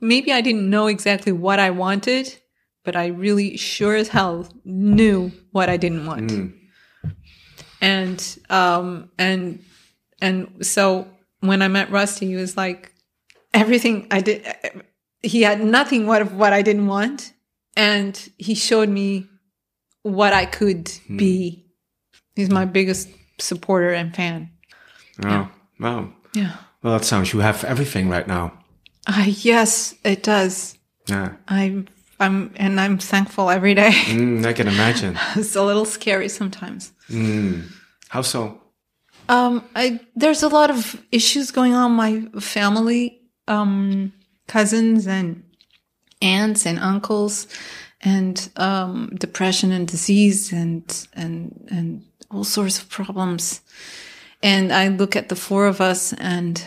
maybe 0.00 0.32
I 0.32 0.40
didn't 0.40 0.68
know 0.68 0.88
exactly 0.88 1.32
what 1.32 1.58
I 1.60 1.70
wanted, 1.70 2.36
but 2.84 2.96
I 2.96 3.06
really 3.06 3.56
sure 3.56 3.94
as 3.94 4.08
hell 4.08 4.48
knew 4.64 5.30
what 5.52 5.68
I 5.68 5.76
didn't 5.76 6.04
want. 6.06 6.30
And 7.80 8.38
um 8.50 9.10
and 9.18 9.64
and 10.20 10.66
so 10.66 11.06
when 11.40 11.62
I 11.62 11.68
met 11.68 11.90
Rusty, 11.90 12.26
he 12.26 12.36
was 12.36 12.56
like 12.56 12.92
everything 13.54 14.06
I 14.10 14.20
did 14.20 14.46
he 15.22 15.42
had 15.42 15.62
nothing 15.62 16.06
what 16.06 16.20
of 16.22 16.34
what 16.34 16.52
I 16.52 16.62
didn't 16.62 16.88
want 16.88 17.32
and 17.76 18.18
he 18.38 18.54
showed 18.54 18.88
me 18.88 19.28
what 20.02 20.32
I 20.32 20.46
could 20.46 20.90
be. 21.16 21.66
He's 22.34 22.50
my 22.50 22.64
biggest 22.64 23.08
supporter 23.38 23.92
and 23.92 24.14
fan. 24.14 24.50
wow, 25.22 25.50
wow. 25.78 26.12
Yeah. 26.34 26.56
Well, 26.82 26.98
that 26.98 27.04
sounds 27.04 27.32
you 27.32 27.40
have 27.40 27.64
everything 27.64 28.08
right 28.08 28.26
now. 28.26 28.52
Uh, 29.06 29.26
yes, 29.26 29.94
it 30.04 30.22
does. 30.22 30.76
Yeah, 31.06 31.34
I'm 31.48 31.88
I'm 32.20 32.52
and 32.56 32.80
I'm 32.80 32.98
thankful 32.98 33.50
every 33.50 33.74
day. 33.74 33.90
mm, 33.90 34.44
I 34.46 34.52
can 34.52 34.68
imagine. 34.68 35.18
it's 35.36 35.56
a 35.56 35.62
little 35.62 35.84
scary 35.84 36.28
sometimes. 36.28 36.92
How 38.08 38.22
so? 38.22 38.60
Um, 39.28 39.64
I 39.74 40.00
there's 40.16 40.42
a 40.42 40.48
lot 40.48 40.70
of 40.70 41.00
issues 41.10 41.50
going 41.50 41.74
on 41.74 41.92
my 41.92 42.22
family, 42.40 43.20
um, 43.48 44.12
cousins 44.46 45.06
and 45.06 45.42
aunts 46.20 46.66
and 46.66 46.78
uncles, 46.78 47.46
and 48.02 48.50
um, 48.56 49.10
depression 49.14 49.72
and 49.72 49.86
disease 49.86 50.52
and 50.52 51.08
and 51.14 51.68
and 51.70 52.04
all 52.30 52.44
sorts 52.44 52.78
of 52.78 52.88
problems. 52.88 53.60
And 54.42 54.72
I 54.72 54.88
look 54.88 55.14
at 55.14 55.28
the 55.28 55.36
four 55.36 55.66
of 55.66 55.80
us, 55.80 56.12
and 56.14 56.64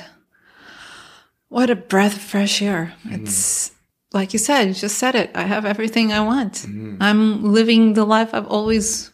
what 1.49 1.69
a 1.69 1.75
breath 1.75 2.15
of 2.15 2.21
fresh 2.21 2.61
air! 2.61 2.93
It's 3.05 3.71
like 4.13 4.31
you 4.31 4.39
said, 4.39 4.67
you 4.67 4.73
just 4.73 4.97
said 4.97 5.15
it. 5.15 5.31
I 5.35 5.43
have 5.43 5.65
everything 5.65 6.13
I 6.13 6.21
want. 6.21 6.65
I'm 7.01 7.43
living 7.43 7.93
the 7.93 8.05
life 8.05 8.33
I've 8.33 8.47
always 8.47 9.11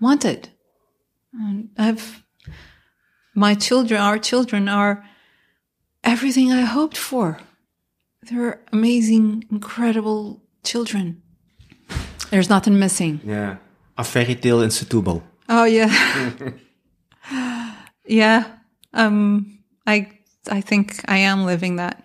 wanted. 0.00 0.48
And 1.32 1.70
I've 1.78 2.24
my 3.34 3.54
children, 3.54 4.00
our 4.00 4.18
children 4.18 4.68
are 4.68 5.04
everything 6.02 6.52
I 6.52 6.62
hoped 6.62 6.96
for. 6.96 7.38
They're 8.22 8.60
amazing, 8.72 9.44
incredible 9.50 10.42
children. 10.64 11.22
There's 12.30 12.48
nothing 12.48 12.78
missing. 12.78 13.20
Yeah. 13.24 13.56
A 13.98 14.04
fairy 14.04 14.34
tale 14.34 14.62
in 14.62 14.70
Setúbal. 14.70 15.22
Oh 15.48 15.64
yeah. 15.64 15.90
yeah. 18.06 18.44
Um 18.94 19.58
I 19.86 20.08
I 20.50 20.60
think 20.62 21.00
I 21.08 21.18
am 21.18 21.44
living 21.44 21.76
that. 21.76 22.02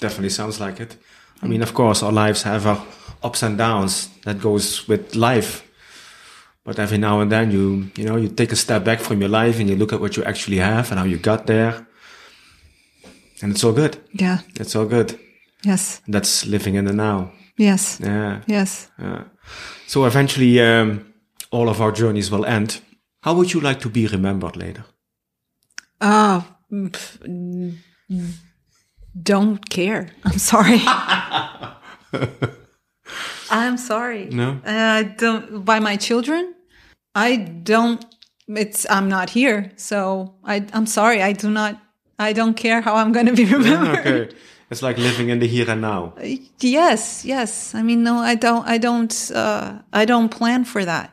Definitely 0.00 0.30
sounds 0.30 0.60
like 0.60 0.80
it. 0.80 0.96
I 1.42 1.46
mean, 1.46 1.62
of 1.62 1.72
course, 1.74 2.02
our 2.02 2.12
lives 2.12 2.42
have 2.42 2.66
our 2.66 2.84
ups 3.22 3.42
and 3.42 3.56
downs. 3.58 4.08
That 4.24 4.40
goes 4.40 4.88
with 4.88 5.14
life. 5.14 5.62
But 6.64 6.78
every 6.78 6.98
now 6.98 7.20
and 7.20 7.30
then, 7.30 7.50
you 7.52 7.90
you 7.96 8.04
know, 8.04 8.16
you 8.16 8.28
take 8.28 8.52
a 8.52 8.56
step 8.56 8.84
back 8.84 9.00
from 9.00 9.20
your 9.20 9.30
life 9.30 9.60
and 9.60 9.70
you 9.70 9.76
look 9.76 9.92
at 9.92 10.00
what 10.00 10.16
you 10.16 10.24
actually 10.24 10.58
have 10.58 10.90
and 10.90 10.98
how 10.98 11.06
you 11.06 11.18
got 11.18 11.46
there, 11.46 11.86
and 13.42 13.52
it's 13.52 13.62
all 13.64 13.72
good. 13.72 13.96
Yeah. 14.12 14.38
It's 14.60 14.74
all 14.74 14.86
good. 14.86 15.18
Yes. 15.62 16.02
That's 16.08 16.44
living 16.46 16.74
in 16.74 16.84
the 16.84 16.92
now. 16.92 17.30
Yes. 17.58 17.98
Yeah. 18.00 18.40
Yes. 18.46 18.90
yeah. 18.98 19.24
So 19.86 20.04
eventually, 20.04 20.60
um, 20.60 21.12
all 21.50 21.68
of 21.68 21.80
our 21.80 21.92
journeys 21.92 22.30
will 22.30 22.44
end. 22.44 22.80
How 23.22 23.34
would 23.34 23.52
you 23.52 23.60
like 23.60 23.80
to 23.80 23.88
be 23.88 24.06
remembered 24.06 24.56
later? 24.56 24.84
Oh, 26.00 26.44
mm, 26.70 27.74
don't 29.22 29.68
care. 29.70 30.10
I'm 30.24 30.38
sorry. 30.38 30.80
I'm 33.50 33.76
sorry. 33.78 34.26
No? 34.26 34.60
I 34.64 35.02
don't. 35.16 35.64
By 35.64 35.80
my 35.80 35.96
children, 35.96 36.54
I 37.14 37.36
don't. 37.36 38.04
It's. 38.48 38.86
I'm 38.90 39.08
not 39.08 39.30
here, 39.30 39.72
so 39.76 40.34
I. 40.44 40.66
I'm 40.72 40.86
sorry. 40.86 41.22
I 41.22 41.32
do 41.32 41.50
not. 41.50 41.80
I 42.18 42.32
don't 42.32 42.54
care 42.56 42.80
how 42.80 42.96
I'm 42.96 43.12
going 43.12 43.26
to 43.26 43.32
be 43.34 43.44
remembered. 43.56 43.98
okay. 43.98 44.36
It's 44.70 44.82
like 44.82 44.98
living 44.98 45.28
in 45.28 45.38
the 45.38 45.46
here 45.46 45.70
and 45.70 45.80
now. 45.80 46.14
Yes, 46.58 47.24
yes. 47.24 47.74
I 47.74 47.82
mean, 47.82 48.02
no, 48.02 48.16
I 48.16 48.34
don't. 48.34 48.66
I 48.66 48.78
don't. 48.78 49.30
Uh, 49.32 49.78
I 49.92 50.04
don't 50.04 50.28
plan 50.28 50.64
for 50.64 50.84
that. 50.84 51.12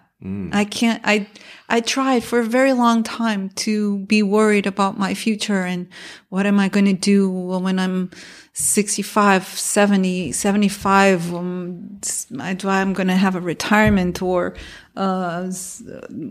I 0.53 0.65
can't. 0.65 1.01
I. 1.03 1.27
I 1.69 1.79
tried 1.79 2.23
for 2.23 2.39
a 2.39 2.43
very 2.45 2.73
long 2.73 3.03
time 3.03 3.49
to 3.65 3.99
be 4.05 4.21
worried 4.21 4.67
about 4.67 4.99
my 4.99 5.13
future 5.13 5.63
and 5.63 5.87
what 6.29 6.45
am 6.45 6.59
I 6.59 6.67
going 6.69 6.85
to 6.85 6.93
do 6.93 7.29
when 7.29 7.79
I'm 7.79 8.11
65, 8.53 9.47
70, 9.47 10.31
75. 10.33 11.33
Um, 11.33 11.99
I, 12.39 12.53
do 12.53 12.69
I'm 12.69 12.93
going 12.93 13.07
to 13.07 13.15
have 13.15 13.35
a 13.35 13.41
retirement 13.41 14.21
or, 14.21 14.55
uh, 14.95 15.51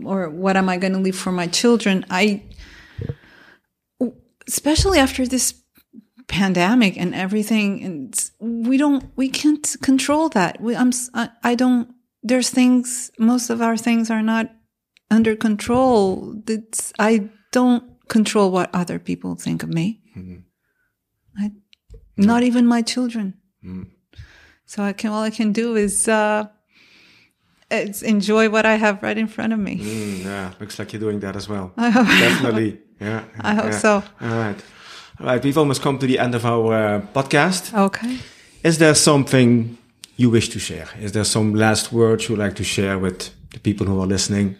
or 0.05 0.29
what 0.29 0.55
am 0.55 0.69
I 0.69 0.77
going 0.77 0.93
to 0.93 0.99
leave 0.99 1.17
for 1.17 1.33
my 1.33 1.47
children? 1.47 2.05
I, 2.09 2.43
especially 4.47 4.99
after 4.99 5.27
this 5.27 5.62
pandemic 6.33 6.97
and 6.97 7.13
everything 7.13 7.83
and 7.87 8.31
we 8.39 8.75
don't 8.83 9.03
we 9.15 9.29
can't 9.29 9.75
control 9.81 10.29
that 10.29 10.59
we 10.59 10.75
i'm 10.75 10.91
I, 11.13 11.29
I 11.43 11.53
don't 11.55 11.85
there's 12.29 12.49
things 12.49 13.11
most 13.19 13.49
of 13.51 13.61
our 13.61 13.77
things 13.77 14.09
are 14.09 14.23
not 14.23 14.45
under 15.11 15.35
control 15.35 16.41
it's, 16.47 16.91
i 16.97 17.29
don't 17.51 17.83
control 18.09 18.49
what 18.51 18.69
other 18.73 18.97
people 18.99 19.35
think 19.35 19.63
of 19.63 19.69
me 19.69 19.99
I, 21.43 21.51
not 22.17 22.41
even 22.43 22.65
my 22.65 22.81
children 22.81 23.33
so 24.65 24.83
i 24.89 24.93
can 24.93 25.11
all 25.11 25.23
i 25.23 25.29
can 25.39 25.51
do 25.53 25.75
is 25.75 26.07
uh 26.07 26.45
it's 27.69 28.01
enjoy 28.01 28.49
what 28.49 28.65
i 28.65 28.75
have 28.75 29.03
right 29.03 29.17
in 29.17 29.27
front 29.27 29.53
of 29.53 29.59
me 29.59 29.75
Mm, 29.77 30.23
yeah, 30.25 30.51
looks 30.59 30.79
like 30.79 30.93
you're 30.93 30.99
doing 31.07 31.19
that 31.21 31.35
as 31.35 31.47
well. 31.49 31.71
I 31.77 31.89
hope- 31.89 32.07
Definitely. 32.07 32.79
Yeah. 32.99 33.23
I 33.41 33.53
hope 33.55 33.71
yeah. 33.71 33.79
so. 33.85 33.91
All 34.21 34.37
right. 34.45 34.59
All 35.19 35.27
right. 35.27 35.43
We've 35.43 35.57
almost 35.57 35.81
come 35.81 35.97
to 35.99 36.07
the 36.07 36.19
end 36.19 36.35
of 36.35 36.45
our 36.45 36.73
uh, 36.73 37.01
podcast. 37.13 37.73
okay 37.73 38.17
Is 38.63 38.77
there 38.77 38.95
something 38.95 39.77
you 40.15 40.29
wish 40.29 40.49
to 40.49 40.59
share? 40.59 40.87
Is 40.99 41.11
there 41.11 41.25
some 41.25 41.53
last 41.55 41.91
words 41.91 42.29
you'd 42.29 42.39
like 42.39 42.55
to 42.55 42.63
share 42.63 42.97
with 42.99 43.29
the 43.51 43.59
people 43.59 43.87
who 43.87 44.01
are 44.01 44.07
listening? 44.07 44.55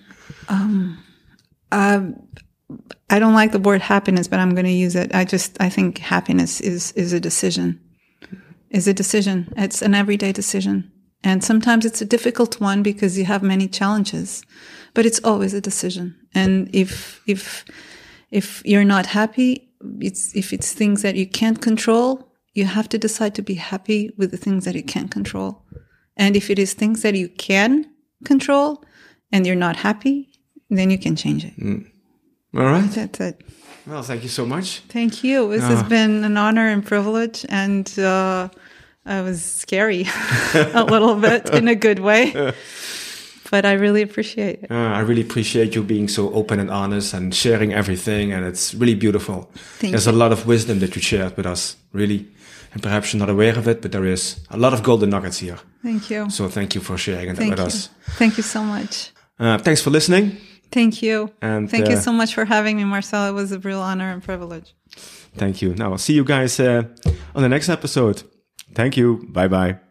um 0.50 0.98
I 3.10 3.20
don't 3.20 3.34
like 3.34 3.52
the 3.52 3.60
word 3.60 3.82
happiness, 3.82 4.28
but 4.28 4.40
I'm 4.40 4.56
going 4.56 4.66
to 4.66 4.72
use 4.72 4.96
it. 4.96 5.14
I 5.14 5.26
just, 5.26 5.62
I 5.62 5.70
think 5.70 6.00
happiness 6.00 6.62
is, 6.62 6.92
is 6.94 7.14
a 7.14 7.20
decision, 7.20 7.80
is 8.70 8.88
a 8.88 8.94
decision. 8.94 9.54
It's 9.58 9.82
an 9.82 9.94
everyday 9.94 10.32
decision. 10.32 10.92
And 11.24 11.44
sometimes 11.44 11.86
it's 11.86 12.02
a 12.02 12.06
difficult 12.06 12.60
one 12.60 12.84
because 12.84 13.18
you 13.18 13.26
have 13.26 13.44
many 13.44 13.68
challenges, 13.68 14.44
but 14.94 15.06
it's 15.06 15.20
always 15.24 15.54
a 15.54 15.62
decision. 15.62 16.16
And 16.34 16.70
if, 16.74 17.22
if, 17.28 17.66
if 18.32 18.62
you're 18.66 18.84
not 18.84 19.06
happy, 19.06 19.70
it's, 20.00 20.36
if 20.36 20.54
it's 20.54 20.74
things 20.74 21.02
that 21.02 21.16
you 21.16 21.28
can't 21.28 21.62
control, 21.62 22.32
you 22.54 22.66
have 22.66 22.88
to 22.90 22.98
decide 22.98 23.36
to 23.36 23.42
be 23.42 23.56
happy 23.56 24.12
with 24.18 24.32
the 24.32 24.38
things 24.38 24.66
that 24.66 24.76
you 24.76 24.84
can't 24.84 25.12
control. 25.12 25.64
And 26.16 26.36
if 26.36 26.50
it 26.50 26.60
is 26.60 26.74
things 26.74 27.02
that 27.02 27.16
you 27.16 27.30
can 27.30 27.90
control 28.24 28.84
and 29.32 29.46
you're 29.46 29.56
not 29.56 29.76
happy, 29.76 30.30
then 30.70 30.90
you 30.92 30.98
can 30.98 31.16
change 31.16 31.46
it. 31.46 31.54
All 32.56 32.66
right. 32.66 32.90
That's 32.92 33.20
it. 33.20 33.42
Well, 33.88 34.04
thank 34.04 34.24
you 34.24 34.30
so 34.30 34.46
much. 34.46 34.80
Thank 34.90 35.24
you. 35.24 35.50
This 35.50 35.64
has 35.64 35.84
been 35.84 36.24
an 36.24 36.38
honor 36.38 36.68
and 36.70 36.86
privilege, 36.86 37.46
and 37.50 37.88
uh, 38.00 38.48
it 39.06 39.24
was 39.24 39.44
scary 39.44 40.06
a 40.54 40.86
little 40.86 41.16
bit 41.16 41.50
in 41.50 41.68
a 41.68 41.76
good 41.76 42.00
way. 42.00 42.54
But 43.54 43.66
I 43.66 43.74
really 43.74 44.02
appreciate 44.02 44.64
it. 44.64 44.72
Uh, 44.72 44.98
I 45.00 45.02
really 45.02 45.22
appreciate 45.22 45.76
you 45.76 45.84
being 45.84 46.08
so 46.08 46.34
open 46.34 46.60
and 46.60 46.72
honest 46.72 47.14
and 47.14 47.36
sharing 47.36 47.72
everything, 47.72 48.34
and 48.34 48.44
it's 48.48 48.74
really 48.74 48.96
beautiful. 48.96 49.52
Thank 49.78 49.92
There's 49.92 50.08
a 50.08 50.12
lot 50.12 50.32
of 50.32 50.48
wisdom 50.48 50.80
that 50.80 50.96
you 50.96 51.02
shared 51.04 51.38
with 51.38 51.46
us, 51.46 51.76
really. 51.92 52.26
And 52.74 52.82
perhaps 52.82 53.14
you're 53.14 53.20
not 53.20 53.30
aware 53.30 53.56
of 53.56 53.68
it, 53.68 53.84
but 53.84 53.92
there 53.92 54.06
is 54.06 54.40
a 54.50 54.58
lot 54.58 54.74
of 54.74 54.82
golden 54.82 55.12
nuggets 55.12 55.38
here. 55.38 55.60
Thank 55.84 56.10
you. 56.10 56.32
So 56.32 56.50
thank 56.50 56.74
you 56.74 56.82
for 56.82 56.98
sharing 56.98 57.28
that 57.28 57.38
Thank 57.38 57.52
with 57.52 57.60
you. 57.60 57.66
us. 57.66 57.90
Thank 58.18 58.38
you 58.38 58.44
so 58.44 58.64
much. 58.64 59.12
Uh, 59.38 59.60
thanks 59.60 59.82
for 59.82 59.92
listening. 59.92 60.38
Thank 60.72 61.04
you. 61.04 61.30
And, 61.40 61.70
Thank 61.70 61.90
you 61.90 61.98
uh, 61.98 62.02
so 62.02 62.12
much 62.12 62.34
for 62.34 62.46
having 62.46 62.76
me, 62.78 62.86
Marcel. 62.86 63.30
It 63.30 63.34
was 63.34 63.52
a 63.52 63.60
real 63.60 63.82
honor 63.82 64.10
and 64.12 64.24
privilege. 64.24 64.74
Thank 65.38 65.62
you. 65.62 65.76
Now 65.76 65.92
I'll 65.92 66.00
see 66.00 66.16
you 66.16 66.24
guys 66.24 66.60
uh, 66.60 66.86
on 67.36 67.44
the 67.44 67.50
next 67.50 67.70
episode. 67.70 68.24
Thank 68.74 68.98
you. 68.98 69.28
Bye 69.30 69.48
bye. 69.48 69.83